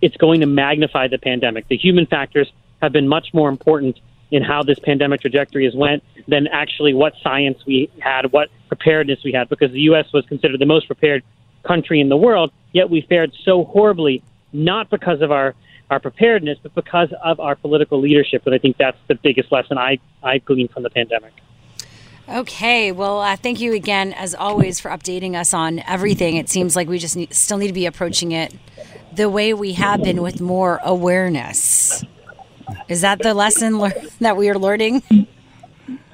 it's 0.08 0.16
going 0.16 0.40
to 0.40 0.46
magnify 0.46 1.10
the 1.10 1.18
pandemic. 1.18 1.68
The 1.68 1.76
human 1.76 2.06
factors 2.06 2.50
have 2.82 2.94
been 2.94 3.10
much 3.10 3.34
more 3.34 3.50
important 3.50 4.00
in 4.32 4.42
how 4.42 4.64
this 4.64 4.80
pandemic 4.80 5.20
trajectory 5.20 5.66
has 5.66 5.76
went 5.76 6.02
than 6.30 6.48
actually 6.48 6.94
what 6.94 7.14
science 7.22 7.58
we 7.66 7.90
had, 8.00 8.32
what 8.32 8.48
preparedness 8.70 9.20
we 9.26 9.34
had, 9.34 9.50
because 9.50 9.72
the 9.72 9.82
U.S. 9.82 10.06
was 10.14 10.26
considered 10.26 10.62
the 10.62 10.66
most 10.66 10.88
prepared 10.88 11.24
country 11.64 12.00
in 12.00 12.08
the 12.08 12.16
world, 12.16 12.54
yet 12.72 12.90
we 12.90 13.02
fared 13.02 13.34
so 13.44 13.66
horribly, 13.66 14.24
not 14.54 14.90
because 14.90 15.22
of 15.22 15.32
our 15.32 15.54
our 15.90 16.02
preparedness, 16.02 16.58
but 16.62 16.76
because 16.76 17.10
of 17.24 17.40
our 17.40 17.56
political 17.56 18.02
leadership. 18.02 18.46
And 18.46 18.54
I 18.54 18.58
think 18.58 18.76
that's 18.76 18.98
the 19.08 19.16
biggest 19.16 19.54
lesson 19.54 19.78
I, 19.78 20.00
I 20.22 20.40
gleaned 20.40 20.72
from 20.72 20.84
the 20.84 20.90
pandemic. 20.90 21.32
Okay, 22.30 22.92
well, 22.92 23.22
uh, 23.22 23.38
thank 23.38 23.62
you 23.62 23.74
again, 23.74 24.12
as 24.12 24.36
always, 24.36 24.82
for 24.82 24.92
updating 24.92 25.36
us 25.36 25.54
on 25.54 25.80
everything. 25.88 26.36
It 26.36 26.50
seems 26.50 26.76
like 26.76 26.90
we 26.90 27.00
just 27.00 27.16
need, 27.16 27.34
still 27.34 27.58
need 27.58 27.68
to 27.68 27.74
be 27.74 27.86
approaching 27.86 28.34
it 28.34 28.54
the 29.14 29.30
way 29.30 29.54
we 29.54 29.74
have 29.74 30.04
been 30.04 30.22
with 30.22 30.42
more 30.42 30.82
awareness. 30.84 32.04
Is 32.90 33.00
that 33.02 33.20
the 33.20 33.34
lesson 33.34 33.80
lear- 33.80 33.96
that 34.20 34.36
we 34.36 34.50
are 34.50 34.60
learning? 34.60 35.04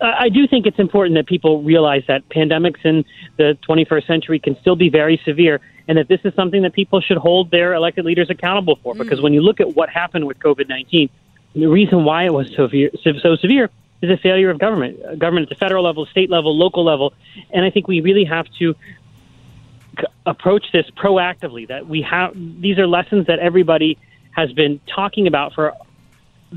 I 0.04 0.30
do 0.30 0.48
think 0.48 0.68
it's 0.68 0.78
important 0.78 1.16
that 1.16 1.26
people 1.26 1.64
realize 1.64 2.04
that 2.08 2.30
pandemics 2.30 2.86
in 2.86 3.06
the 3.38 3.58
21st 3.68 4.06
century 4.06 4.38
can 4.38 4.56
still 4.62 4.76
be 4.76 4.90
very 4.90 5.20
severe, 5.26 5.62
and 5.88 5.98
that 5.98 6.10
this 6.10 6.20
is 6.24 6.34
something 6.36 6.62
that 6.62 6.74
people 6.74 7.02
should 7.02 7.18
hold 7.18 7.50
their 7.50 7.74
elected 7.74 8.06
leaders 8.06 8.30
accountable 8.30 8.78
for. 8.84 8.94
Because 8.94 9.20
when 9.20 9.34
you 9.34 9.42
look 9.42 9.60
at 9.60 9.76
what 9.76 9.90
happened 9.90 10.28
with 10.28 10.38
COVID 10.38 10.70
19, 10.70 11.10
the 11.56 11.66
reason 11.66 12.04
why 12.06 12.26
it 12.26 12.34
was 12.34 12.50
so 12.56 12.68
severe, 12.68 12.92
so 13.02 13.36
severe 13.38 13.72
is 14.04 14.10
a 14.10 14.18
failure 14.18 14.50
of 14.50 14.60
government, 14.60 15.00
uh, 15.04 15.16
government 15.16 15.44
at 15.44 15.50
the 15.50 15.56
federal 15.56 15.84
level, 15.84 16.06
state 16.06 16.30
level, 16.30 16.58
local 16.58 16.84
level, 16.84 17.14
and 17.52 17.66
I 17.66 17.70
think 17.70 17.88
we 17.88 18.02
really 18.02 18.26
have 18.26 18.46
to 18.60 18.76
approach 20.26 20.66
this 20.72 20.86
proactively. 20.92 21.68
That 21.68 21.88
we 21.88 22.02
have 22.02 22.34
these 22.36 22.78
are 22.78 22.88
lessons 22.88 23.28
that 23.28 23.40
everybody 23.40 23.98
has 24.32 24.52
been 24.52 24.80
talking 24.94 25.28
about 25.28 25.54
for 25.54 25.74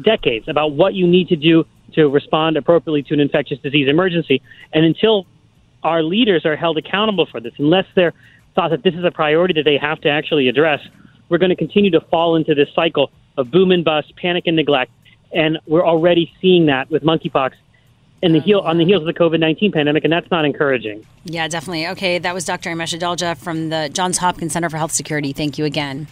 decades 0.03 0.49
about 0.49 0.72
what 0.72 0.94
you 0.94 1.07
need 1.07 1.28
to 1.28 1.36
do 1.36 1.64
to 1.94 2.09
respond 2.09 2.57
appropriately 2.57 3.03
to 3.05 3.14
an 3.14 3.20
infectious 3.20 3.59
disease 3.61 3.88
emergency. 3.88 4.42
And 4.72 4.84
until 4.84 5.26
our 5.82 6.03
leaders 6.03 6.44
are 6.44 6.57
held 6.57 6.78
accountable 6.78 7.26
for 7.26 7.40
this, 7.40 7.55
unless 7.59 7.86
they're 7.94 8.12
thought 8.55 8.70
that 8.70 8.82
this 8.82 8.94
is 8.94 9.05
a 9.05 9.11
priority 9.11 9.55
that 9.55 9.64
they 9.64 9.76
have 9.76 10.01
to 10.01 10.09
actually 10.09 10.49
address, 10.49 10.80
we're 11.28 11.38
going 11.38 11.51
to 11.51 11.57
continue 11.57 11.90
to 11.90 12.01
fall 12.01 12.36
into 12.36 12.55
this 12.55 12.68
cycle 12.74 13.11
of 13.36 13.51
boom 13.51 13.70
and 13.70 13.84
bust, 13.84 14.14
panic 14.16 14.44
and 14.47 14.57
neglect, 14.57 14.90
and 15.33 15.59
we're 15.66 15.87
already 15.87 16.33
seeing 16.41 16.66
that 16.66 16.91
with 16.91 17.03
monkeypox 17.03 17.53
in 18.22 18.33
the 18.33 18.41
heel 18.41 18.61
on 18.61 18.79
the 18.79 18.85
heels 18.85 19.03
of 19.03 19.07
the 19.07 19.14
COVID 19.14 19.41
nineteen 19.41 19.72
pandemic, 19.72 20.05
and 20.05 20.12
that's 20.12 20.31
not 20.31 20.45
encouraging. 20.45 21.07
Yeah, 21.24 21.49
definitely. 21.49 21.87
Okay, 21.89 22.18
that 22.18 22.35
was 22.35 22.45
Dr. 22.45 22.70
Amesh 22.70 22.99
Adalja 22.99 23.37
from 23.37 23.68
the 23.68 23.91
Johns 23.93 24.18
Hopkins 24.18 24.53
Center 24.53 24.70
for 24.70 24.77
Health 24.79 24.93
Security. 24.93 25.33
Thank 25.33 25.59
you 25.59 25.64
again. 25.64 26.09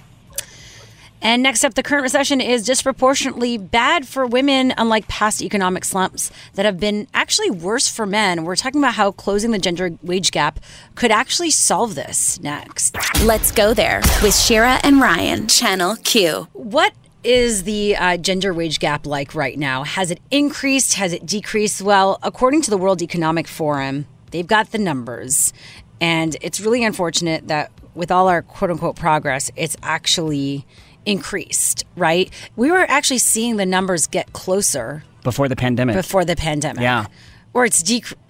And 1.23 1.43
next 1.43 1.65
up, 1.65 1.73
the 1.73 1.83
current 1.83 2.03
recession 2.03 2.43
is 2.43 2.67
disproportionately 2.67 3.57
bad 3.57 4.07
for 4.07 4.27
women, 4.27 4.75
unlike 4.77 5.09
past 5.09 5.41
economic 5.41 5.87
slumps 5.87 6.31
that 6.53 6.67
have 6.67 6.79
been 6.79 7.09
actually 7.15 7.51
worse 7.51 7.89
for 7.89 8.05
men. 8.05 8.45
We're 8.45 8.57
talking 8.57 8.79
about 8.83 8.93
how 8.93 9.11
closing 9.13 9.51
the 9.51 9.59
gender 9.59 9.93
wage 10.03 10.33
gap 10.33 10.61
could 10.97 11.11
actually 11.11 11.51
solve 11.51 11.95
this 11.95 12.39
next. 12.41 12.95
Let's 13.25 13.53
go 13.53 13.73
there 13.73 14.03
with 14.23 14.37
Shira 14.37 14.81
and 14.83 15.01
Ryan, 15.01 15.49
Channel 15.49 15.97
Q. 16.05 16.49
What 16.53 16.93
is 17.25 17.65
the 17.65 17.97
uh, 17.97 18.17
gender 18.17 18.53
wage 18.55 18.79
gap 18.79 19.07
like 19.07 19.35
right 19.35 19.59
now? 19.59 19.83
Has 19.83 20.11
it 20.11 20.21
increased? 20.31 20.95
Has 20.95 21.13
it 21.13 21.25
decreased? 21.27 21.83
Well, 21.83 22.19
according 22.23 22.63
to 22.63 22.71
the 22.71 22.79
World 22.79 23.03
Economic 23.03 23.49
Forum, 23.49 24.07
they've 24.31 24.47
got 24.47 24.73
the 24.73 24.79
numbers. 24.79 25.53
And 26.01 26.37
it's 26.41 26.61
really 26.61 26.85
unfortunate 26.85 27.49
that 27.49 27.71
with 27.95 28.11
all 28.11 28.29
our 28.29 28.43
quote 28.43 28.71
unquote 28.71 28.97
progress, 28.97 29.51
it's 29.57 29.77
actually 29.83 30.67
increased, 31.07 31.85
right? 31.97 32.31
We 32.57 32.71
were 32.71 32.79
actually 32.89 33.19
seeing 33.19 33.57
the 33.57 33.67
numbers 33.67 34.07
get 34.07 34.33
closer 34.33 35.05
Before 35.23 35.49
the 35.49 35.57
pandemic. 35.57 35.97
before 35.97 36.25
the 36.25 36.37
pandemic. 36.37 36.83
Yeah. 36.83 37.07
Or 37.53 37.65
it's 37.65 37.83
decreased. 37.83 38.21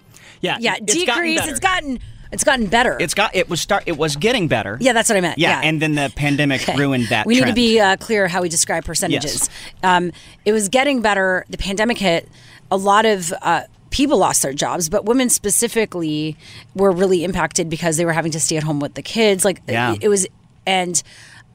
Yeah, 0.41 0.57
Yeah, 0.59 0.75
it's 0.75 0.93
gotten 0.93 1.05
decreased. 1.05 1.39
better. 1.41 1.51
It's 1.51 1.59
gotten 1.59 1.99
it's 2.35 2.43
gotten 2.43 2.67
better. 2.67 2.95
It's 2.99 3.15
got 3.15 3.35
it 3.35 3.49
was 3.49 3.59
start 3.61 3.83
it 3.87 3.97
was 3.97 4.15
getting 4.15 4.47
better. 4.47 4.77
yeah, 4.79 4.93
that's 4.93 5.09
what 5.09 5.17
I 5.17 5.21
meant. 5.21 5.39
Yeah, 5.39 5.61
Yeah. 5.61 5.67
and 5.67 5.81
then 5.81 5.95
the 5.95 6.11
pandemic 6.15 6.67
ruined 6.77 7.07
that. 7.07 7.25
we 7.25 7.35
need 7.39 7.47
to 7.47 7.53
be 7.53 7.79
uh, 7.79 7.95
clear 7.97 8.27
how 8.27 8.41
we 8.43 8.49
describe 8.49 8.85
percentages. 8.85 9.49
Um, 9.81 10.11
it 10.45 10.51
was 10.51 10.69
getting 10.69 11.01
better. 11.01 11.45
The 11.49 11.57
pandemic 11.57 11.97
hit. 11.97 12.29
A 12.69 12.77
lot 12.77 13.05
of 13.05 13.33
uh, 13.41 13.63
people 13.89 14.17
lost 14.17 14.41
their 14.43 14.53
jobs, 14.53 14.89
but 14.89 15.05
women 15.05 15.29
specifically 15.29 16.37
were 16.75 16.91
really 16.91 17.23
impacted 17.23 17.69
because 17.69 17.97
they 17.97 18.05
were 18.05 18.13
having 18.13 18.31
to 18.33 18.39
stay 18.39 18.57
at 18.57 18.63
home 18.63 18.79
with 18.79 18.93
the 18.93 19.01
kids. 19.01 19.43
Like 19.45 19.61
Yeah. 19.67 19.93
it, 19.93 20.03
it 20.03 20.07
was, 20.09 20.27
and 20.65 21.01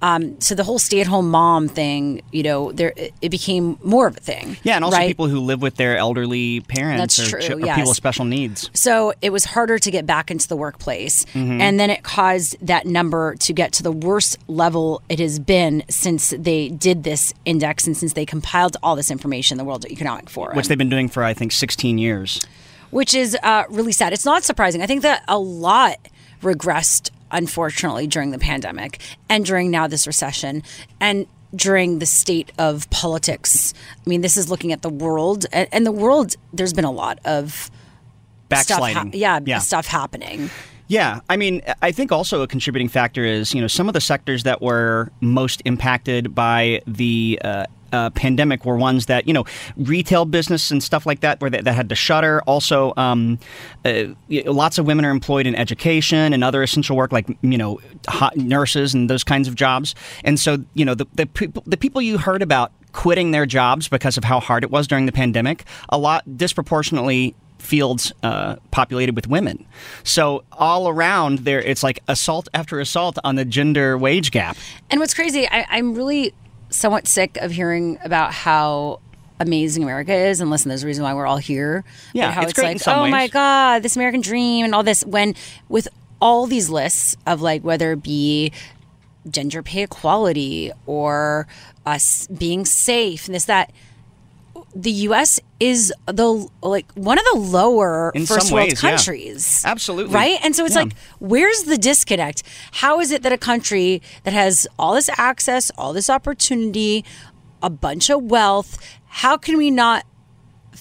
um, 0.02 0.40
so 0.40 0.54
the 0.54 0.64
whole 0.64 0.78
stay-at-home 0.78 1.30
mom 1.30 1.68
thing, 1.68 2.22
you 2.32 2.42
know, 2.42 2.72
there 2.72 2.92
it 2.96 3.30
became 3.30 3.78
more 3.82 4.06
of 4.06 4.16
a 4.16 4.20
thing. 4.20 4.56
Yeah, 4.62 4.76
and 4.76 4.84
also 4.84 4.96
right? 4.96 5.08
people 5.08 5.28
who 5.28 5.40
live 5.40 5.60
with 5.60 5.76
their 5.76 5.96
elderly 5.98 6.60
parents 6.60 7.16
That's 7.18 7.32
or, 7.34 7.40
true, 7.40 7.56
or 7.56 7.60
yes. 7.60 7.76
people 7.76 7.90
with 7.90 7.96
special 7.96 8.24
needs. 8.24 8.70
So 8.72 9.12
it 9.20 9.30
was 9.30 9.44
harder 9.44 9.78
to 9.78 9.90
get 9.90 10.06
back 10.06 10.30
into 10.30 10.48
the 10.48 10.56
workplace. 10.56 11.26
Mhm. 11.34 11.60
And 11.60 11.78
then 11.78 11.90
it 11.90 12.02
caused 12.02 12.56
that 12.66 12.86
number 12.86 13.34
to 13.36 13.52
get 13.52 13.72
to 13.72 13.82
the 13.82 13.92
worst 13.92 14.38
level 14.48 15.02
it 15.08 15.18
has 15.20 15.38
been 15.38 15.82
since 15.90 16.30
they 16.36 16.68
did 16.70 17.04
this 17.04 17.34
index 17.44 17.86
and 17.86 17.96
since 17.96 18.14
they 18.14 18.24
compiled 18.24 18.76
all 18.82 18.96
this 18.96 19.10
information, 19.10 19.54
in 19.54 19.58
the 19.58 19.64
World 19.64 19.84
Economic 19.86 20.30
Forum. 20.30 20.56
Which 20.56 20.68
they've 20.68 20.78
been 20.78 20.88
doing 20.88 21.08
for 21.08 21.22
I 21.24 21.34
think 21.34 21.52
16 21.52 21.98
years. 21.98 22.40
which 22.90 23.14
is 23.14 23.36
uh, 23.42 23.64
really 23.68 23.92
sad. 23.92 24.12
It's 24.12 24.24
not 24.24 24.42
surprising. 24.44 24.82
I 24.82 24.86
think 24.86 25.02
that 25.02 25.22
a 25.28 25.38
lot 25.38 25.96
regressed, 26.42 27.10
unfortunately, 27.30 28.06
during 28.06 28.30
the 28.30 28.38
pandemic 28.38 29.00
and 29.28 29.44
during 29.44 29.70
now 29.70 29.86
this 29.86 30.06
recession 30.06 30.62
and 31.00 31.26
during 31.54 31.98
the 31.98 32.06
state 32.06 32.52
of 32.58 32.88
politics. 32.90 33.74
I 33.94 34.08
mean, 34.08 34.20
this 34.20 34.36
is 34.36 34.48
looking 34.48 34.72
at 34.72 34.82
the 34.82 34.88
world, 34.88 35.46
and, 35.52 35.84
the 35.84 35.92
world. 35.92 36.36
There's 36.52 36.72
been 36.72 36.84
a 36.84 36.92
lot 36.92 37.18
of 37.24 37.70
Stuff 38.52 38.68
Backsliding. 38.80 39.12
yeah, 39.14 39.40
Yeah. 39.44 39.58
stuff 39.58 39.86
happening. 39.86 40.50
Yeah, 40.88 41.20
I 41.28 41.36
mean, 41.36 41.62
I 41.82 41.92
think 41.92 42.10
also 42.10 42.42
a 42.42 42.48
contributing 42.48 42.88
factor 42.88 43.24
is 43.24 43.54
you 43.54 43.60
know 43.60 43.68
some 43.68 43.86
of 43.88 43.94
the 43.94 44.00
sectors 44.00 44.42
that 44.42 44.60
were 44.60 45.10
most 45.20 45.62
impacted 45.64 46.34
by 46.34 46.82
the. 46.86 47.40
Uh, 47.44 47.66
uh, 47.92 48.10
pandemic 48.10 48.64
were 48.64 48.76
ones 48.76 49.06
that 49.06 49.26
you 49.26 49.32
know 49.32 49.44
retail 49.76 50.24
business 50.24 50.70
and 50.70 50.82
stuff 50.82 51.06
like 51.06 51.20
that 51.20 51.40
where 51.40 51.50
they, 51.50 51.60
that 51.60 51.72
had 51.72 51.88
to 51.88 51.94
shutter. 51.94 52.42
Also, 52.42 52.92
um, 52.96 53.38
uh, 53.84 54.04
lots 54.28 54.78
of 54.78 54.86
women 54.86 55.04
are 55.04 55.10
employed 55.10 55.46
in 55.46 55.54
education 55.54 56.32
and 56.32 56.44
other 56.44 56.62
essential 56.62 56.96
work 56.96 57.12
like 57.12 57.28
you 57.42 57.58
know 57.58 57.80
nurses 58.36 58.94
and 58.94 59.08
those 59.10 59.24
kinds 59.24 59.48
of 59.48 59.54
jobs. 59.54 59.94
And 60.24 60.38
so 60.38 60.58
you 60.74 60.84
know 60.84 60.94
the 60.94 61.06
the 61.14 61.26
people 61.26 61.62
the 61.66 61.76
people 61.76 62.02
you 62.02 62.18
heard 62.18 62.42
about 62.42 62.72
quitting 62.92 63.30
their 63.30 63.46
jobs 63.46 63.88
because 63.88 64.16
of 64.16 64.24
how 64.24 64.40
hard 64.40 64.64
it 64.64 64.70
was 64.70 64.86
during 64.86 65.06
the 65.06 65.12
pandemic, 65.12 65.64
a 65.88 65.98
lot 65.98 66.36
disproportionately 66.36 67.34
fields 67.58 68.12
uh, 68.22 68.56
populated 68.70 69.14
with 69.14 69.28
women. 69.28 69.66
So 70.02 70.44
all 70.52 70.88
around 70.88 71.40
there, 71.40 71.60
it's 71.60 71.82
like 71.82 72.00
assault 72.08 72.48
after 72.54 72.80
assault 72.80 73.18
on 73.22 73.36
the 73.36 73.44
gender 73.44 73.96
wage 73.98 74.30
gap. 74.30 74.56
And 74.90 74.98
what's 74.98 75.14
crazy, 75.14 75.46
I, 75.48 75.66
I'm 75.68 75.94
really 75.94 76.34
somewhat 76.70 77.06
sick 77.06 77.36
of 77.38 77.50
hearing 77.50 77.98
about 78.02 78.32
how 78.32 79.00
amazing 79.38 79.82
America 79.82 80.14
is. 80.14 80.40
And 80.40 80.50
listen, 80.50 80.68
there's 80.68 80.82
a 80.82 80.86
reason 80.86 81.02
why 81.02 81.14
we're 81.14 81.26
all 81.26 81.38
here. 81.38 81.84
Yeah, 82.12 82.28
But 82.28 82.34
how 82.34 82.42
it's 82.42 82.58
it's, 82.58 82.86
like, 82.86 82.96
oh 82.96 83.08
my. 83.08 83.28
God, 83.28 83.82
this 83.82 83.96
American 83.96 84.20
dream 84.20 84.64
and 84.64 84.74
all 84.74 84.82
this. 84.82 85.04
When 85.04 85.34
with 85.68 85.88
all 86.20 86.46
these 86.46 86.68
lists 86.68 87.16
of 87.26 87.40
like 87.40 87.62
whether 87.62 87.92
it 87.92 88.02
be 88.02 88.52
gender 89.28 89.62
pay 89.62 89.82
equality 89.82 90.70
or 90.86 91.46
us 91.86 92.26
being 92.28 92.64
safe 92.64 93.26
and 93.26 93.34
this 93.34 93.44
that 93.46 93.72
the 94.74 94.90
US 95.08 95.40
is 95.58 95.92
the 96.06 96.48
like 96.62 96.90
one 96.92 97.18
of 97.18 97.24
the 97.32 97.38
lower 97.38 98.12
In 98.14 98.24
first 98.26 98.52
world 98.52 98.68
ways, 98.68 98.82
yeah. 98.82 98.90
countries. 98.90 99.62
Absolutely. 99.66 100.14
Right? 100.14 100.38
And 100.42 100.54
so 100.54 100.64
it's 100.64 100.74
Yeah. 100.74 100.82
like 100.82 100.92
where's 101.18 101.64
the 101.64 101.76
disconnect? 101.76 102.42
How 102.72 103.00
is 103.00 103.10
it 103.10 103.22
that 103.22 103.32
a 103.32 103.38
country 103.38 104.00
that 104.24 104.32
has 104.32 104.66
all 104.78 104.94
this 104.94 105.10
access, 105.18 105.70
all 105.76 105.92
this 105.92 106.08
opportunity, 106.08 107.04
a 107.62 107.70
bunch 107.70 108.10
of 108.10 108.22
wealth, 108.24 108.78
how 109.06 109.36
can 109.36 109.56
we 109.56 109.70
not 109.70 110.04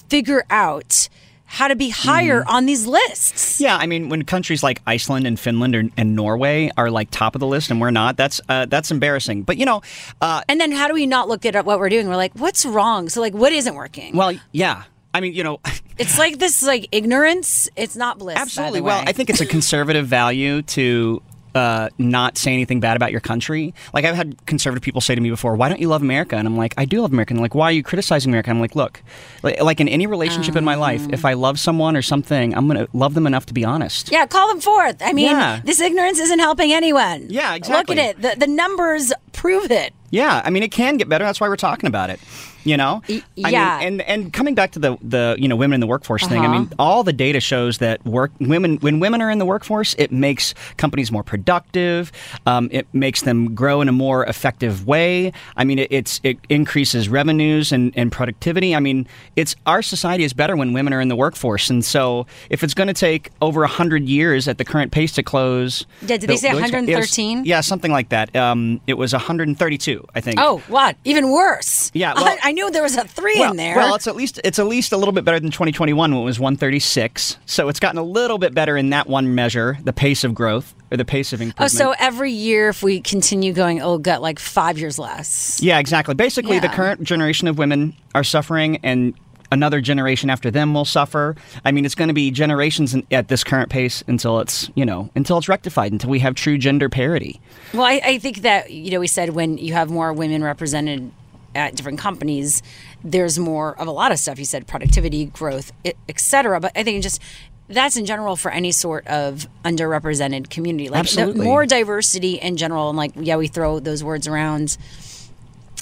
figure 0.08 0.44
out 0.50 1.08
how 1.52 1.66
to 1.66 1.74
be 1.74 1.88
higher 1.88 2.44
on 2.46 2.66
these 2.66 2.86
lists? 2.86 3.60
Yeah, 3.60 3.76
I 3.76 3.86
mean, 3.86 4.08
when 4.08 4.24
countries 4.24 4.62
like 4.62 4.80
Iceland 4.86 5.26
and 5.26 5.38
Finland 5.38 5.74
or, 5.74 5.82
and 5.96 6.14
Norway 6.14 6.70
are 6.76 6.90
like 6.92 7.10
top 7.10 7.34
of 7.34 7.40
the 7.40 7.46
list 7.46 7.72
and 7.72 7.80
we're 7.80 7.90
not, 7.90 8.16
that's 8.16 8.40
uh, 8.48 8.66
that's 8.66 8.92
embarrassing. 8.92 9.42
But 9.42 9.56
you 9.56 9.66
know, 9.66 9.82
uh, 10.20 10.42
And 10.48 10.60
then 10.60 10.70
how 10.70 10.86
do 10.86 10.94
we 10.94 11.06
not 11.06 11.28
look 11.28 11.44
at 11.44 11.64
what 11.64 11.80
we're 11.80 11.88
doing? 11.88 12.08
We're 12.08 12.14
like, 12.14 12.32
what's 12.34 12.64
wrong? 12.64 13.08
So 13.08 13.20
like 13.20 13.34
what 13.34 13.52
isn't 13.52 13.74
working? 13.74 14.16
well, 14.16 14.32
yeah. 14.52 14.84
I 15.12 15.20
mean, 15.20 15.34
you 15.34 15.42
know, 15.42 15.58
It's 15.98 16.18
like 16.18 16.38
this 16.38 16.62
like 16.62 16.88
ignorance. 16.92 17.68
It's 17.76 17.94
not 17.94 18.18
bliss. 18.18 18.38
Absolutely. 18.38 18.80
Well. 18.80 19.02
I 19.06 19.12
think 19.12 19.28
it's 19.28 19.42
a 19.42 19.46
conservative 19.46 20.06
value 20.06 20.62
to 20.62 21.20
uh, 21.54 21.88
not 21.98 22.38
say 22.38 22.52
anything 22.52 22.80
bad 22.80 22.96
about 22.96 23.10
your 23.12 23.20
country. 23.20 23.74
Like 23.92 24.04
I've 24.04 24.14
had 24.16 24.44
conservative 24.46 24.82
people 24.82 25.00
say 25.00 25.14
to 25.14 25.20
me 25.20 25.30
before, 25.30 25.56
"Why 25.56 25.68
don't 25.68 25.80
you 25.80 25.88
love 25.88 26.02
America?" 26.02 26.36
And 26.36 26.46
I'm 26.46 26.56
like, 26.56 26.74
"I 26.78 26.84
do 26.84 27.00
love 27.02 27.12
America." 27.12 27.32
And 27.34 27.40
like, 27.40 27.54
"Why 27.54 27.66
are 27.66 27.72
you 27.72 27.82
criticizing 27.82 28.30
America?" 28.30 28.50
I'm 28.50 28.60
like, 28.60 28.74
"Look, 28.76 29.02
like, 29.42 29.60
like 29.62 29.80
in 29.80 29.88
any 29.88 30.06
relationship 30.06 30.56
in 30.56 30.64
my 30.64 30.74
life, 30.74 31.06
if 31.10 31.24
I 31.24 31.32
love 31.34 31.58
someone 31.58 31.96
or 31.96 32.02
something, 32.02 32.54
I'm 32.56 32.66
gonna 32.68 32.86
love 32.92 33.14
them 33.14 33.26
enough 33.26 33.46
to 33.46 33.54
be 33.54 33.64
honest." 33.64 34.10
Yeah, 34.12 34.26
call 34.26 34.48
them 34.48 34.60
forth. 34.60 34.96
I 35.02 35.12
mean, 35.12 35.26
Yeah. 35.30 35.60
this 35.64 35.80
ignorance 35.80 36.18
isn't 36.18 36.38
helping 36.38 36.72
anyone. 36.72 37.26
Yeah, 37.28 37.54
exactly. 37.54 37.96
Look 37.96 38.04
at 38.04 38.10
it. 38.18 38.22
The, 38.22 38.46
the 38.46 38.52
numbers 38.52 39.12
prove 39.32 39.70
it. 39.70 39.92
Yeah, 40.10 40.42
I 40.44 40.50
mean 40.50 40.62
it 40.62 40.72
can 40.72 40.96
get 40.96 41.08
better. 41.08 41.24
That's 41.24 41.40
why 41.40 41.48
we're 41.48 41.56
talking 41.56 41.86
about 41.86 42.10
it. 42.10 42.20
You 42.64 42.76
know, 42.76 43.02
I 43.08 43.22
yeah. 43.36 43.78
mean, 43.78 43.86
and 43.86 44.02
and 44.02 44.32
coming 44.32 44.54
back 44.54 44.72
to 44.72 44.78
the 44.78 44.96
the 45.02 45.36
you 45.38 45.48
know 45.48 45.56
women 45.56 45.74
in 45.74 45.80
the 45.80 45.86
workforce 45.86 46.26
thing. 46.26 46.40
I 46.42 46.46
Uh-huh. 46.46 46.58
mean, 46.60 46.72
all 46.78 47.02
the 47.04 47.12
data 47.12 47.40
shows 47.40 47.78
that 47.78 48.04
work 48.04 48.32
women 48.40 48.76
when 48.78 49.00
women 49.00 49.22
are 49.22 49.30
in 49.30 49.38
the 49.38 49.46
workforce, 49.46 49.94
it 49.98 50.12
makes 50.12 50.54
companies 50.76 51.10
more 51.10 51.22
productive. 51.22 52.12
Um, 52.46 52.68
it 52.72 52.86
makes 52.92 53.22
them 53.22 53.54
grow 53.54 53.80
in 53.80 53.88
a 53.88 53.92
more 53.92 54.24
effective 54.26 54.86
way. 54.86 55.32
I 55.56 55.64
mean, 55.64 55.78
it, 55.78 55.88
it's 55.90 56.20
it 56.22 56.38
increases 56.48 57.08
revenues 57.08 57.72
and, 57.72 57.92
and 57.96 58.12
productivity. 58.12 58.74
I 58.74 58.80
mean, 58.80 59.06
it's 59.36 59.56
our 59.66 59.82
society 59.82 60.24
is 60.24 60.32
better 60.32 60.56
when 60.56 60.72
women 60.72 60.92
are 60.92 61.00
in 61.00 61.08
the 61.08 61.16
workforce. 61.16 61.70
And 61.70 61.84
so, 61.84 62.26
if 62.50 62.62
it's 62.62 62.74
going 62.74 62.88
to 62.88 62.94
take 62.94 63.30
over 63.40 63.64
hundred 63.66 64.04
years 64.04 64.48
at 64.48 64.58
the 64.58 64.64
current 64.64 64.92
pace 64.92 65.12
to 65.12 65.22
close, 65.22 65.86
Yeah, 66.02 66.16
did 66.18 66.28
they 66.28 66.36
say 66.36 66.48
wage- 66.48 66.58
it 66.58 66.62
was- 66.62 66.72
113? 66.72 67.44
Yeah, 67.44 67.60
something 67.60 67.90
like 67.92 68.08
that. 68.10 68.34
Um, 68.36 68.80
it 68.86 68.94
was 68.94 69.12
132, 69.12 70.06
I 70.14 70.20
think. 70.20 70.38
Oh, 70.40 70.58
what? 70.68 70.96
Even 71.04 71.30
worse. 71.30 71.90
Yeah, 71.94 72.14
well- 72.14 72.24
I, 72.26 72.49
I 72.50 72.52
knew 72.52 72.68
there 72.68 72.82
was 72.82 72.96
a 72.96 73.06
three 73.06 73.38
well, 73.38 73.52
in 73.52 73.56
there. 73.56 73.76
Well, 73.76 73.94
it's 73.94 74.08
at 74.08 74.16
least 74.16 74.40
it's 74.42 74.58
at 74.58 74.66
least 74.66 74.90
a 74.90 74.96
little 74.96 75.12
bit 75.12 75.24
better 75.24 75.38
than 75.38 75.52
2021 75.52 76.10
when 76.10 76.20
it 76.20 76.24
was 76.24 76.40
136. 76.40 77.38
So 77.46 77.68
it's 77.68 77.78
gotten 77.78 77.96
a 77.96 78.02
little 78.02 78.38
bit 78.38 78.54
better 78.54 78.76
in 78.76 78.90
that 78.90 79.06
one 79.06 79.36
measure, 79.36 79.78
the 79.84 79.92
pace 79.92 80.24
of 80.24 80.34
growth 80.34 80.74
or 80.90 80.96
the 80.96 81.04
pace 81.04 81.32
of 81.32 81.40
improvement. 81.40 81.72
oh, 81.72 81.76
so 81.76 81.94
every 82.00 82.32
year, 82.32 82.68
if 82.70 82.82
we 82.82 83.00
continue 83.02 83.52
going, 83.52 83.80
oh, 83.80 83.98
got 83.98 84.20
like 84.20 84.40
five 84.40 84.78
years 84.80 84.98
less. 84.98 85.60
yeah, 85.62 85.78
exactly. 85.78 86.12
Basically, 86.16 86.58
the 86.58 86.68
current 86.70 87.04
generation 87.04 87.46
of 87.46 87.56
women 87.56 87.94
are 88.16 88.24
suffering, 88.24 88.78
and 88.82 89.14
another 89.52 89.80
generation 89.80 90.28
after 90.28 90.50
them 90.50 90.74
will 90.74 90.84
suffer. 90.84 91.36
I 91.64 91.70
mean, 91.70 91.84
it's 91.84 91.94
going 91.94 92.08
to 92.08 92.14
be 92.14 92.32
generations 92.32 92.94
in, 92.94 93.06
at 93.12 93.28
this 93.28 93.44
current 93.44 93.70
pace 93.70 94.02
until 94.08 94.40
it's 94.40 94.68
you 94.74 94.84
know 94.84 95.08
until 95.14 95.38
it's 95.38 95.48
rectified, 95.48 95.92
until 95.92 96.10
we 96.10 96.18
have 96.18 96.34
true 96.34 96.58
gender 96.58 96.88
parity. 96.88 97.40
Well, 97.72 97.84
I, 97.84 98.00
I 98.04 98.18
think 98.18 98.38
that, 98.38 98.72
you 98.72 98.90
know, 98.90 98.98
we 98.98 99.06
said 99.06 99.30
when 99.30 99.56
you 99.56 99.72
have 99.74 99.88
more 99.88 100.12
women 100.12 100.42
represented 100.42 101.12
at 101.54 101.74
different 101.74 101.98
companies, 101.98 102.62
there's 103.02 103.38
more 103.38 103.78
of 103.80 103.86
a 103.88 103.90
lot 103.90 104.12
of 104.12 104.18
stuff. 104.18 104.38
You 104.38 104.44
said 104.44 104.66
productivity, 104.66 105.26
growth, 105.26 105.72
etc. 106.08 106.60
But 106.60 106.72
I 106.76 106.82
think 106.82 107.02
just 107.02 107.20
that's 107.68 107.96
in 107.96 108.04
general 108.04 108.36
for 108.36 108.50
any 108.50 108.72
sort 108.72 109.06
of 109.06 109.46
underrepresented 109.64 110.50
community. 110.50 110.88
Like 110.88 111.00
Absolutely. 111.00 111.44
more 111.44 111.66
diversity 111.66 112.34
in 112.34 112.56
general, 112.56 112.88
and 112.88 112.98
like 112.98 113.12
yeah, 113.16 113.36
we 113.36 113.46
throw 113.46 113.80
those 113.80 114.02
words 114.02 114.26
around, 114.26 114.76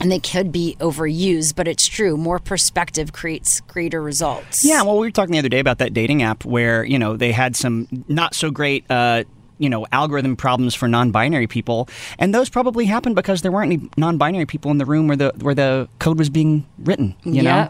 and 0.01 0.13
they 0.13 0.21
could 0.21 0.53
be 0.53 0.77
overused, 0.81 1.57
but 1.57 1.67
it's 1.67 1.87
true. 1.87 2.17
More 2.17 2.39
perspective 2.39 3.13
creates 3.13 3.61
greater 3.63 4.03
results. 4.03 4.65
Yeah, 4.65 4.83
well, 4.83 4.99
we 4.99 5.07
were 5.07 5.11
talking 5.11 5.33
the 5.33 5.39
other 5.39 5.49
day 5.49 5.61
about 5.61 5.79
that 5.79 5.95
dating 5.95 6.23
app 6.23 6.45
where 6.45 6.85
you 6.85 6.99
know 6.99 7.17
they 7.17 7.33
had 7.33 7.57
some 7.57 7.89
not 8.07 8.35
so 8.35 8.51
great. 8.51 8.85
Uh, 8.91 9.25
you 9.59 9.69
know, 9.69 9.87
algorithm 9.93 10.37
problems 10.37 10.75
for 10.75 10.89
non-binary 10.89 11.47
people, 11.47 11.89
and 12.19 12.35
those 12.35 12.49
probably 12.49 12.87
happened 12.87 13.17
because 13.17 13.43
there 13.43 13.53
weren't 13.53 13.73
any 13.73 13.89
non-binary 13.97 14.47
people 14.47 14.71
in 14.71 14.79
the 14.79 14.87
room 14.87 15.09
where 15.09 15.17
the 15.17 15.33
where 15.41 15.55
the 15.55 15.89
code 15.99 16.19
was 16.19 16.31
being 16.31 16.67
written. 16.79 17.15
You 17.25 17.43
know, 17.43 17.69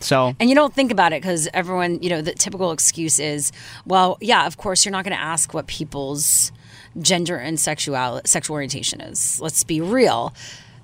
so 0.00 0.34
And 0.38 0.48
you 0.48 0.54
don't 0.54 0.74
think 0.74 0.92
about 0.92 1.12
it 1.12 1.22
because 1.22 1.48
everyone, 1.54 2.02
you 2.02 2.10
know, 2.10 2.20
the 2.20 2.32
typical 2.32 2.72
excuse 2.72 3.18
is, 3.18 3.52
well, 3.86 4.18
yeah, 4.20 4.46
of 4.46 4.56
course, 4.56 4.84
you're 4.84 4.92
not 4.92 5.04
going 5.04 5.16
to 5.16 5.22
ask 5.22 5.54
what 5.54 5.66
people's 5.66 6.52
gender 7.00 7.36
and 7.36 7.58
sexual 7.58 8.20
sexual 8.24 8.54
orientation 8.54 9.00
is. 9.00 9.40
Let's 9.40 9.64
be 9.64 9.80
real. 9.80 10.34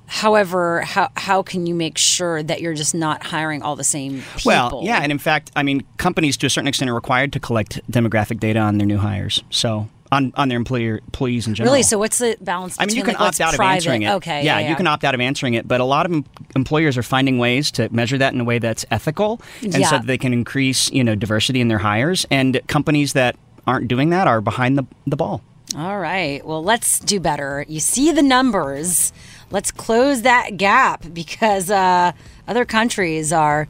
However, 0.06 0.82
how 0.82 1.10
how 1.16 1.42
can 1.42 1.66
you 1.66 1.74
make 1.74 1.96
sure 1.96 2.42
that 2.42 2.60
you're 2.60 2.74
just 2.74 2.94
not 2.94 3.22
hiring 3.22 3.62
all 3.62 3.76
the 3.76 3.84
same 3.84 4.22
people? 4.36 4.42
well, 4.44 4.80
yeah, 4.82 5.00
and 5.02 5.10
in 5.10 5.18
fact, 5.18 5.50
I 5.56 5.62
mean, 5.62 5.84
companies 5.96 6.36
to 6.38 6.46
a 6.46 6.50
certain 6.50 6.68
extent 6.68 6.90
are 6.90 6.94
required 6.94 7.32
to 7.34 7.40
collect 7.40 7.80
demographic 7.90 8.40
data 8.40 8.58
on 8.58 8.78
their 8.78 8.86
new 8.86 8.98
hires. 8.98 9.42
So. 9.50 9.88
On, 10.12 10.30
on 10.36 10.48
their 10.48 10.58
employer, 10.58 10.98
employees 11.06 11.46
in 11.46 11.54
general. 11.54 11.72
Really? 11.72 11.82
So 11.82 11.96
what's 11.98 12.18
the 12.18 12.36
balance? 12.40 12.76
I 12.78 12.84
mean, 12.86 12.96
you 12.96 13.02
can 13.02 13.14
like, 13.14 13.20
opt 13.28 13.40
out 13.40 13.54
of 13.54 13.60
answering 13.60 14.02
it. 14.02 14.10
Okay. 14.10 14.44
Yeah, 14.44 14.58
Yeah, 14.58 14.68
you 14.68 14.76
can 14.76 14.86
opt 14.86 15.04
out 15.04 15.14
of 15.14 15.20
answering 15.20 15.54
it, 15.54 15.66
but 15.66 15.80
a 15.80 15.84
lot 15.84 16.04
of 16.04 16.12
em- 16.12 16.24
employers 16.54 16.98
are 16.98 17.02
finding 17.02 17.38
ways 17.38 17.70
to 17.72 17.88
measure 17.90 18.18
that 18.18 18.34
in 18.34 18.40
a 18.40 18.44
way 18.44 18.58
that's 18.58 18.84
ethical, 18.90 19.40
and 19.62 19.74
Yeah. 19.74 19.88
so 19.88 19.96
that 19.96 20.06
they 20.06 20.18
can 20.18 20.32
increase, 20.34 20.90
you 20.92 21.02
know, 21.02 21.14
diversity 21.14 21.60
in 21.62 21.68
their 21.68 21.78
hires. 21.78 22.26
And 22.30 22.60
companies 22.68 23.14
that 23.14 23.36
aren't 23.66 23.88
doing 23.88 24.10
that 24.10 24.26
are 24.26 24.40
behind 24.42 24.76
the 24.76 24.84
the 25.06 25.16
ball. 25.16 25.40
All 25.76 25.98
right. 25.98 26.44
Well, 26.46 26.62
let's 26.62 27.00
do 27.00 27.18
better. 27.18 27.64
You 27.66 27.80
see 27.80 28.12
the 28.12 28.22
numbers. 28.22 29.12
Let's 29.50 29.70
close 29.70 30.22
that 30.22 30.58
gap 30.58 31.04
because 31.14 31.70
uh, 31.70 32.12
other 32.46 32.66
countries 32.66 33.32
are 33.32 33.66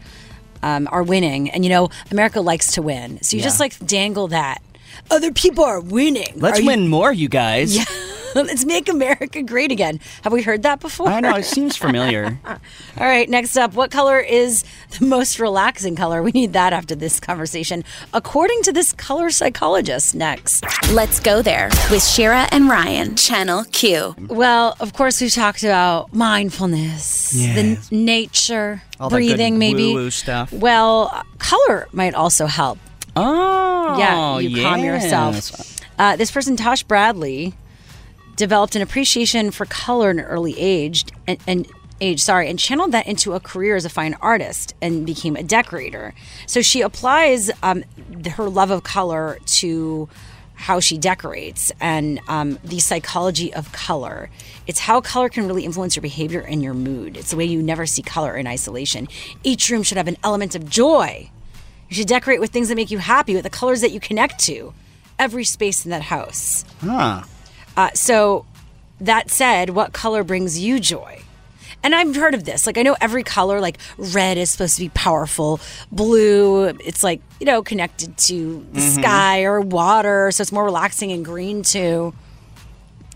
um, 0.65 0.89
are 0.91 1.05
winning, 1.05 1.51
and 1.51 1.65
you 1.65 1.71
know 1.71 1.89
America 2.11 2.41
likes 2.41 2.73
to 2.73 2.83
win. 2.83 3.23
So 3.23 3.37
you 3.37 3.41
Yeah. 3.43 3.45
just 3.47 3.61
like 3.61 3.79
dangle 3.87 4.27
that. 4.29 4.61
Other 5.11 5.33
people 5.33 5.65
are 5.65 5.81
winning. 5.81 6.33
Let's 6.37 6.59
Are 6.59 6.63
you- 6.63 6.67
win 6.69 6.89
more, 6.89 7.13
you 7.13 7.29
guys. 7.29 7.77
Yeah. 7.77 7.85
Let's 8.35 8.65
make 8.65 8.89
America 8.89 9.43
great 9.43 9.71
again. 9.71 10.01
Have 10.25 10.33
we 10.33 10.41
heard 10.41 10.63
that 10.63 10.81
before? 10.81 11.07
I 11.09 11.21
know 11.21 11.37
it 11.37 11.45
seems 11.45 11.77
familiar. 11.77 12.39
All 12.47 12.57
right, 12.97 13.29
next 13.29 13.59
up, 13.59 13.75
what 13.75 13.91
color 13.91 14.19
is 14.21 14.65
the 14.99 15.05
most 15.05 15.39
relaxing 15.39 15.97
color? 15.97 16.23
We 16.23 16.31
need 16.31 16.55
that 16.55 16.73
after 16.73 16.95
this 16.95 17.21
conversation, 17.21 17.85
according 18.15 18.63
to 18.63 18.73
this 18.73 18.95
color 18.95 19.29
psychologist. 19.29 20.15
Next. 20.15 20.65
Let's 20.93 21.21
go 21.21 21.43
there 21.43 21.69
with 21.91 22.03
Shira 22.03 22.49
and 22.53 22.71
Ryan, 22.71 23.17
Channel 23.17 23.65
Q. 23.65 24.15
Well, 24.29 24.77
of 24.81 24.95
course, 24.95 25.21
we've 25.21 25.31
talked 25.31 25.63
about 25.63 26.15
mindfulness, 26.15 27.33
the 27.33 27.49
n- 27.49 27.79
nature, 27.91 28.83
All 28.99 29.11
that 29.11 29.19
good 29.19 29.27
breathing, 29.27 29.59
maybe. 29.59 29.89
woo-woo 29.93 30.11
stuff. 30.11 30.51
Well, 30.55 31.11
uh, 31.13 31.23
color 31.39 31.87
might 31.93 32.15
also 32.15 32.47
help. 32.47 32.79
Oh, 33.17 33.97
yeah, 33.99 34.39
you 34.39 34.63
calm 34.63 34.83
yourself. 34.83 35.81
Uh, 35.99 36.17
this 36.17 36.31
person, 36.31 36.57
Tash 36.57 36.83
Bradley, 36.83 37.55
developed 38.37 38.75
an 38.75 38.83
appreciation 38.83 39.51
for 39.51 39.67
color 39.67 40.11
in 40.11 40.19
an 40.19 40.25
early 40.25 40.59
age 40.59 41.05
and, 41.27 41.39
and 41.47 41.67
age, 42.01 42.21
sorry, 42.21 42.49
and 42.49 42.59
channeled 42.59 42.93
that 42.93 43.07
into 43.07 43.35
a 43.35 43.41
career 43.41 43.77
as 43.77 43.85
a 43.85 43.89
fine 43.91 44.15
artist 44.21 44.75
and 44.83 45.07
became 45.07 45.37
a 45.37 45.43
decorator. 45.43 46.15
So 46.47 46.63
she 46.63 46.81
applies 46.81 47.51
um, 47.63 47.85
her 48.33 48.49
love 48.49 48.71
of 48.71 48.83
color 48.83 49.39
to 49.47 50.09
how 50.55 50.81
she 50.81 50.97
decorates 50.97 51.73
and 51.81 52.21
um, 52.29 52.59
the 52.63 52.79
psychology 52.79 53.53
of 53.53 53.73
color. 53.73 54.31
It's 54.67 54.79
how 54.81 55.01
color 55.01 55.29
can 55.29 55.47
really 55.47 55.65
influence 55.65 55.97
your 55.97 56.03
behavior 56.03 56.41
and 56.41 56.63
your 56.63 56.75
mood. 56.75 57.17
It's 57.17 57.31
the 57.31 57.37
way 57.37 57.45
you 57.45 57.63
never 57.63 57.85
see 57.87 58.03
color 58.03 58.37
in 58.37 58.47
isolation. 58.47 59.09
Each 59.43 59.71
room 59.71 59.83
should 59.83 59.97
have 59.97 60.09
an 60.09 60.19
element 60.23 60.55
of 60.55 60.69
joy. 60.69 61.31
You 61.93 61.97
should 61.97 62.09
decorate 62.09 62.41
with 62.41 62.49
things 62.49 62.71
that 62.71 62.75
make 62.77 62.91
you 62.91 62.97
happy, 62.97 63.35
with 63.35 63.43
the 63.45 63.51
colors 63.51 63.83
that 63.83 63.91
you 63.91 64.01
connect 64.01 64.39
to. 64.45 64.73
Every 65.19 65.45
space 65.45 65.85
in 65.85 65.91
that 65.91 66.01
house. 66.01 66.65
Huh. 66.81 67.25
Uh, 67.77 67.91
so, 67.93 68.47
that 68.99 69.31
said, 69.31 69.69
what 69.69 69.93
color 69.93 70.25
brings 70.25 70.59
you 70.59 70.81
joy? 70.81 71.21
And 71.83 71.95
I've 71.95 72.17
heard 72.17 72.33
of 72.33 72.45
this. 72.45 72.67
Like, 72.67 72.79
I 72.79 72.83
know 72.83 72.97
every 72.99 73.23
color, 73.23 73.61
like 73.61 73.77
red 73.99 74.39
is 74.39 74.51
supposed 74.51 74.77
to 74.77 74.81
be 74.85 74.89
powerful. 74.89 75.61
Blue, 75.91 76.65
it's 76.69 77.05
like, 77.05 77.21
you 77.41 77.45
know, 77.45 77.63
connected 77.63 78.17
to 78.17 78.67
the 78.73 78.81
Mhm. 78.81 78.95
sky 78.95 79.43
or 79.43 79.61
water. 79.61 80.31
So 80.31 80.41
it's 80.41 80.51
more 80.51 80.65
relaxing. 80.65 81.13
And 81.13 81.23
green, 81.23 81.63
too. 81.63 82.15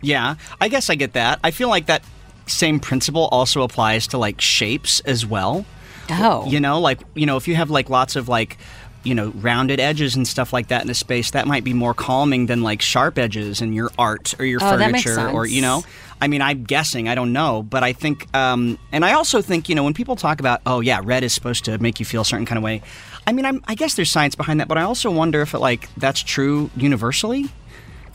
Yeah, 0.03 0.35
I 0.61 0.68
guess 0.68 0.91
I 0.91 0.97
get 0.97 1.14
that. 1.14 1.39
I 1.43 1.51
feel 1.51 1.70
like 1.70 1.87
that 1.87 2.03
same 2.47 2.79
principle 2.79 3.29
also 3.33 3.62
applies 3.62 4.07
to 4.09 4.18
like 4.18 4.43
shapes 4.43 5.01
as 5.07 5.24
well. 5.24 5.64
Oh. 6.11 6.47
You 6.47 6.61
know, 6.61 6.81
like, 6.81 7.01
you 7.15 7.27
know, 7.27 7.37
if 7.37 7.49
you 7.49 7.55
have 7.57 7.71
like 7.71 7.91
lots 7.91 8.17
of 8.17 8.29
like, 8.29 8.59
you 9.05 9.15
know, 9.15 9.29
rounded 9.37 9.79
edges 9.79 10.17
and 10.17 10.27
stuff 10.27 10.53
like 10.53 10.69
that 10.69 10.83
in 10.83 10.91
a 10.91 10.95
space, 10.95 11.31
that 11.31 11.47
might 11.47 11.63
be 11.63 11.73
more 11.73 11.95
calming 11.95 12.47
than 12.47 12.63
like 12.63 12.83
sharp 12.83 13.19
edges 13.19 13.61
in 13.63 13.73
your 13.73 13.91
art 13.99 14.35
or 14.41 14.45
your 14.45 14.59
Oh, 14.63 14.77
furniture 14.77 15.29
or, 15.29 15.47
you 15.47 15.63
know. 15.63 15.85
I 16.21 16.29
mean, 16.29 16.43
I'm 16.43 16.65
guessing, 16.65 17.09
I 17.09 17.15
don't 17.15 17.33
know, 17.33 17.63
but 17.63 17.85
I 17.85 17.93
think, 17.93 18.27
um, 18.35 18.79
and 18.91 19.05
I 19.05 19.13
also 19.13 19.43
think, 19.43 19.69
you 19.69 19.75
know, 19.75 19.85
when 19.85 19.95
people 19.95 20.17
talk 20.17 20.41
about, 20.41 20.61
oh 20.67 20.81
yeah, 20.81 21.01
red 21.05 21.23
is 21.23 21.33
supposed 21.33 21.67
to 21.67 21.79
make 21.79 22.01
you 22.01 22.07
feel 22.07 22.23
a 22.23 22.25
certain 22.25 22.47
kind 22.47 22.57
of 22.57 22.65
way. 22.65 22.83
I 23.27 23.33
mean, 23.33 23.45
I'm, 23.45 23.63
I 23.69 23.75
guess 23.75 23.95
there's 23.95 24.11
science 24.11 24.35
behind 24.35 24.61
that, 24.61 24.67
but 24.67 24.79
I 24.79 24.83
also 24.83 25.11
wonder 25.11 25.41
if 25.43 25.55
it 25.55 25.59
like 25.59 25.89
that's 25.97 26.21
true 26.23 26.71
universally. 26.77 27.49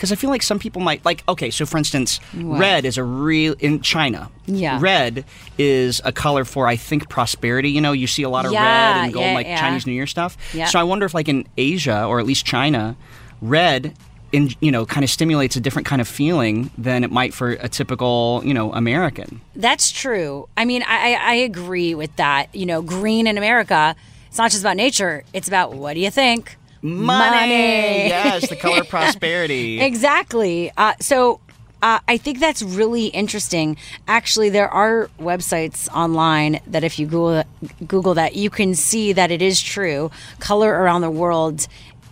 Because 0.02 0.12
I 0.12 0.16
feel 0.16 0.32
like 0.32 0.42
some 0.42 0.58
people 0.58 0.82
might 0.82 1.06
like. 1.06 1.24
Okay, 1.30 1.52
so 1.52 1.64
for 1.68 1.78
instance, 1.78 2.18
What? 2.34 2.60
red 2.60 2.86
is 2.86 2.98
a 2.98 3.04
real 3.04 3.54
in 3.60 3.82
China. 3.82 4.32
Yeah. 4.48 4.80
red 4.82 5.26
is 5.60 6.02
a 6.04 6.12
color 6.12 6.44
for 6.44 6.66
I 6.66 6.76
think 6.76 7.08
prosperity. 7.08 7.70
You 7.70 7.82
know, 7.82 7.92
you 7.92 8.08
see 8.08 8.24
a 8.24 8.30
lot 8.30 8.48
of 8.48 8.52
Yeah, 8.52 8.64
red 8.96 9.04
and 9.04 9.14
gold, 9.14 9.26
yeah, 9.28 9.34
like 9.36 9.46
yeah. 9.46 9.60
Chinese 9.60 9.86
New 9.86 9.94
Year 9.94 10.08
stuff. 10.08 10.38
Yeah. 10.56 10.66
So 10.66 10.80
I 10.80 10.84
wonder 10.84 11.06
if, 11.06 11.14
like 11.14 11.30
in 11.30 11.48
Asia 11.56 12.04
or 12.06 12.20
at 12.20 12.26
least 12.26 12.48
China, 12.48 12.96
red. 13.44 13.94
In, 14.32 14.50
you 14.62 14.72
know, 14.72 14.86
kind 14.86 15.04
of 15.04 15.10
stimulates 15.10 15.58
a 15.58 15.60
different 15.60 15.86
kind 15.86 16.02
of 16.02 16.08
feeling 16.08 16.72
than 16.78 17.04
it 17.04 17.12
might 17.12 17.34
for 17.34 17.50
a 17.52 17.68
typical, 17.68 18.42
you 18.46 18.54
know, 18.54 18.72
American. 18.74 19.42
That's 19.58 19.92
true. 19.92 20.48
I 20.56 20.64
mean, 20.64 20.84
I, 20.88 21.14
I 21.16 21.32
I 21.32 21.34
agree 21.36 21.94
with 21.96 22.16
that. 22.16 22.48
You 22.56 22.66
know, 22.66 22.82
green 22.82 23.28
in 23.28 23.38
America, 23.38 23.94
it's 24.30 24.38
not 24.38 24.50
just 24.50 24.64
about 24.64 24.78
nature, 24.78 25.26
it's 25.34 25.50
about 25.50 25.74
what 25.74 25.96
do 25.96 26.00
you 26.00 26.10
think? 26.10 26.56
Money. 26.82 28.08
Yes, 28.08 28.50
the 28.50 28.56
color 28.56 28.84
prosperity. 28.90 29.80
Exactly. 29.82 30.72
Uh, 30.78 30.94
so 31.00 31.40
uh, 31.82 32.00
I 32.08 32.18
think 32.18 32.40
that's 32.40 32.62
really 32.62 33.08
interesting. 33.08 33.78
Actually, 34.08 34.50
there 34.50 34.70
are 34.70 35.10
websites 35.20 35.90
online 35.94 36.60
that 36.68 36.84
if 36.84 37.00
you 37.00 37.06
Google 37.08 37.44
Google 37.88 38.14
that, 38.16 38.36
you 38.36 38.50
can 38.50 38.76
see 38.76 39.14
that 39.14 39.32
it 39.32 39.42
is 39.42 39.62
true. 39.62 40.12
Color 40.40 40.70
around 40.72 41.02
the 41.02 41.12
world 41.12 41.68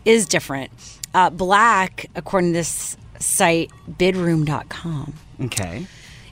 is 0.06 0.26
different. 0.26 0.72
Uh, 1.14 1.30
black, 1.30 2.06
according 2.16 2.52
to 2.52 2.60
this 2.60 2.96
site, 3.20 3.72
bidroom.com 3.90 5.14
Okay. 5.42 5.88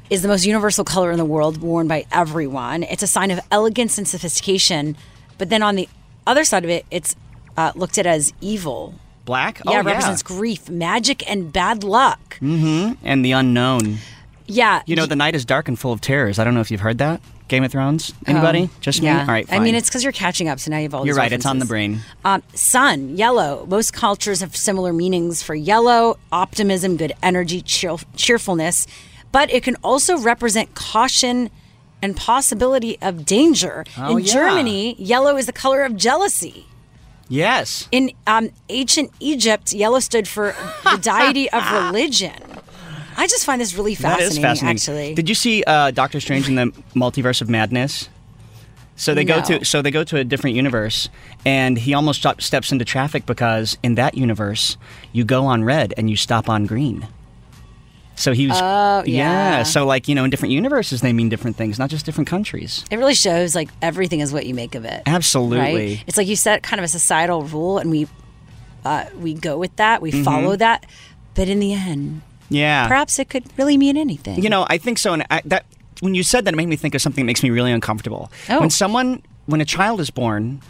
is 0.10 0.22
the 0.22 0.28
most 0.28 0.46
universal 0.46 0.84
color 0.84 1.12
in 1.12 1.18
the 1.18 1.26
world, 1.26 1.58
worn 1.62 1.88
by 1.88 2.06
everyone. 2.12 2.84
It's 2.84 3.04
a 3.04 3.08
sign 3.08 3.32
of 3.32 3.40
elegance 3.52 3.98
and 3.98 4.08
sophistication. 4.08 4.96
But 5.38 5.50
then 5.50 5.62
on 5.64 5.76
the 5.76 5.90
other 6.26 6.44
side 6.46 6.64
of 6.64 6.70
it, 6.70 6.86
it's 6.92 7.16
uh, 7.58 7.72
looked 7.76 7.98
at 7.98 8.06
as 8.06 8.34
evil. 8.40 8.94
Black. 9.26 9.60
Yeah, 9.66 9.72
oh, 9.72 9.80
it 9.80 9.86
represents 9.86 10.24
grief, 10.24 10.70
magic, 10.70 11.30
and 11.30 11.52
bad 11.52 11.84
luck. 11.84 12.38
Mm-hmm. 12.40 12.94
And 13.04 13.26
the 13.26 13.34
unknown. 13.34 13.98
Yeah. 14.46 14.84
You 14.86 14.96
know, 14.96 15.06
the 15.06 15.18
night 15.18 15.36
is 15.36 15.44
dark 15.44 15.68
and 15.68 15.78
full 15.78 15.92
of 15.92 16.00
terrors. 16.00 16.40
I 16.40 16.46
don't 16.46 16.54
know 16.54 16.62
if 16.62 16.72
you've 16.72 16.80
heard 16.80 17.00
that. 17.00 17.20
Game 17.50 17.64
of 17.64 17.72
Thrones. 17.72 18.14
Anybody? 18.26 18.70
Oh, 18.72 18.78
Just 18.82 19.02
yeah. 19.02 19.16
me. 19.16 19.22
All 19.22 19.28
right. 19.28 19.46
I 19.52 19.60
mean, 19.60 19.74
it's 19.76 19.90
because 19.90 20.04
you're 20.04 20.12
catching 20.14 20.50
up, 20.50 20.60
so 20.60 20.70
now 20.72 20.78
you 20.78 20.84
have 20.84 20.94
all 20.94 21.06
You're 21.06 21.16
right. 21.16 21.32
It's 21.32 21.46
on 21.46 21.60
the 21.60 21.66
brain. 21.66 22.00
Um, 22.26 22.44
sun, 22.54 23.16
yellow. 23.18 23.66
Most 23.70 23.94
cultures 23.94 24.42
have 24.42 24.56
similar 24.56 24.92
meanings 24.94 25.42
for 25.42 25.56
yellow 25.56 26.18
optimism, 26.32 26.98
good 26.98 27.14
energy, 27.24 27.62
cheer- 27.62 27.98
cheerfulness. 28.18 28.86
But 29.32 29.52
it 29.52 29.64
can 29.64 29.76
also 29.84 30.18
represent 30.18 30.76
caution 30.76 31.50
and 32.02 32.16
possibility 32.16 32.98
of 33.02 33.26
danger. 33.26 33.86
Oh, 33.98 34.18
In 34.18 34.24
yeah. 34.26 34.34
Germany, 34.34 34.96
yellow 34.96 35.38
is 35.38 35.46
the 35.46 35.54
color 35.54 35.84
of 35.84 35.96
jealousy. 35.96 36.66
Yes. 37.30 37.88
In 37.92 38.12
um, 38.26 38.50
ancient 38.70 39.12
Egypt, 39.20 39.74
yellow 39.74 40.00
stood 40.00 40.28
for 40.28 40.56
the 40.84 40.98
deity 41.02 41.50
of 41.52 41.64
religion. 41.72 42.34
I 43.18 43.26
just 43.28 43.46
find 43.46 43.60
this 43.60 43.76
really 43.76 43.96
fascinating, 43.96 44.38
is 44.38 44.38
fascinating. 44.38 44.76
actually. 44.76 45.16
Did 45.16 45.28
you 45.28 45.36
see 45.36 45.64
uh, 45.66 45.92
Doctor 45.92 46.20
Strange 46.20 46.48
in 46.48 46.56
the 46.56 46.66
Multiverse 46.96 47.42
of 47.42 47.50
Madness? 47.50 48.10
So 48.96 49.14
they 49.14 49.26
go 49.26 49.42
to 49.44 49.64
so 49.64 49.84
they 49.84 49.92
go 49.92 50.04
to 50.04 50.18
a 50.18 50.24
different 50.24 50.56
universe, 50.56 51.08
and 51.46 51.78
he 51.78 51.94
almost 51.94 52.20
stop, 52.20 52.42
steps 52.42 52.72
into 52.72 52.84
traffic 52.84 53.28
because 53.28 53.78
in 53.84 53.94
that 53.94 54.18
universe 54.18 54.76
you 55.14 55.24
go 55.24 55.46
on 55.46 55.64
red 55.64 55.94
and 55.98 56.10
you 56.10 56.16
stop 56.16 56.50
on 56.50 56.66
green. 56.66 57.08
So 58.18 58.34
he 58.34 58.48
was 58.48 58.58
Oh, 58.60 59.04
yeah. 59.06 59.64
So 59.64 59.86
like 59.86 60.08
you 60.08 60.16
know 60.16 60.24
in 60.26 60.30
different 60.30 60.52
universes 60.54 61.02
they 61.02 61.14
mean 61.14 61.30
different 61.30 61.56
things, 61.56 61.78
not 61.80 61.90
just 61.90 62.06
different 62.06 62.28
countries. 62.28 62.84
It 62.92 62.98
really 62.98 63.14
shows 63.14 63.56
like 63.56 63.70
everything 63.82 64.20
is 64.22 64.34
what 64.34 64.46
you 64.46 64.54
make 64.54 64.76
of 64.76 64.84
it. 64.86 65.04
Absolutely. 65.06 65.60
Right? 65.60 66.04
It's 66.08 66.18
like 66.18 66.28
you 66.28 66.36
set 66.36 66.64
kind 66.64 66.80
of 66.80 66.84
a 66.84 66.88
societal 66.90 67.44
rule 67.44 67.78
and 67.78 67.90
we 67.92 68.08
uh, 68.84 69.06
we 69.20 69.34
go 69.34 69.58
with 69.58 69.76
that, 69.78 70.02
we 70.02 70.12
Mhm. 70.12 70.24
follow 70.24 70.56
that. 70.56 70.86
But 71.36 71.48
in 71.48 71.60
the 71.60 71.74
end, 71.74 72.22
Yeah. 72.50 72.88
perhaps 72.88 73.20
it 73.20 73.30
could 73.30 73.44
really 73.58 73.78
mean 73.78 73.98
anything. 73.98 74.42
You 74.42 74.50
know, 74.50 74.66
I 74.70 74.78
think 74.78 74.98
so. 74.98 75.14
And 75.14 75.26
I, 75.30 75.42
that 75.46 75.66
when 76.00 76.16
you 76.16 76.24
said 76.24 76.46
that, 76.46 76.54
it 76.54 76.58
made 76.58 76.70
me 76.70 76.76
think 76.76 76.96
of 76.96 77.02
something 77.02 77.24
that 77.24 77.28
makes 77.28 77.44
me 77.44 77.50
really 77.50 77.72
uncomfortable. 77.72 78.32
Oh. 78.50 78.60
When 78.62 78.70
someone, 78.70 79.22
when 79.46 79.62
a 79.62 79.66
child 79.66 80.00
is 80.00 80.10
born, 80.10 80.62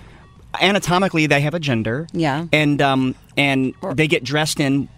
anatomically 0.61 1.27
they 1.27 1.41
have 1.41 1.53
a 1.53 1.59
gender. 1.59 2.07
Yeah. 2.11 2.45
And 2.51 2.81
um 2.81 3.15
and 3.37 3.73
they 3.93 4.07
get 4.07 4.23
dressed 4.23 4.59
in 4.59 4.89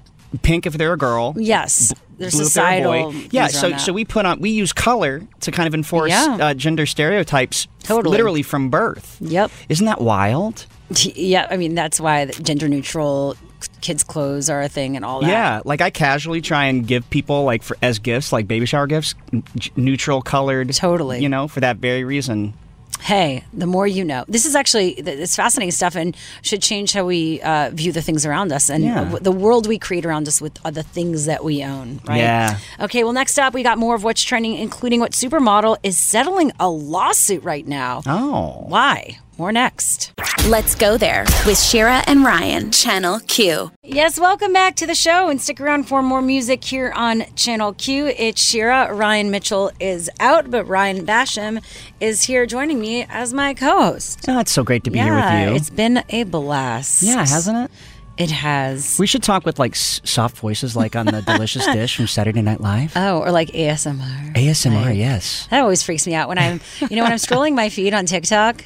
pink 0.41 0.65
if 0.65 0.73
they're 0.73 0.93
a 0.93 0.97
girl. 0.97 1.33
Yes, 1.37 1.93
there's 2.17 2.33
blue 2.33 2.45
if 2.45 2.53
they're 2.53 2.63
a 2.63 2.77
societal. 2.83 3.11
boy. 3.11 3.27
Yeah. 3.31 3.47
So 3.47 3.77
so 3.77 3.93
we 3.93 4.05
put 4.05 4.25
on 4.25 4.39
we 4.39 4.49
use 4.51 4.73
color 4.73 5.21
to 5.41 5.51
kind 5.51 5.67
of 5.67 5.73
enforce 5.73 6.11
Yeah. 6.11 6.37
uh, 6.41 6.53
gender 6.53 6.85
stereotypes. 6.85 7.67
Totally. 7.83 8.11
Literally 8.11 8.43
from 8.43 8.69
birth. 8.69 9.17
Yep. 9.21 9.51
Isn't 9.69 9.85
that 9.85 10.01
wild? 10.01 10.65
Yeah, 11.15 11.45
I 11.51 11.57
mean 11.57 11.75
that's 11.75 11.99
why 11.99 12.25
the 12.25 12.41
gender 12.41 12.67
neutral 12.67 13.35
kids' 13.81 14.03
clothes 14.03 14.49
are 14.49 14.61
a 14.61 14.67
thing 14.69 14.95
and 14.95 15.05
all 15.05 15.21
that. 15.21 15.29
Yeah, 15.29 15.61
like 15.65 15.81
I 15.81 15.89
casually 15.91 16.41
try 16.41 16.65
and 16.65 16.87
give 16.87 17.07
people 17.11 17.43
like 17.43 17.61
for 17.61 17.77
as 17.83 17.99
gifts, 17.99 18.31
like 18.31 18.47
baby 18.47 18.65
shower 18.65 18.87
gifts, 18.87 19.13
neutral 19.75 20.21
colored. 20.23 20.73
Totally. 20.73 21.21
You 21.21 21.29
know, 21.29 21.47
for 21.47 21.59
that 21.59 21.77
very 21.77 22.03
reason. 22.03 22.53
Hey, 23.01 23.43
the 23.53 23.65
more 23.65 23.87
you 23.87 24.03
know. 24.03 24.25
This 24.27 24.45
is 24.45 24.55
actually 24.55 24.91
it's 24.91 25.35
fascinating 25.35 25.71
stuff 25.71 25.95
and 25.95 26.15
should 26.41 26.61
change 26.61 26.91
how 26.93 27.05
we 27.05 27.41
uh, 27.41 27.69
view 27.73 27.91
the 27.91 28.01
things 28.01 28.25
around 28.25 28.51
us 28.51 28.69
and 28.69 28.83
Yeah. 28.83 29.03
the 29.21 29.31
world 29.31 29.67
we 29.67 29.79
create 29.79 30.05
around 30.05 30.27
us 30.27 30.41
with 30.41 30.59
uh, 30.65 30.71
the 30.71 30.83
things 30.83 31.25
that 31.25 31.43
we 31.43 31.63
own. 31.63 32.01
Right. 32.07 32.17
Yeah. 32.17 32.57
Okay. 32.79 33.03
Well, 33.03 33.13
next 33.13 33.37
up, 33.39 33.53
we 33.53 33.63
got 33.63 33.77
more 33.77 33.95
of 33.95 34.03
what's 34.03 34.21
trending, 34.21 34.55
including 34.55 34.99
what 34.99 35.13
supermodel 35.13 35.77
is 35.81 35.97
settling 35.97 36.51
a 36.59 36.69
lawsuit 36.69 37.43
right 37.43 37.65
now. 37.65 38.01
Oh. 38.05 38.65
Why? 38.67 39.19
More 39.39 39.51
next. 39.53 40.11
Let's 40.47 40.75
go 40.75 40.97
there 40.97 41.23
with 41.45 41.57
Shira 41.57 42.03
and 42.07 42.25
Ryan, 42.25 42.71
Channel 42.71 43.21
Q. 43.21 43.71
Yes, 43.83 44.19
welcome 44.19 44.51
back 44.51 44.75
to 44.75 44.85
the 44.85 44.93
show 44.93 45.29
and 45.29 45.41
stick 45.41 45.61
around 45.61 45.85
for 45.85 46.01
more 46.03 46.21
music 46.21 46.61
here 46.61 46.91
on 46.93 47.23
Channel 47.37 47.71
Q. 47.73 48.07
It's 48.07 48.41
Shira. 48.43 48.93
Ryan 48.93 49.31
Mitchell 49.31 49.71
is 49.79 50.09
out, 50.19 50.51
but 50.51 50.65
Ryan 50.65 51.05
Basham 51.05 51.63
is 52.01 52.23
here 52.23 52.45
joining 52.45 52.81
me 52.81 53.05
as 53.09 53.33
my 53.33 53.53
co 53.53 53.79
host. 53.93 54.25
Oh, 54.27 54.39
it's 54.39 54.51
so 54.51 54.65
great 54.65 54.83
to 54.83 54.91
be 54.91 54.97
yeah, 54.97 55.05
here 55.05 55.45
with 55.45 55.49
you. 55.51 55.55
It's 55.55 55.69
been 55.69 56.03
a 56.09 56.23
blast. 56.23 57.01
Yeah, 57.01 57.19
hasn't 57.25 57.57
it? 57.57 57.71
It 58.21 58.31
has. 58.31 58.97
We 58.99 59.07
should 59.07 59.23
talk 59.23 59.45
with 59.45 59.57
like 59.57 59.71
s- 59.71 60.01
soft 60.03 60.35
voices, 60.35 60.75
like 60.75 60.97
on 60.97 61.05
the 61.05 61.21
Delicious 61.21 61.65
Dish 61.73 61.95
from 61.95 62.07
Saturday 62.07 62.41
Night 62.41 62.59
Live. 62.59 62.91
Oh, 62.97 63.19
or 63.21 63.31
like 63.31 63.47
ASMR. 63.51 64.33
ASMR, 64.35 64.85
Like- 64.87 64.97
yes. 64.97 65.47
That 65.49 65.61
always 65.61 65.81
freaks 65.81 66.05
me 66.05 66.13
out 66.15 66.27
when 66.27 66.37
I'm, 66.37 66.59
you 66.89 66.97
know, 66.97 67.03
when 67.03 67.13
I'm 67.13 67.17
scrolling 67.29 67.55
my 67.55 67.69
feed 67.69 67.93
on 67.93 68.05
TikTok. 68.05 68.65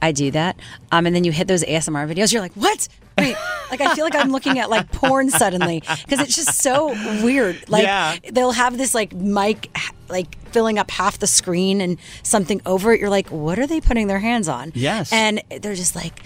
I 0.00 0.12
do 0.12 0.30
that, 0.30 0.58
um, 0.92 1.06
and 1.06 1.14
then 1.14 1.24
you 1.24 1.32
hit 1.32 1.48
those 1.48 1.64
ASMR 1.64 2.08
videos. 2.12 2.32
You're 2.32 2.42
like, 2.42 2.54
"What? 2.54 2.88
Wait!" 3.18 3.36
Like 3.70 3.80
I 3.80 3.94
feel 3.94 4.04
like 4.04 4.14
I'm 4.14 4.30
looking 4.30 4.58
at 4.58 4.70
like 4.70 4.90
porn 4.92 5.28
suddenly 5.30 5.80
because 5.80 6.20
it's 6.20 6.34
just 6.36 6.62
so 6.62 6.88
weird. 7.22 7.68
Like 7.68 7.82
Yeah. 7.82 8.16
they'll 8.32 8.52
have 8.52 8.78
this 8.78 8.94
like 8.94 9.12
mic, 9.12 9.70
like 10.08 10.38
filling 10.52 10.78
up 10.78 10.90
half 10.90 11.18
the 11.18 11.26
screen 11.26 11.80
and 11.80 11.98
something 12.22 12.60
over 12.64 12.92
it. 12.92 13.00
You're 13.00 13.10
like, 13.10 13.28
"What 13.30 13.58
are 13.58 13.66
they 13.66 13.80
putting 13.80 14.06
their 14.06 14.20
hands 14.20 14.48
on?" 14.48 14.72
Yes. 14.74 15.12
and 15.12 15.42
they're 15.60 15.74
just 15.74 15.94
like. 15.96 16.22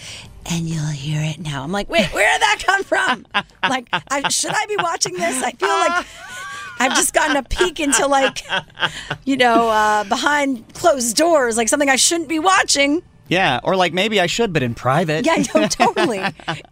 And 0.50 0.68
you'll 0.68 0.84
hear 0.86 1.20
it 1.22 1.38
now. 1.38 1.62
I'm 1.62 1.70
like, 1.70 1.88
wait, 1.88 2.12
where 2.12 2.28
did 2.32 2.42
that 2.42 2.60
come 2.66 2.82
from? 2.82 3.24
like, 3.62 3.86
I, 4.10 4.28
should 4.28 4.50
I 4.52 4.66
be 4.66 4.74
watching 4.76 5.14
this? 5.14 5.40
I 5.40 5.52
feel 5.52 5.68
like 5.68 6.04
I've 6.80 6.96
just 6.96 7.14
gotten 7.14 7.36
a 7.36 7.44
peek 7.44 7.78
into 7.78 8.08
like, 8.08 8.42
you 9.24 9.36
know, 9.36 9.68
uh, 9.68 10.02
behind 10.02 10.64
closed 10.74 11.16
doors, 11.16 11.56
like 11.56 11.68
something 11.68 11.88
I 11.88 11.94
shouldn't 11.94 12.28
be 12.28 12.40
watching. 12.40 13.04
Yeah, 13.32 13.60
or 13.64 13.74
like 13.76 13.92
maybe 13.92 14.20
I 14.20 14.26
should, 14.26 14.52
but 14.52 14.62
in 14.62 14.74
private. 14.74 15.26
Yeah, 15.26 15.42
no, 15.54 15.66
totally. 15.68 16.20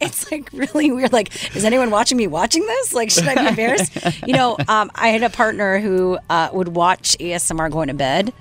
it's 0.00 0.30
like 0.30 0.50
really 0.52 0.90
weird. 0.92 1.12
Like, 1.12 1.56
is 1.56 1.64
anyone 1.64 1.90
watching 1.90 2.16
me 2.18 2.26
watching 2.26 2.64
this? 2.66 2.92
Like, 2.94 3.10
should 3.10 3.26
I 3.28 3.34
be 3.34 3.46
embarrassed? 3.48 3.92
You 4.26 4.34
know, 4.34 4.56
um, 4.68 4.90
I 4.94 5.08
had 5.08 5.22
a 5.22 5.30
partner 5.30 5.78
who 5.80 6.18
uh, 6.28 6.50
would 6.52 6.68
watch 6.68 7.16
ASMR 7.18 7.70
going 7.70 7.88
to 7.88 7.94
bed. 7.94 8.32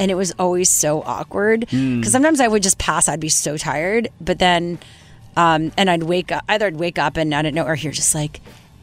And 0.00 0.12
it 0.12 0.14
was 0.14 0.32
always 0.38 0.70
so 0.70 1.02
awkward 1.02 1.60
because 1.62 1.72
Mm. 1.74 2.06
sometimes 2.06 2.38
I 2.40 2.46
would 2.46 2.62
just 2.62 2.78
pass. 2.78 3.08
I'd 3.08 3.18
be 3.18 3.28
so 3.28 3.56
tired, 3.56 4.06
but 4.20 4.38
then, 4.38 4.78
um, 5.36 5.72
and 5.76 5.90
I'd 5.90 6.04
wake 6.04 6.30
up. 6.30 6.44
Either 6.48 6.66
I'd 6.68 6.76
wake 6.76 7.00
up 7.00 7.16
and 7.16 7.34
I 7.34 7.42
don't 7.42 7.52
know, 7.52 7.64
or 7.64 7.74
hear 7.74 7.90
just 7.90 8.14
like, 8.14 8.40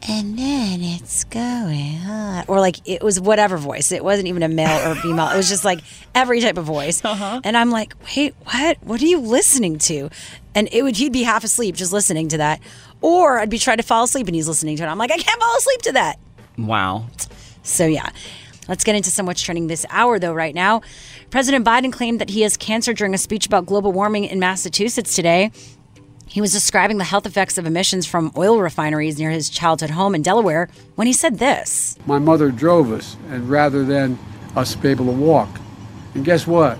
and 0.08 0.38
then 0.38 0.82
it's 0.82 1.24
going 1.24 1.98
on, 2.06 2.44
or 2.48 2.60
like 2.60 2.76
it 2.88 3.02
was 3.02 3.20
whatever 3.20 3.56
voice. 3.56 3.92
It 3.92 4.04
wasn't 4.04 4.28
even 4.28 4.42
a 4.42 4.48
male 4.48 4.90
or 4.90 4.94
female. 4.94 5.28
It 5.28 5.36
was 5.36 5.48
just 5.48 5.64
like 5.64 5.80
every 6.14 6.40
type 6.40 6.58
of 6.58 6.64
voice. 6.64 7.04
Uh-huh. 7.04 7.40
And 7.44 7.56
I'm 7.56 7.70
like, 7.70 7.94
wait, 8.04 8.34
what? 8.44 8.78
What 8.82 9.02
are 9.02 9.06
you 9.06 9.20
listening 9.20 9.78
to? 9.78 10.10
And 10.54 10.68
it 10.72 10.82
would 10.82 10.96
he'd 10.96 11.12
be 11.12 11.22
half 11.22 11.44
asleep 11.44 11.74
just 11.74 11.92
listening 11.92 12.28
to 12.28 12.38
that, 12.38 12.60
or 13.00 13.38
I'd 13.38 13.50
be 13.50 13.58
trying 13.58 13.78
to 13.78 13.82
fall 13.82 14.04
asleep 14.04 14.26
and 14.26 14.34
he's 14.34 14.48
listening 14.48 14.76
to 14.76 14.84
it. 14.84 14.86
I'm 14.86 14.98
like, 14.98 15.10
I 15.10 15.18
can't 15.18 15.40
fall 15.40 15.56
asleep 15.56 15.82
to 15.82 15.92
that. 15.92 16.18
Wow. 16.58 17.06
So 17.62 17.86
yeah. 17.86 18.10
Let's 18.68 18.82
get 18.82 18.96
into 18.96 19.12
some 19.12 19.26
what's 19.26 19.42
trending 19.42 19.68
this 19.68 19.86
hour, 19.90 20.18
though, 20.18 20.34
right 20.34 20.52
now. 20.52 20.82
President 21.30 21.64
Biden 21.64 21.92
claimed 21.92 22.20
that 22.20 22.30
he 22.30 22.42
has 22.42 22.56
cancer 22.56 22.92
during 22.92 23.14
a 23.14 23.18
speech 23.18 23.46
about 23.46 23.64
global 23.64 23.92
warming 23.92 24.24
in 24.24 24.40
Massachusetts 24.40 25.14
today. 25.14 25.52
He 26.28 26.40
was 26.40 26.52
describing 26.52 26.98
the 26.98 27.04
health 27.04 27.24
effects 27.24 27.56
of 27.56 27.66
emissions 27.66 28.04
from 28.04 28.32
oil 28.36 28.60
refineries 28.60 29.18
near 29.18 29.30
his 29.30 29.48
childhood 29.48 29.90
home 29.90 30.14
in 30.14 30.22
Delaware 30.22 30.68
when 30.96 31.06
he 31.06 31.12
said 31.12 31.38
this. 31.38 31.96
My 32.04 32.18
mother 32.18 32.50
drove 32.50 32.92
us, 32.92 33.16
and 33.30 33.48
rather 33.48 33.84
than 33.84 34.18
us 34.54 34.74
be 34.74 34.88
able 34.88 35.06
to 35.06 35.12
walk. 35.12 35.48
And 36.14 36.24
guess 36.24 36.46
what? 36.46 36.78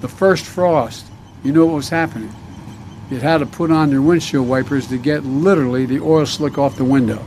The 0.00 0.08
first 0.08 0.44
frost, 0.44 1.06
you 1.44 1.52
know 1.52 1.66
what 1.66 1.76
was 1.76 1.90
happening? 1.90 2.34
You 3.10 3.18
had 3.18 3.38
to 3.38 3.46
put 3.46 3.70
on 3.70 3.90
your 3.90 4.02
windshield 4.02 4.48
wipers 4.48 4.88
to 4.88 4.98
get 4.98 5.24
literally 5.24 5.86
the 5.86 6.00
oil 6.00 6.26
slick 6.26 6.58
off 6.58 6.76
the 6.76 6.84
window. 6.84 7.24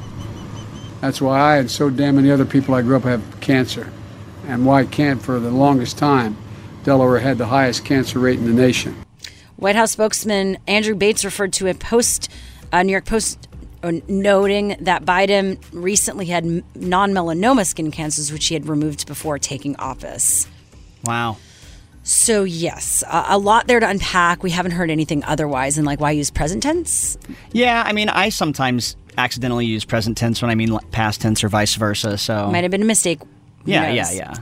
That's 0.99 1.21
why 1.21 1.39
I 1.39 1.57
and 1.57 1.71
so 1.71 1.89
damn 1.89 2.17
many 2.17 2.31
other 2.31 2.45
people 2.45 2.75
I 2.75 2.81
grew 2.81 2.97
up 2.97 3.03
have 3.03 3.39
cancer, 3.39 3.91
and 4.47 4.65
why 4.65 4.85
can't 4.85 5.21
for 5.21 5.39
the 5.39 5.51
longest 5.51 5.97
time 5.97 6.37
Delaware 6.83 7.19
had 7.19 7.37
the 7.37 7.47
highest 7.47 7.85
cancer 7.85 8.19
rate 8.19 8.39
in 8.39 8.45
the 8.45 8.61
nation. 8.61 8.95
White 9.61 9.75
House 9.75 9.91
spokesman 9.91 10.57
Andrew 10.65 10.95
Bates 10.95 11.23
referred 11.23 11.53
to 11.53 11.67
a 11.67 11.75
post, 11.75 12.31
a 12.73 12.83
New 12.83 12.91
York 12.91 13.05
Post, 13.05 13.47
uh, 13.83 13.91
noting 14.07 14.75
that 14.79 15.05
Biden 15.05 15.61
recently 15.71 16.25
had 16.25 16.63
non-melanoma 16.75 17.63
skin 17.67 17.91
cancers, 17.91 18.33
which 18.33 18.47
he 18.47 18.55
had 18.55 18.67
removed 18.67 19.05
before 19.05 19.37
taking 19.37 19.75
office. 19.75 20.47
Wow. 21.03 21.37
So 22.01 22.43
yes, 22.43 23.03
a, 23.03 23.25
a 23.29 23.37
lot 23.37 23.67
there 23.67 23.79
to 23.79 23.87
unpack. 23.87 24.41
We 24.41 24.49
haven't 24.49 24.71
heard 24.71 24.89
anything 24.89 25.23
otherwise, 25.25 25.77
and 25.77 25.85
like 25.85 25.99
why 25.99 26.09
use 26.09 26.31
present 26.31 26.63
tense? 26.63 27.19
Yeah, 27.51 27.83
I 27.85 27.93
mean, 27.93 28.09
I 28.09 28.29
sometimes 28.29 28.95
accidentally 29.15 29.67
use 29.67 29.85
present 29.85 30.17
tense 30.17 30.41
when 30.41 30.49
I 30.49 30.55
mean 30.55 30.75
past 30.89 31.21
tense 31.21 31.43
or 31.43 31.49
vice 31.49 31.75
versa. 31.75 32.17
So 32.17 32.47
Might 32.47 32.63
have 32.63 32.71
been 32.71 32.81
a 32.81 32.85
mistake. 32.85 33.19
Who 33.19 33.71
yeah, 33.71 33.91
yeah, 33.91 34.11
yeah. 34.11 34.33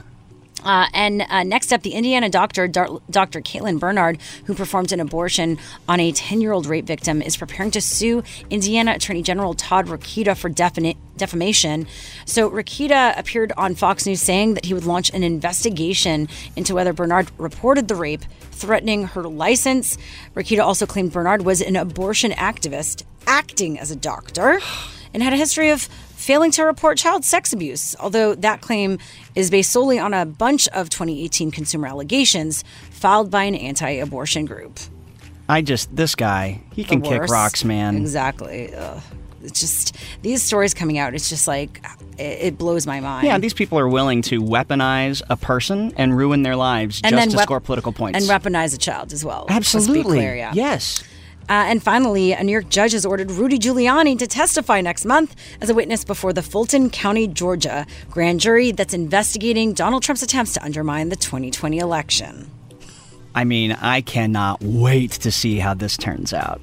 Uh, 0.64 0.86
and 0.92 1.22
uh, 1.22 1.42
next 1.42 1.72
up, 1.72 1.82
the 1.82 1.92
Indiana 1.92 2.28
doctor, 2.28 2.68
Dr. 2.68 3.40
Caitlin 3.40 3.78
Bernard, 3.78 4.18
who 4.44 4.54
performed 4.54 4.92
an 4.92 5.00
abortion 5.00 5.58
on 5.88 6.00
a 6.00 6.12
10 6.12 6.40
year 6.40 6.52
old 6.52 6.66
rape 6.66 6.86
victim, 6.86 7.22
is 7.22 7.36
preparing 7.36 7.70
to 7.72 7.80
sue 7.80 8.22
Indiana 8.50 8.92
Attorney 8.92 9.22
General 9.22 9.54
Todd 9.54 9.86
Rokita 9.86 10.36
for 10.36 10.48
defamation. 10.48 11.86
So, 12.24 12.50
Rokita 12.50 13.18
appeared 13.18 13.52
on 13.56 13.74
Fox 13.74 14.06
News 14.06 14.20
saying 14.20 14.54
that 14.54 14.66
he 14.66 14.74
would 14.74 14.84
launch 14.84 15.10
an 15.10 15.22
investigation 15.22 16.28
into 16.56 16.74
whether 16.74 16.92
Bernard 16.92 17.30
reported 17.38 17.88
the 17.88 17.94
rape, 17.94 18.22
threatening 18.52 19.04
her 19.04 19.22
license. 19.22 19.96
Rokita 20.34 20.62
also 20.62 20.86
claimed 20.86 21.12
Bernard 21.12 21.42
was 21.42 21.60
an 21.60 21.76
abortion 21.76 22.32
activist 22.32 23.04
acting 23.26 23.78
as 23.78 23.90
a 23.90 23.96
doctor 23.96 24.60
and 25.12 25.22
had 25.22 25.32
a 25.32 25.36
history 25.36 25.70
of 25.70 25.88
failing 26.20 26.50
to 26.52 26.62
report 26.64 26.98
child 26.98 27.24
sex 27.24 27.52
abuse, 27.52 27.96
although 27.98 28.34
that 28.34 28.60
claim 28.60 28.98
is 29.34 29.50
based 29.50 29.70
solely 29.70 29.98
on 29.98 30.14
a 30.14 30.26
bunch 30.26 30.68
of 30.68 30.90
2018 30.90 31.50
consumer 31.50 31.86
allegations 31.86 32.64
filed 32.90 33.30
by 33.30 33.44
an 33.44 33.54
anti 33.54 33.90
abortion 33.90 34.44
group. 34.44 34.78
I 35.48 35.62
just 35.62 35.94
this 35.94 36.14
guy, 36.14 36.60
he 36.72 36.84
can 36.84 37.02
kick 37.02 37.22
rocks, 37.22 37.64
man. 37.64 37.96
Exactly. 37.96 38.74
Ugh. 38.74 39.02
It's 39.42 39.58
just 39.58 39.96
these 40.22 40.42
stories 40.42 40.74
coming 40.74 40.98
out, 40.98 41.14
it's 41.14 41.28
just 41.28 41.48
like, 41.48 41.82
it, 42.18 42.22
it 42.22 42.58
blows 42.58 42.86
my 42.86 43.00
mind. 43.00 43.26
Yeah, 43.26 43.38
these 43.38 43.54
people 43.54 43.78
are 43.78 43.88
willing 43.88 44.22
to 44.22 44.40
weaponize 44.42 45.22
a 45.30 45.36
person 45.36 45.94
and 45.96 46.16
ruin 46.16 46.42
their 46.42 46.56
lives 46.56 47.00
And 47.02 47.16
just 47.16 47.30
to 47.30 47.36
wep- 47.38 47.44
score 47.44 47.60
political 47.60 47.92
points. 47.92 48.18
And 48.18 48.28
weaponize 48.28 48.74
a 48.74 48.78
child 48.78 49.12
as 49.12 49.24
well. 49.24 49.46
Absolutely. 49.48 50.18
clear, 50.18 50.36
yeah. 50.36 50.52
Yes. 50.54 51.02
Uh, 51.50 51.64
and 51.66 51.82
finally, 51.82 52.32
a 52.32 52.44
New 52.44 52.52
York 52.52 52.68
judge 52.68 52.92
has 52.92 53.04
ordered 53.04 53.28
Rudy 53.28 53.58
Giuliani 53.58 54.16
to 54.20 54.26
testify 54.28 54.80
next 54.80 55.04
month 55.04 55.34
as 55.60 55.68
a 55.68 55.74
witness 55.74 56.04
before 56.04 56.32
the 56.32 56.42
Fulton 56.42 56.90
County, 56.90 57.26
Georgia 57.26 57.88
grand 58.08 58.38
jury 58.38 58.70
that's 58.70 58.94
investigating 58.94 59.72
Donald 59.72 60.04
Trump's 60.04 60.22
attempts 60.22 60.54
to 60.54 60.64
undermine 60.64 61.08
the 61.08 61.16
2020 61.16 61.78
election. 61.78 62.48
I 63.34 63.42
mean, 63.42 63.72
I 63.72 64.00
cannot 64.00 64.62
wait 64.62 65.10
to 65.12 65.32
see 65.32 65.58
how 65.58 65.74
this 65.74 65.96
turns 65.96 66.32
out. 66.32 66.60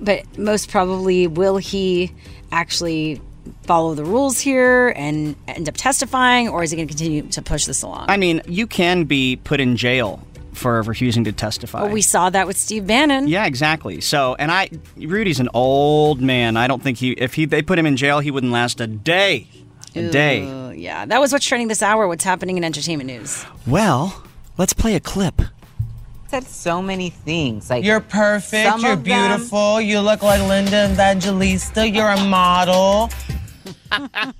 But 0.00 0.24
most 0.36 0.68
probably, 0.68 1.28
will 1.28 1.58
he 1.58 2.12
actually 2.50 3.20
follow 3.62 3.94
the 3.94 4.04
rules 4.04 4.40
here 4.40 4.92
and 4.96 5.36
end 5.46 5.68
up 5.68 5.76
testifying, 5.76 6.48
or 6.48 6.64
is 6.64 6.72
he 6.72 6.76
going 6.76 6.88
to 6.88 6.92
continue 6.92 7.22
to 7.22 7.40
push 7.40 7.66
this 7.66 7.82
along? 7.82 8.06
I 8.08 8.16
mean, 8.16 8.42
you 8.46 8.66
can 8.66 9.04
be 9.04 9.36
put 9.36 9.60
in 9.60 9.76
jail 9.76 10.20
for 10.54 10.80
refusing 10.82 11.24
to 11.24 11.32
testify. 11.32 11.82
Well, 11.82 11.92
we 11.92 12.02
saw 12.02 12.30
that 12.30 12.46
with 12.46 12.56
Steve 12.56 12.86
Bannon. 12.86 13.28
Yeah, 13.28 13.46
exactly. 13.46 14.00
So, 14.00 14.34
and 14.38 14.50
I, 14.50 14.70
Rudy's 14.96 15.40
an 15.40 15.48
old 15.54 16.20
man. 16.20 16.56
I 16.56 16.66
don't 16.66 16.82
think 16.82 16.98
he, 16.98 17.12
if 17.12 17.34
he, 17.34 17.44
they 17.44 17.62
put 17.62 17.78
him 17.78 17.86
in 17.86 17.96
jail, 17.96 18.20
he 18.20 18.30
wouldn't 18.30 18.52
last 18.52 18.80
a 18.80 18.86
day. 18.86 19.46
A 19.94 20.10
day. 20.10 20.74
Yeah, 20.76 21.04
that 21.06 21.20
was 21.20 21.32
what's 21.32 21.46
trending 21.46 21.68
this 21.68 21.82
hour. 21.82 22.08
What's 22.08 22.24
happening 22.24 22.56
in 22.56 22.64
entertainment 22.64 23.06
news? 23.08 23.44
Well, 23.66 24.24
let's 24.58 24.72
play 24.72 24.96
a 24.96 25.00
clip. 25.00 25.40
said 26.26 26.44
so 26.44 26.82
many 26.82 27.10
things. 27.10 27.70
Like 27.70 27.84
You're 27.84 28.00
perfect. 28.00 28.80
You're 28.80 28.94
of 28.94 29.04
them- 29.04 29.28
beautiful. 29.28 29.80
You 29.80 30.00
look 30.00 30.22
like 30.22 30.40
Linda 30.42 30.90
Evangelista. 30.90 31.88
You're 31.88 32.08
a 32.10 32.24
model. 32.24 33.10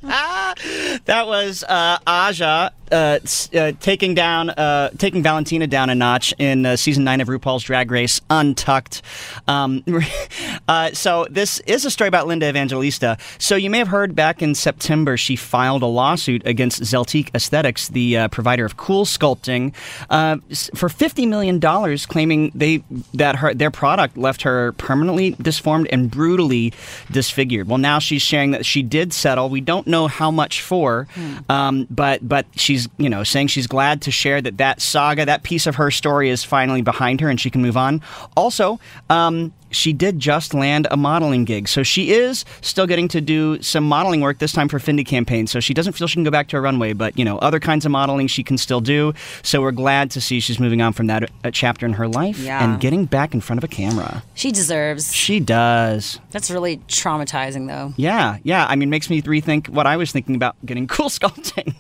That 0.02 1.26
was 1.26 1.62
uh, 1.64 1.98
Aja 2.06 2.72
uh, 2.94 3.18
uh, 3.54 3.72
taking 3.80 4.14
down, 4.14 4.50
uh, 4.50 4.90
taking 4.98 5.22
Valentina 5.22 5.66
down 5.66 5.90
a 5.90 5.94
notch 5.94 6.32
in 6.38 6.64
uh, 6.64 6.76
season 6.76 7.04
nine 7.04 7.20
of 7.20 7.28
RuPaul's 7.28 7.64
Drag 7.64 7.90
Race 7.90 8.20
Untucked. 8.30 9.02
Um, 9.48 9.82
uh, 10.68 10.92
so 10.92 11.26
this 11.28 11.58
is 11.60 11.84
a 11.84 11.90
story 11.90 12.08
about 12.08 12.28
Linda 12.28 12.48
Evangelista. 12.48 13.18
So 13.38 13.56
you 13.56 13.68
may 13.68 13.78
have 13.78 13.88
heard 13.88 14.14
back 14.14 14.42
in 14.42 14.54
September 14.54 15.16
she 15.16 15.34
filed 15.34 15.82
a 15.82 15.86
lawsuit 15.86 16.46
against 16.46 16.80
Zeltiq 16.82 17.34
Aesthetics, 17.34 17.88
the 17.88 18.16
uh, 18.16 18.28
provider 18.28 18.64
of 18.64 18.76
cool 18.76 19.04
sculpting, 19.04 19.74
uh, 20.10 20.36
for 20.74 20.88
fifty 20.88 21.26
million 21.26 21.58
dollars, 21.58 22.06
claiming 22.06 22.52
they 22.54 22.82
that 23.12 23.36
her 23.36 23.52
their 23.52 23.70
product 23.72 24.16
left 24.16 24.42
her 24.42 24.72
permanently 24.72 25.32
disformed 25.32 25.88
and 25.90 26.10
brutally 26.10 26.72
disfigured. 27.10 27.68
Well, 27.68 27.78
now 27.78 27.98
she's 27.98 28.22
sharing 28.22 28.52
that 28.52 28.64
she 28.64 28.82
did 28.82 29.12
settle. 29.12 29.48
We 29.48 29.60
don't 29.60 29.86
know 29.88 30.06
how 30.06 30.30
much 30.30 30.62
for, 30.62 31.08
um, 31.48 31.88
but 31.90 32.26
but 32.26 32.46
she's 32.54 32.83
you 32.96 33.08
know 33.08 33.24
saying 33.24 33.48
she's 33.48 33.66
glad 33.66 34.02
to 34.02 34.10
share 34.10 34.40
that 34.40 34.58
that 34.58 34.80
saga, 34.80 35.24
that 35.24 35.42
piece 35.42 35.66
of 35.66 35.76
her 35.76 35.90
story, 35.90 36.30
is 36.30 36.44
finally 36.44 36.82
behind 36.82 37.20
her 37.20 37.28
and 37.28 37.40
she 37.40 37.50
can 37.50 37.62
move 37.62 37.76
on. 37.76 38.00
Also. 38.36 38.80
Um, 39.10 39.52
she 39.74 39.92
did 39.92 40.18
just 40.18 40.54
land 40.54 40.86
a 40.90 40.96
modeling 40.96 41.44
gig. 41.44 41.68
So 41.68 41.82
she 41.82 42.12
is 42.12 42.44
still 42.60 42.86
getting 42.86 43.08
to 43.08 43.20
do 43.20 43.60
some 43.62 43.84
modeling 43.84 44.20
work, 44.20 44.38
this 44.38 44.52
time 44.52 44.68
for 44.68 44.78
Fendi 44.78 45.04
campaign. 45.06 45.46
So 45.46 45.60
she 45.60 45.74
doesn't 45.74 45.92
feel 45.94 46.06
she 46.06 46.14
can 46.14 46.24
go 46.24 46.30
back 46.30 46.48
to 46.48 46.56
a 46.56 46.60
runway, 46.60 46.92
but, 46.92 47.18
you 47.18 47.24
know, 47.24 47.38
other 47.38 47.60
kinds 47.60 47.84
of 47.84 47.92
modeling 47.92 48.26
she 48.26 48.42
can 48.42 48.56
still 48.58 48.80
do. 48.80 49.12
So 49.42 49.60
we're 49.60 49.72
glad 49.72 50.10
to 50.12 50.20
see 50.20 50.40
she's 50.40 50.58
moving 50.60 50.80
on 50.80 50.92
from 50.92 51.06
that 51.08 51.30
uh, 51.44 51.50
chapter 51.50 51.84
in 51.86 51.94
her 51.94 52.08
life 52.08 52.38
Yeah. 52.38 52.64
and 52.64 52.80
getting 52.80 53.04
back 53.04 53.34
in 53.34 53.40
front 53.40 53.58
of 53.58 53.64
a 53.64 53.68
camera. 53.68 54.22
She 54.34 54.50
deserves. 54.52 55.12
She 55.12 55.40
does. 55.40 56.20
That's 56.30 56.50
really 56.50 56.78
traumatizing, 56.88 57.66
though. 57.68 57.92
Yeah, 57.96 58.38
yeah. 58.42 58.66
I 58.68 58.76
mean, 58.76 58.90
makes 58.90 59.10
me 59.10 59.20
rethink 59.22 59.68
what 59.68 59.86
I 59.86 59.96
was 59.96 60.12
thinking 60.12 60.34
about 60.34 60.56
getting 60.64 60.86
cool 60.94 61.08
sculpting. 61.08 61.74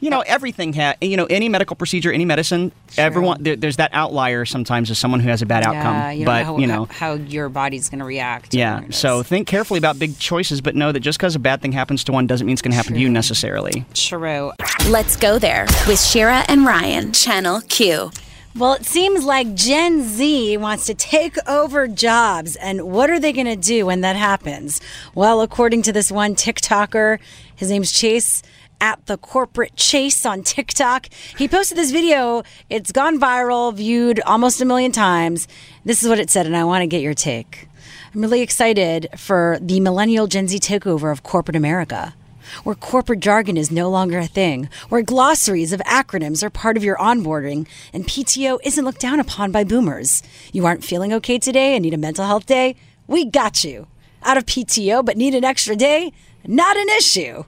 you 0.00 0.10
know, 0.10 0.20
everything 0.26 0.72
has, 0.74 0.96
you 1.00 1.16
know, 1.16 1.26
any 1.26 1.48
medical 1.48 1.76
procedure, 1.76 2.12
any 2.12 2.24
medicine, 2.24 2.72
everyone, 2.96 3.42
there, 3.42 3.56
there's 3.56 3.76
that 3.76 3.90
outlier 3.92 4.44
sometimes 4.44 4.90
as 4.90 4.98
someone 4.98 5.20
who 5.20 5.28
has 5.28 5.42
a 5.42 5.46
bad 5.46 5.64
outcome. 5.64 5.94
Yeah, 5.94 6.10
you 6.10 6.24
don't 6.24 6.26
but, 6.26 6.38
know 6.40 6.44
how, 6.44 6.58
you 6.58 6.66
know, 6.66 6.84
how, 6.86 6.94
how 6.94 7.16
your 7.34 7.48
body's 7.48 7.90
going 7.90 7.98
to 7.98 8.04
react. 8.04 8.54
yeah. 8.54 8.82
So 8.90 9.22
think 9.22 9.46
carefully 9.46 9.78
about 9.78 9.98
big 9.98 10.18
choices, 10.18 10.60
but 10.60 10.74
know 10.74 10.92
that 10.92 11.00
just 11.00 11.18
because 11.18 11.34
a 11.34 11.38
bad 11.38 11.60
thing 11.60 11.72
happens 11.72 12.04
to 12.04 12.12
one 12.12 12.26
doesn't 12.26 12.46
mean 12.46 12.54
it's 12.54 12.62
going 12.62 12.72
to 12.72 12.76
happen 12.76 12.94
to 12.94 13.00
you 13.00 13.10
necessarily. 13.10 13.84
True. 13.92 14.52
Let's 14.88 15.16
go 15.16 15.38
there 15.38 15.66
with 15.86 16.00
Shira 16.00 16.44
and 16.48 16.64
Ryan, 16.64 17.12
Channel 17.12 17.60
Q. 17.68 18.10
Well, 18.56 18.74
it 18.74 18.86
seems 18.86 19.24
like 19.24 19.54
Gen 19.54 20.04
Z 20.04 20.56
wants 20.58 20.86
to 20.86 20.94
take 20.94 21.36
over 21.48 21.88
jobs. 21.88 22.54
And 22.54 22.82
what 22.82 23.10
are 23.10 23.18
they 23.18 23.32
going 23.32 23.46
to 23.46 23.56
do 23.56 23.86
when 23.86 24.02
that 24.02 24.14
happens? 24.14 24.80
Well, 25.12 25.40
according 25.40 25.82
to 25.82 25.92
this 25.92 26.12
one 26.12 26.36
TikToker, 26.36 27.18
his 27.56 27.70
name's 27.70 27.90
Chase 27.90 28.42
at 28.80 29.04
the 29.06 29.16
corporate 29.16 29.76
chase 29.76 30.24
on 30.26 30.42
TikTok. 30.42 31.08
He 31.36 31.48
posted 31.48 31.78
this 31.78 31.90
video. 31.90 32.42
It's 32.68 32.92
gone 32.92 33.20
viral, 33.20 33.74
viewed 33.74 34.20
almost 34.20 34.60
a 34.60 34.64
million 34.64 34.92
times. 34.92 35.48
This 35.84 36.02
is 36.02 36.08
what 36.08 36.18
it 36.18 36.30
said, 36.30 36.46
and 36.46 36.56
I 36.56 36.64
want 36.64 36.82
to 36.82 36.86
get 36.86 37.02
your 37.02 37.14
take. 37.14 37.68
I'm 38.14 38.20
really 38.20 38.42
excited 38.42 39.08
for 39.16 39.58
the 39.60 39.80
millennial 39.80 40.26
Gen 40.26 40.48
Z 40.48 40.58
takeover 40.58 41.10
of 41.10 41.22
corporate 41.22 41.56
America 41.56 42.14
where 42.62 42.74
corporate 42.74 43.20
jargon 43.20 43.56
is 43.56 43.70
no 43.70 43.90
longer 43.90 44.18
a 44.18 44.26
thing, 44.26 44.68
where 44.88 45.02
glossaries 45.02 45.72
of 45.72 45.80
acronyms 45.80 46.42
are 46.42 46.50
part 46.50 46.76
of 46.76 46.84
your 46.84 46.96
onboarding, 46.96 47.66
and 47.92 48.06
PTO 48.06 48.58
isn't 48.64 48.84
looked 48.84 49.00
down 49.00 49.20
upon 49.20 49.50
by 49.50 49.64
boomers. 49.64 50.22
You 50.52 50.66
aren't 50.66 50.84
feeling 50.84 51.12
okay 51.14 51.38
today 51.38 51.74
and 51.74 51.82
need 51.82 51.94
a 51.94 51.98
mental 51.98 52.26
health 52.26 52.46
day? 52.46 52.76
We 53.06 53.24
got 53.24 53.64
you. 53.64 53.86
Out 54.22 54.36
of 54.36 54.46
PTO 54.46 55.04
but 55.04 55.16
need 55.16 55.34
an 55.34 55.44
extra 55.44 55.76
day? 55.76 56.12
Not 56.46 56.76
an 56.76 56.88
issue. 56.90 57.44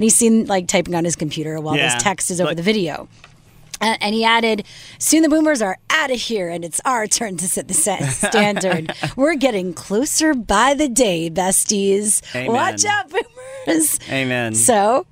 And 0.00 0.04
he's 0.04 0.14
seen 0.14 0.46
like 0.46 0.66
typing 0.66 0.94
on 0.94 1.04
his 1.04 1.14
computer 1.14 1.60
while 1.60 1.76
Yeah, 1.76 1.92
this 1.92 2.02
text 2.02 2.30
is 2.30 2.40
over 2.40 2.52
but- 2.52 2.56
the 2.56 2.62
video. 2.62 3.06
Uh, 3.82 3.96
and 4.00 4.14
he 4.14 4.24
added, 4.24 4.64
Soon 4.98 5.20
the 5.20 5.28
boomers 5.28 5.60
are 5.60 5.76
out 5.90 6.10
of 6.10 6.18
here, 6.18 6.48
and 6.48 6.64
it's 6.64 6.80
our 6.86 7.06
turn 7.06 7.36
to 7.36 7.46
set 7.46 7.68
the 7.68 7.74
set 7.74 8.02
standard. 8.12 8.94
We're 9.14 9.34
getting 9.36 9.74
closer 9.74 10.32
by 10.32 10.72
the 10.72 10.88
day, 10.88 11.28
besties. 11.28 12.22
Amen. 12.34 12.50
Watch 12.50 12.86
out, 12.86 13.10
boomers. 13.10 13.98
Amen. 14.10 14.54
So, 14.54 15.06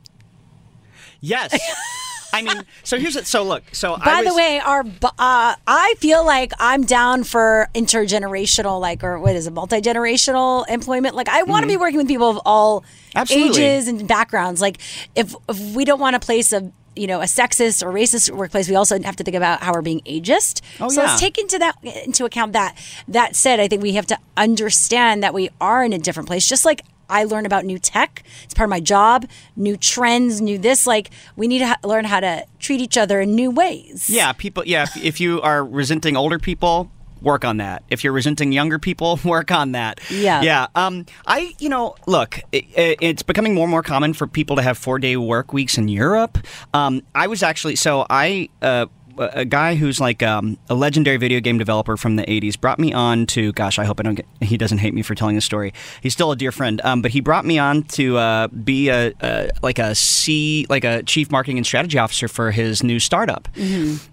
Yes. 1.20 1.52
I 2.32 2.42
mean, 2.42 2.62
so 2.84 2.98
here's 2.98 3.16
it. 3.16 3.26
So 3.26 3.42
look. 3.42 3.62
So 3.72 3.96
by 3.96 4.04
I 4.04 4.24
the 4.24 4.34
way, 4.34 4.60
our 4.64 4.80
uh, 4.80 5.54
I 5.66 5.94
feel 5.98 6.24
like 6.24 6.52
I'm 6.58 6.84
down 6.84 7.24
for 7.24 7.68
intergenerational, 7.74 8.80
like 8.80 9.02
or 9.02 9.18
what 9.18 9.34
is 9.34 9.46
it, 9.46 9.52
multi 9.52 9.80
generational 9.80 10.68
employment. 10.68 11.14
Like 11.14 11.28
I 11.28 11.42
want 11.42 11.62
to 11.62 11.68
be 11.68 11.76
working 11.76 11.98
with 11.98 12.08
people 12.08 12.28
of 12.30 12.40
all 12.44 12.84
Mm-hmm. 13.08 13.18
Absolutely. 13.18 13.64
ages 13.64 13.88
and 13.88 14.06
backgrounds. 14.06 14.60
Like 14.60 14.78
if 15.14 15.34
if 15.48 15.74
we 15.74 15.84
don't 15.84 16.00
want 16.00 16.14
a 16.16 16.20
place 16.20 16.52
of 16.52 16.70
you 16.94 17.06
know 17.06 17.20
a 17.20 17.24
sexist 17.24 17.82
or 17.82 17.92
racist 17.92 18.30
workplace, 18.30 18.68
we 18.68 18.74
also 18.74 19.00
have 19.00 19.16
to 19.16 19.24
think 19.24 19.36
about 19.36 19.62
how 19.62 19.72
we're 19.72 19.82
being 19.82 20.00
ageist. 20.00 20.60
Oh, 20.80 20.88
so 20.88 21.00
yeah. 21.00 21.08
let's 21.08 21.20
take 21.20 21.38
into 21.38 21.58
that 21.58 21.76
into 21.82 22.24
account 22.24 22.52
that. 22.52 22.76
That 23.08 23.34
said, 23.34 23.60
I 23.60 23.68
think 23.68 23.82
we 23.82 23.94
have 23.94 24.06
to 24.08 24.18
understand 24.36 25.22
that 25.22 25.34
we 25.34 25.50
are 25.60 25.84
in 25.84 25.92
a 25.92 25.98
different 25.98 26.28
place. 26.28 26.46
Just 26.48 26.64
like 26.64 26.82
I 27.08 27.24
learn 27.24 27.46
about 27.46 27.64
new 27.64 27.78
tech, 27.78 28.22
it's 28.44 28.54
part 28.54 28.66
of 28.66 28.70
my 28.70 28.80
job. 28.80 29.26
New 29.56 29.76
trends, 29.76 30.40
new 30.40 30.58
this. 30.58 30.86
Like 30.86 31.10
we 31.36 31.48
need 31.48 31.60
to 31.60 31.68
ha- 31.68 31.78
learn 31.84 32.04
how 32.04 32.20
to 32.20 32.44
treat 32.58 32.80
each 32.80 32.96
other 32.96 33.20
in 33.20 33.34
new 33.34 33.50
ways. 33.50 34.08
Yeah, 34.10 34.32
people. 34.32 34.64
Yeah, 34.66 34.84
if, 34.84 34.96
if 34.96 35.20
you 35.20 35.40
are 35.42 35.64
resenting 35.64 36.16
older 36.16 36.38
people, 36.38 36.90
work 37.20 37.44
on 37.44 37.56
that. 37.58 37.82
If 37.90 38.04
you're 38.04 38.12
resenting 38.12 38.52
younger 38.52 38.78
people, 38.78 39.18
work 39.24 39.50
on 39.50 39.72
that. 39.72 40.00
Yeah. 40.10 40.42
Yeah. 40.42 40.66
Um. 40.74 41.06
I. 41.26 41.54
You 41.58 41.68
know. 41.68 41.94
Look. 42.06 42.40
It, 42.52 42.64
it's 42.76 43.22
becoming 43.22 43.54
more 43.54 43.64
and 43.64 43.70
more 43.70 43.82
common 43.82 44.14
for 44.14 44.26
people 44.26 44.56
to 44.56 44.62
have 44.62 44.78
four 44.78 44.98
day 44.98 45.16
work 45.16 45.52
weeks 45.52 45.78
in 45.78 45.88
Europe. 45.88 46.38
Um. 46.74 47.02
I 47.14 47.26
was 47.26 47.42
actually. 47.42 47.76
So 47.76 48.06
I. 48.08 48.48
Uh. 48.62 48.86
A 49.18 49.44
guy 49.44 49.74
who's 49.74 50.00
like 50.00 50.22
um, 50.22 50.58
a 50.70 50.74
legendary 50.74 51.16
video 51.16 51.40
game 51.40 51.58
developer 51.58 51.96
from 51.96 52.16
the 52.16 52.22
80s 52.22 52.58
brought 52.60 52.78
me 52.78 52.92
on 52.92 53.26
to, 53.26 53.52
gosh, 53.52 53.78
I 53.78 53.84
hope 53.84 53.98
I 53.98 54.04
don't 54.04 54.14
get, 54.14 54.26
he 54.40 54.56
doesn't 54.56 54.78
hate 54.78 54.94
me 54.94 55.02
for 55.02 55.14
telling 55.14 55.34
this 55.34 55.44
story. 55.44 55.72
He's 56.00 56.12
still 56.12 56.30
a 56.30 56.36
dear 56.36 56.52
friend, 56.52 56.80
um, 56.84 57.02
but 57.02 57.10
he 57.10 57.20
brought 57.20 57.44
me 57.44 57.58
on 57.58 57.82
to 57.84 58.16
uh, 58.16 58.46
be 58.48 58.88
a, 58.90 59.12
a 59.20 59.50
like 59.62 59.78
a 59.78 59.94
C, 59.94 60.66
like 60.68 60.84
a 60.84 61.02
chief 61.02 61.30
marketing 61.30 61.56
and 61.58 61.66
strategy 61.66 61.98
officer 61.98 62.28
for 62.28 62.52
his 62.52 62.82
new 62.82 63.00
startup. 63.00 63.48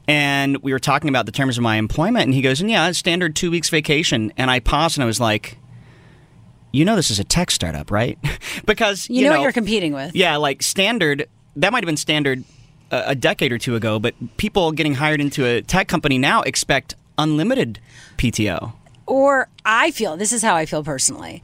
And 0.07 0.57
we 0.63 0.71
were 0.73 0.79
talking 0.79 1.09
about 1.09 1.25
the 1.27 1.31
terms 1.31 1.57
of 1.57 1.63
my 1.63 1.75
employment 1.77 2.25
and 2.25 2.33
he 2.33 2.41
goes 2.41 2.59
and 2.61 2.69
yeah 2.69 2.91
standard 2.91 3.35
two 3.35 3.51
weeks 3.51 3.69
vacation. 3.69 4.33
And 4.37 4.49
i 4.49 4.59
paused 4.59 4.97
and 4.97 5.03
i 5.03 5.05
was 5.05 5.19
like 5.19 5.57
you 6.71 6.83
know 6.83 6.95
this 6.95 7.09
is 7.11 7.19
a 7.19 7.23
tech 7.23 7.51
startup 7.51 7.91
right? 7.91 8.17
Because 8.65 9.09
You, 9.09 9.25
know, 9.25 9.31
what 9.31 9.41
you're 9.41 9.51
competing 9.51 9.93
with. 9.93 10.15
yeah 10.15 10.37
like 10.37 10.63
standard 10.63 11.27
that 11.57 11.71
might 11.71 11.83
have 11.83 11.87
been 11.87 11.97
standard 11.97 12.43
a, 13.05 13.15
decade 13.15 13.51
or 13.51 13.57
two 13.57 13.75
ago 13.75 13.99
but 13.99 14.13
people 14.37 14.71
getting 14.71 14.95
hired 14.95 15.19
into 15.21 15.45
a 15.45 15.61
tech 15.61 15.87
company 15.87 16.17
now 16.17 16.41
expect 16.41 16.95
unlimited 17.17 17.79
pto 18.17 18.73
Or 19.05 19.47
I 19.65 19.91
feel 19.91 20.17
this 20.17 20.33
is 20.33 20.41
how 20.41 20.55
I 20.55 20.65
feel 20.65 20.83
personally. 20.83 21.41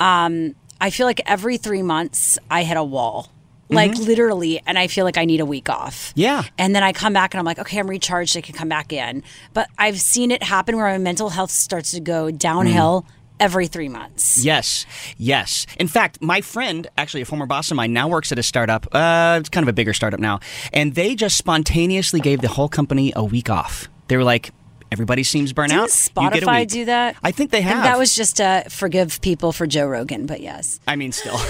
Um, 0.00 0.54
I 0.80 0.90
feel 0.90 1.06
like 1.06 1.20
every 1.26 1.56
three 1.56 1.82
months 1.82 2.38
I 2.50 2.62
hit 2.62 2.76
a 2.76 2.84
wall, 2.84 3.32
like 3.68 3.92
Mhm. 3.92 4.06
literally, 4.06 4.60
and 4.66 4.78
I 4.78 4.86
feel 4.86 5.04
like 5.04 5.18
I 5.18 5.24
need 5.24 5.40
a 5.40 5.44
week 5.46 5.68
off. 5.68 6.12
Yeah. 6.14 6.44
And 6.56 6.74
then 6.74 6.82
I 6.82 6.92
come 6.92 7.12
back 7.12 7.34
and 7.34 7.38
I'm 7.40 7.44
like, 7.44 7.58
okay, 7.58 7.78
I'm 7.78 7.88
recharged. 7.90 8.36
I 8.36 8.40
can 8.40 8.54
come 8.54 8.68
back 8.68 8.92
in. 8.92 9.22
But 9.54 9.68
I've 9.78 10.00
seen 10.00 10.30
it 10.30 10.42
happen 10.42 10.76
where 10.76 10.86
my 10.86 10.98
mental 10.98 11.30
health 11.30 11.50
starts 11.50 11.90
to 11.92 12.00
go 12.00 12.30
downhill 12.30 13.04
every 13.40 13.66
three 13.66 13.88
months. 13.88 14.44
Yes, 14.44 14.86
yes. 15.16 15.66
In 15.78 15.88
fact, 15.88 16.20
my 16.20 16.40
friend, 16.40 16.86
actually 16.96 17.22
a 17.22 17.24
former 17.24 17.46
boss 17.46 17.70
of 17.70 17.76
mine, 17.76 17.92
now 17.92 18.08
works 18.08 18.32
at 18.32 18.38
a 18.38 18.42
startup. 18.42 18.86
Uh, 18.94 19.38
it's 19.40 19.48
kind 19.48 19.64
of 19.64 19.68
a 19.68 19.72
bigger 19.72 19.92
startup 19.92 20.20
now, 20.20 20.40
and 20.72 20.94
they 20.94 21.14
just 21.14 21.36
spontaneously 21.36 22.20
gave 22.20 22.40
the 22.40 22.48
whole 22.48 22.68
company 22.68 23.12
a 23.16 23.24
week 23.24 23.50
off. 23.50 23.88
They 24.08 24.16
were 24.16 24.24
like, 24.24 24.52
everybody 24.90 25.22
seems 25.22 25.52
burnt 25.52 25.70
Didn't 25.70 25.82
out. 25.82 26.22
You 26.22 26.30
get 26.30 26.42
a 26.42 26.46
Spotify 26.46 26.66
do 26.66 26.84
that? 26.86 27.16
I 27.22 27.30
think 27.30 27.50
they 27.50 27.60
have. 27.60 27.72
think 27.72 27.84
that 27.84 27.98
was 27.98 28.14
just 28.14 28.36
to 28.38 28.64
forgive 28.70 29.20
people 29.20 29.52
for 29.52 29.66
Joe 29.66 29.86
Rogan, 29.86 30.26
but 30.26 30.40
yes. 30.40 30.80
I 30.86 30.96
mean, 30.96 31.12
still. 31.12 31.38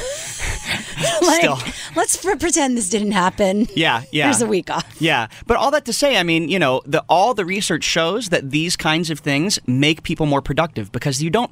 like, 1.22 1.40
Still. 1.40 1.58
let's 1.96 2.16
pre- 2.16 2.36
pretend 2.36 2.76
this 2.76 2.88
didn't 2.88 3.12
happen. 3.12 3.66
Yeah, 3.74 4.02
yeah. 4.10 4.24
Here's 4.24 4.42
a 4.42 4.46
week 4.46 4.70
off. 4.70 5.00
Yeah, 5.00 5.28
but 5.46 5.56
all 5.56 5.70
that 5.70 5.84
to 5.86 5.92
say, 5.92 6.16
I 6.16 6.22
mean, 6.22 6.48
you 6.48 6.58
know, 6.58 6.82
the 6.84 7.04
all 7.08 7.34
the 7.34 7.44
research 7.44 7.84
shows 7.84 8.30
that 8.30 8.50
these 8.50 8.76
kinds 8.76 9.10
of 9.10 9.20
things 9.20 9.58
make 9.66 10.02
people 10.02 10.26
more 10.26 10.42
productive 10.42 10.90
because 10.92 11.22
you 11.22 11.30
don't 11.30 11.50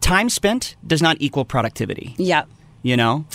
time 0.00 0.28
spent 0.30 0.76
does 0.86 1.02
not 1.02 1.16
equal 1.20 1.44
productivity. 1.44 2.14
Yeah. 2.18 2.44
You 2.82 2.96
know. 2.96 3.26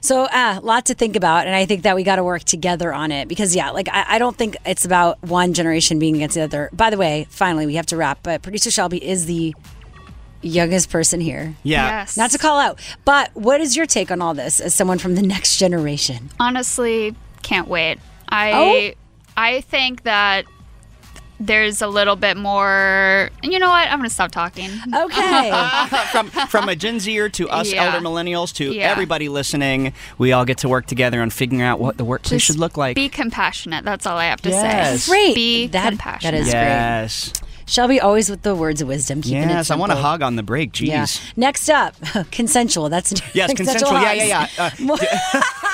So, 0.00 0.24
uh, 0.24 0.60
lot 0.62 0.86
to 0.86 0.94
think 0.94 1.16
about, 1.16 1.46
and 1.46 1.54
I 1.54 1.66
think 1.66 1.82
that 1.82 1.94
we 1.96 2.04
got 2.04 2.16
to 2.16 2.24
work 2.24 2.44
together 2.44 2.92
on 2.92 3.12
it 3.12 3.28
because, 3.28 3.54
yeah, 3.54 3.70
like 3.70 3.88
I, 3.90 4.04
I 4.08 4.18
don't 4.18 4.36
think 4.36 4.56
it's 4.64 4.84
about 4.84 5.22
one 5.22 5.52
generation 5.52 5.98
being 5.98 6.16
against 6.16 6.34
the 6.34 6.42
other. 6.42 6.70
By 6.72 6.90
the 6.90 6.96
way, 6.96 7.26
finally, 7.30 7.66
we 7.66 7.74
have 7.74 7.86
to 7.86 7.96
wrap, 7.96 8.20
but 8.22 8.42
producer 8.42 8.70
Shelby 8.70 9.04
is 9.04 9.26
the 9.26 9.54
youngest 10.42 10.90
person 10.90 11.20
here. 11.20 11.54
Yeah. 11.62 12.00
Yes. 12.00 12.16
Not 12.16 12.30
to 12.30 12.38
call 12.38 12.58
out, 12.58 12.80
but 13.04 13.30
what 13.34 13.60
is 13.60 13.76
your 13.76 13.86
take 13.86 14.10
on 14.10 14.22
all 14.22 14.34
this 14.34 14.60
as 14.60 14.74
someone 14.74 14.98
from 14.98 15.14
the 15.14 15.22
next 15.22 15.58
generation? 15.58 16.30
Honestly, 16.40 17.14
can't 17.42 17.68
wait. 17.68 17.98
Oh? 18.32 18.36
I 18.36 18.94
I 19.36 19.60
think 19.62 20.04
that 20.04 20.44
there's 21.40 21.80
a 21.82 21.86
little 21.88 22.16
bit 22.16 22.36
more. 22.36 23.30
You 23.42 23.58
know 23.58 23.68
what? 23.70 23.88
I'm 23.88 23.98
gonna 23.98 24.10
stop 24.10 24.30
talking. 24.30 24.70
Okay. 24.94 25.50
from 26.12 26.28
from 26.30 26.68
a 26.68 26.76
Gen 26.76 27.00
Zer 27.00 27.28
to 27.30 27.48
us 27.48 27.72
Yeah. 27.72 27.86
elder 27.86 28.04
millennials 28.06 28.52
to 28.56 28.72
Yeah. 28.72 28.90
everybody 28.90 29.28
listening, 29.28 29.92
we 30.18 30.32
all 30.32 30.44
get 30.44 30.58
to 30.58 30.68
work 30.68 30.86
together 30.86 31.22
on 31.22 31.30
figuring 31.30 31.62
out 31.62 31.80
what 31.80 31.96
the 31.96 32.04
workplace 32.04 32.30
Just 32.42 32.46
should 32.46 32.58
look 32.58 32.76
like. 32.76 32.94
Be 32.94 33.08
compassionate. 33.08 33.84
That's 33.84 34.06
all 34.06 34.18
I 34.18 34.26
have 34.26 34.40
to 34.42 34.50
Yes. 34.50 35.04
say. 35.04 35.10
Great. 35.10 35.34
Be 35.34 35.66
That- 35.68 35.88
compassionate. 35.88 36.34
that 36.34 36.46
is 36.46 36.52
great. 36.52 36.60
yes. 36.62 37.32
Shelby 37.66 38.00
always 38.00 38.28
with 38.28 38.42
the 38.42 38.56
words 38.56 38.82
of 38.82 38.88
wisdom. 38.88 39.22
Keeping 39.22 39.44
it 39.44 39.48
Yes, 39.48 39.70
I 39.70 39.76
want 39.76 39.90
to 39.90 39.96
simple. 39.96 40.10
hog 40.10 40.22
on 40.22 40.34
the 40.34 40.42
break. 40.42 40.72
Jeez. 40.72 40.86
Yeah. 40.88 41.06
Next 41.36 41.70
up, 41.70 41.94
consensual. 42.32 42.88
That's 42.88 43.14
Yes, 43.32 43.52
consensual. 43.56 43.92
Yeah, 43.92 44.12
yeah, 44.12 44.24
yeah. 44.24 44.46
Uh, 44.58 44.70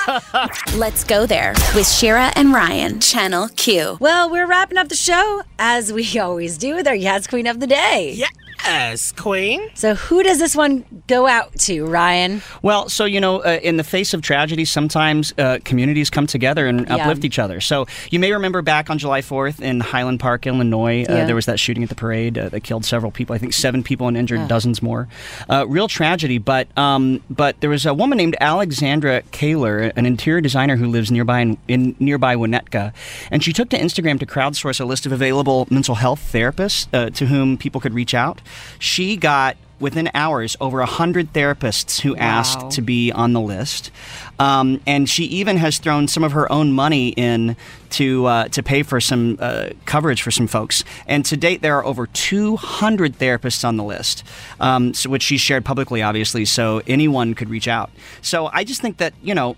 Let's 0.75 1.03
go 1.03 1.25
there 1.25 1.53
with 1.75 1.87
Shira 1.87 2.31
and 2.35 2.53
Ryan, 2.53 2.99
Channel 2.99 3.49
Q. 3.49 3.97
Well, 3.99 4.29
we're 4.29 4.47
wrapping 4.47 4.77
up 4.77 4.89
the 4.89 4.95
show 4.95 5.43
as 5.59 5.91
we 5.91 6.17
always 6.19 6.57
do 6.57 6.75
with 6.75 6.87
our 6.87 6.95
Yes 6.95 7.27
Queen 7.27 7.47
of 7.47 7.59
the 7.59 7.67
Day. 7.67 8.23
Yes, 8.63 9.11
Queen. 9.13 9.61
So, 9.75 9.95
who 9.95 10.23
does 10.23 10.39
this 10.39 10.55
one 10.55 10.83
go 11.07 11.25
out 11.27 11.53
to, 11.59 11.85
Ryan? 11.85 12.41
Well, 12.61 12.89
so 12.89 13.05
you 13.05 13.21
know, 13.21 13.39
uh, 13.39 13.59
in 13.63 13.77
the 13.77 13.83
face 13.83 14.13
of 14.13 14.21
tragedy, 14.21 14.65
sometimes 14.65 15.33
uh, 15.37 15.59
communities 15.63 16.09
come 16.09 16.27
together 16.27 16.67
and 16.67 16.85
Yeah. 16.87 16.95
uplift 16.97 17.23
each 17.23 17.39
other. 17.39 17.61
So 17.61 17.87
you 18.11 18.19
may 18.19 18.31
remember 18.33 18.61
back 18.61 18.89
on 18.89 18.97
July 18.97 19.21
4th 19.21 19.61
in 19.61 19.79
Highland 19.79 20.19
Park, 20.19 20.45
Illinois, 20.47 21.05
uh, 21.07 21.13
Yeah. 21.13 21.25
there 21.25 21.35
was 21.35 21.45
that 21.45 21.59
shooting 21.59 21.83
at 21.83 21.89
the 21.89 21.95
parade 21.95 22.37
uh, 22.37 22.49
that 22.49 22.61
killed 22.63 22.83
several 22.85 23.11
people. 23.11 23.35
I 23.35 23.37
think 23.39 23.53
seven 23.53 23.83
people 23.83 24.07
and 24.07 24.17
injured 24.17 24.39
Yeah. 24.41 24.47
dozens 24.47 24.81
more. 24.81 25.07
Uh, 25.49 25.65
real 25.67 25.87
tragedy. 25.87 26.37
But 26.37 26.67
um, 26.77 27.21
but 27.29 27.59
there 27.61 27.69
was 27.69 27.85
a 27.85 27.93
woman 27.93 28.17
named 28.17 28.35
Alexandra 28.41 29.21
Kaler, 29.31 29.91
an 29.95 30.05
interior 30.05 30.41
designer 30.41 30.75
who 30.75 30.87
lives 30.87 31.09
nearby 31.11 31.39
in, 31.41 31.57
in 31.67 31.95
nearby 31.99 32.35
Winnetka, 32.35 32.91
and 33.31 33.43
she 33.43 33.53
took 33.53 33.69
to 33.69 33.79
Instagram 33.79 34.19
to 34.19 34.25
crowdsource 34.25 34.79
a 34.81 34.85
list 34.85 35.05
of 35.05 35.11
available 35.11 35.67
mental 35.69 35.95
health 35.95 36.29
therapists 36.33 36.87
uh, 36.93 37.09
to 37.11 37.27
whom 37.27 37.57
people 37.57 37.79
could 37.79 37.93
reach 37.93 38.13
out. 38.13 38.41
She 38.79 39.17
got 39.17 39.57
within 39.79 40.09
hours 40.13 40.57
over 40.59 40.79
100 40.79 41.33
therapists 41.33 42.01
who 42.01 42.15
asked 42.15 42.71
to 42.71 42.81
be 42.81 43.11
on 43.11 43.33
the 43.33 43.41
list. 43.41 43.91
Um, 44.39 44.81
and 44.87 45.09
she 45.09 45.25
even 45.25 45.57
has 45.57 45.77
thrown 45.77 46.07
some 46.07 46.23
of 46.23 46.31
her 46.31 46.51
own 46.51 46.71
money 46.71 47.09
in 47.09 47.55
to 47.91 48.25
uh, 48.25 48.47
to 48.49 48.61
pay 48.61 48.83
for 48.83 48.99
some 48.99 49.37
uh, 49.39 49.69
coverage 49.85 50.21
for 50.21 50.31
some 50.31 50.47
folks. 50.47 50.83
And 51.07 51.23
to 51.25 51.37
date, 51.37 51.61
there 51.61 51.75
are 51.77 51.85
over 51.85 52.07
200 52.07 53.17
therapists 53.17 53.65
on 53.65 53.77
the 53.77 53.83
list, 53.83 54.23
um, 54.59 54.93
so, 54.93 55.09
which 55.09 55.23
she 55.23 55.37
shared 55.37 55.63
publicly, 55.65 56.01
obviously, 56.01 56.45
so 56.45 56.81
anyone 56.85 57.33
could 57.33 57.49
reach 57.49 57.67
out. 57.67 57.89
So 58.21 58.49
I 58.53 58.63
just 58.63 58.81
think 58.81 58.97
that 58.97 59.13
you 59.23 59.33
know, 59.33 59.55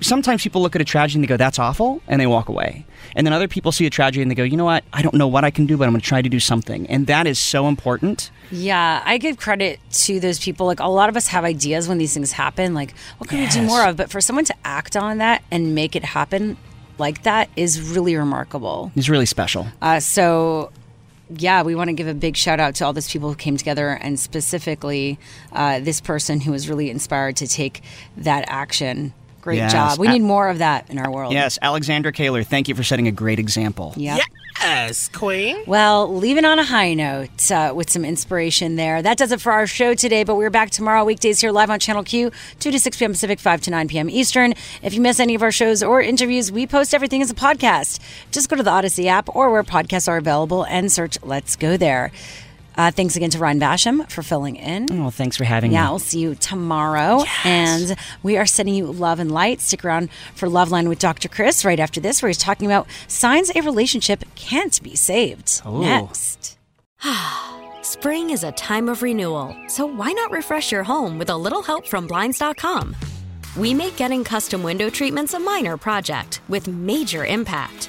sometimes 0.00 0.42
people 0.42 0.62
look 0.62 0.76
at 0.76 0.82
a 0.82 0.84
tragedy 0.84 1.18
and 1.18 1.24
they 1.24 1.28
go, 1.28 1.36
"That's 1.36 1.58
awful," 1.58 2.02
and 2.06 2.20
they 2.20 2.26
walk 2.26 2.48
away. 2.48 2.84
And 3.16 3.26
then 3.26 3.32
other 3.32 3.48
people 3.48 3.72
see 3.72 3.86
a 3.86 3.90
tragedy 3.90 4.22
and 4.22 4.30
they 4.30 4.34
go, 4.34 4.42
"You 4.42 4.56
know 4.56 4.64
what? 4.64 4.84
I 4.92 5.02
don't 5.02 5.14
know 5.14 5.28
what 5.28 5.44
I 5.44 5.50
can 5.50 5.66
do, 5.66 5.76
but 5.76 5.84
I'm 5.84 5.92
going 5.92 6.00
to 6.00 6.06
try 6.06 6.22
to 6.22 6.28
do 6.28 6.40
something." 6.40 6.86
And 6.88 7.06
that 7.06 7.26
is 7.26 7.38
so 7.38 7.68
important. 7.68 8.30
Yeah, 8.50 9.02
I 9.04 9.18
give 9.18 9.36
credit 9.38 9.80
to 9.92 10.20
those 10.20 10.38
people. 10.38 10.66
Like, 10.66 10.80
a 10.80 10.86
lot 10.86 11.08
of 11.08 11.16
us 11.16 11.28
have 11.28 11.44
ideas 11.44 11.88
when 11.88 11.98
these 11.98 12.14
things 12.14 12.32
happen. 12.32 12.74
Like, 12.74 12.94
what 13.18 13.30
can 13.30 13.40
we 13.40 13.46
do 13.46 13.62
more 13.62 13.84
of? 13.86 13.96
But 13.96 14.10
for 14.10 14.20
someone 14.20 14.44
to 14.46 14.54
act 14.64 14.96
on 14.96 15.18
that 15.18 15.42
and 15.50 15.74
make 15.74 15.96
it 15.96 16.04
happen 16.04 16.56
like 16.98 17.22
that 17.22 17.48
is 17.56 17.80
really 17.80 18.14
remarkable. 18.16 18.92
It's 18.94 19.08
really 19.08 19.26
special. 19.26 19.66
Uh, 19.80 19.98
so, 20.00 20.70
yeah, 21.36 21.62
we 21.62 21.74
want 21.74 21.88
to 21.88 21.94
give 21.94 22.06
a 22.06 22.14
big 22.14 22.36
shout 22.36 22.60
out 22.60 22.74
to 22.76 22.84
all 22.84 22.92
those 22.92 23.10
people 23.10 23.28
who 23.30 23.34
came 23.34 23.56
together, 23.56 23.88
and 23.88 24.20
specifically 24.20 25.18
uh, 25.52 25.80
this 25.80 26.00
person 26.00 26.40
who 26.40 26.52
was 26.52 26.68
really 26.68 26.90
inspired 26.90 27.36
to 27.36 27.46
take 27.46 27.82
that 28.16 28.44
action. 28.48 29.14
Great 29.42 29.56
Yes. 29.58 29.72
job. 29.72 29.98
We 29.98 30.06
A- 30.08 30.12
need 30.12 30.22
more 30.22 30.48
of 30.48 30.58
that 30.58 30.88
in 30.88 30.98
our 30.98 31.10
world. 31.10 31.32
Yes, 31.34 31.58
Alexandra 31.60 32.12
Kaler, 32.12 32.42
thank 32.44 32.68
you 32.68 32.74
for 32.74 32.82
setting 32.82 33.06
a 33.08 33.12
great 33.12 33.38
example. 33.38 33.92
Yep. 33.96 34.20
Yes, 34.60 35.08
Queen. 35.08 35.56
Well, 35.66 36.14
leaving 36.14 36.44
on 36.44 36.60
a 36.60 36.64
high 36.64 36.94
note 36.94 37.50
uh, 37.50 37.72
with 37.74 37.90
some 37.90 38.04
inspiration 38.04 38.76
there. 38.76 39.02
That 39.02 39.18
does 39.18 39.32
it 39.32 39.40
for 39.40 39.50
our 39.50 39.66
show 39.66 39.94
today, 39.94 40.22
but 40.22 40.36
we're 40.36 40.50
back 40.50 40.70
tomorrow, 40.70 41.04
weekdays 41.04 41.40
here 41.40 41.50
live 41.50 41.68
on 41.68 41.80
Channel 41.80 42.04
Q, 42.04 42.30
2 42.60 42.70
to 42.70 42.78
6 42.78 42.96
p.m. 42.96 43.10
Pacific, 43.10 43.40
5 43.40 43.60
to 43.62 43.70
9 43.70 43.88
p.m. 43.88 44.08
Eastern. 44.08 44.54
If 44.82 44.94
you 44.94 45.00
miss 45.00 45.18
any 45.18 45.34
of 45.34 45.42
our 45.42 45.50
shows 45.50 45.82
or 45.82 46.00
interviews, 46.00 46.52
we 46.52 46.68
post 46.68 46.94
everything 46.94 47.22
as 47.22 47.30
a 47.30 47.34
podcast. 47.34 47.98
Just 48.30 48.48
go 48.48 48.54
to 48.54 48.62
the 48.62 48.70
Odyssey 48.70 49.08
app 49.08 49.34
or 49.34 49.50
where 49.50 49.64
podcasts 49.64 50.06
are 50.06 50.16
available 50.18 50.64
and 50.66 50.92
search 50.92 51.18
Let's 51.24 51.56
Go 51.56 51.76
There. 51.76 52.12
Uh, 52.76 52.90
thanks 52.90 53.16
again 53.16 53.30
to 53.30 53.38
Ryan 53.38 53.60
Basham 53.60 54.10
for 54.10 54.22
filling 54.22 54.56
in. 54.56 54.88
Oh, 54.92 55.10
thanks 55.10 55.36
for 55.36 55.44
having 55.44 55.72
Yeah, 55.72 55.80
me. 55.80 55.84
Yeah, 55.84 55.90
we'll 55.90 55.98
see 55.98 56.20
you 56.20 56.34
tomorrow. 56.34 57.24
And 57.44 57.96
we 58.22 58.36
are 58.36 58.46
sending 58.46 58.74
you 58.74 58.86
love 58.86 59.18
and 59.20 59.30
light. 59.30 59.60
Stick 59.60 59.84
around 59.84 60.10
for 60.34 60.48
Loveline 60.48 60.88
with 60.88 60.98
Dr. 60.98 61.28
Chris 61.28 61.64
right 61.64 61.78
after 61.80 62.00
this, 62.00 62.22
where 62.22 62.28
he's 62.28 62.38
talking 62.38 62.66
about 62.66 62.86
signs 63.08 63.50
a 63.54 63.60
relationship 63.62 64.24
can't 64.34 64.82
be 64.82 64.94
saved. 64.96 65.60
Ooh. 65.66 65.80
Next. 65.80 66.58
Spring 67.82 68.30
is 68.30 68.44
a 68.44 68.52
time 68.52 68.88
of 68.88 69.02
renewal, 69.02 69.54
so 69.66 69.84
why 69.84 70.12
not 70.12 70.30
refresh 70.30 70.70
your 70.72 70.84
home 70.84 71.18
with 71.18 71.30
a 71.30 71.36
little 71.36 71.62
help 71.62 71.86
from 71.86 72.06
Blinds.com? 72.06 72.94
We 73.56 73.74
make 73.74 73.96
getting 73.96 74.24
custom 74.24 74.62
window 74.62 74.88
treatments 74.88 75.34
a 75.34 75.38
minor 75.38 75.76
project 75.76 76.40
with 76.48 76.68
major 76.68 77.26
impact. 77.26 77.88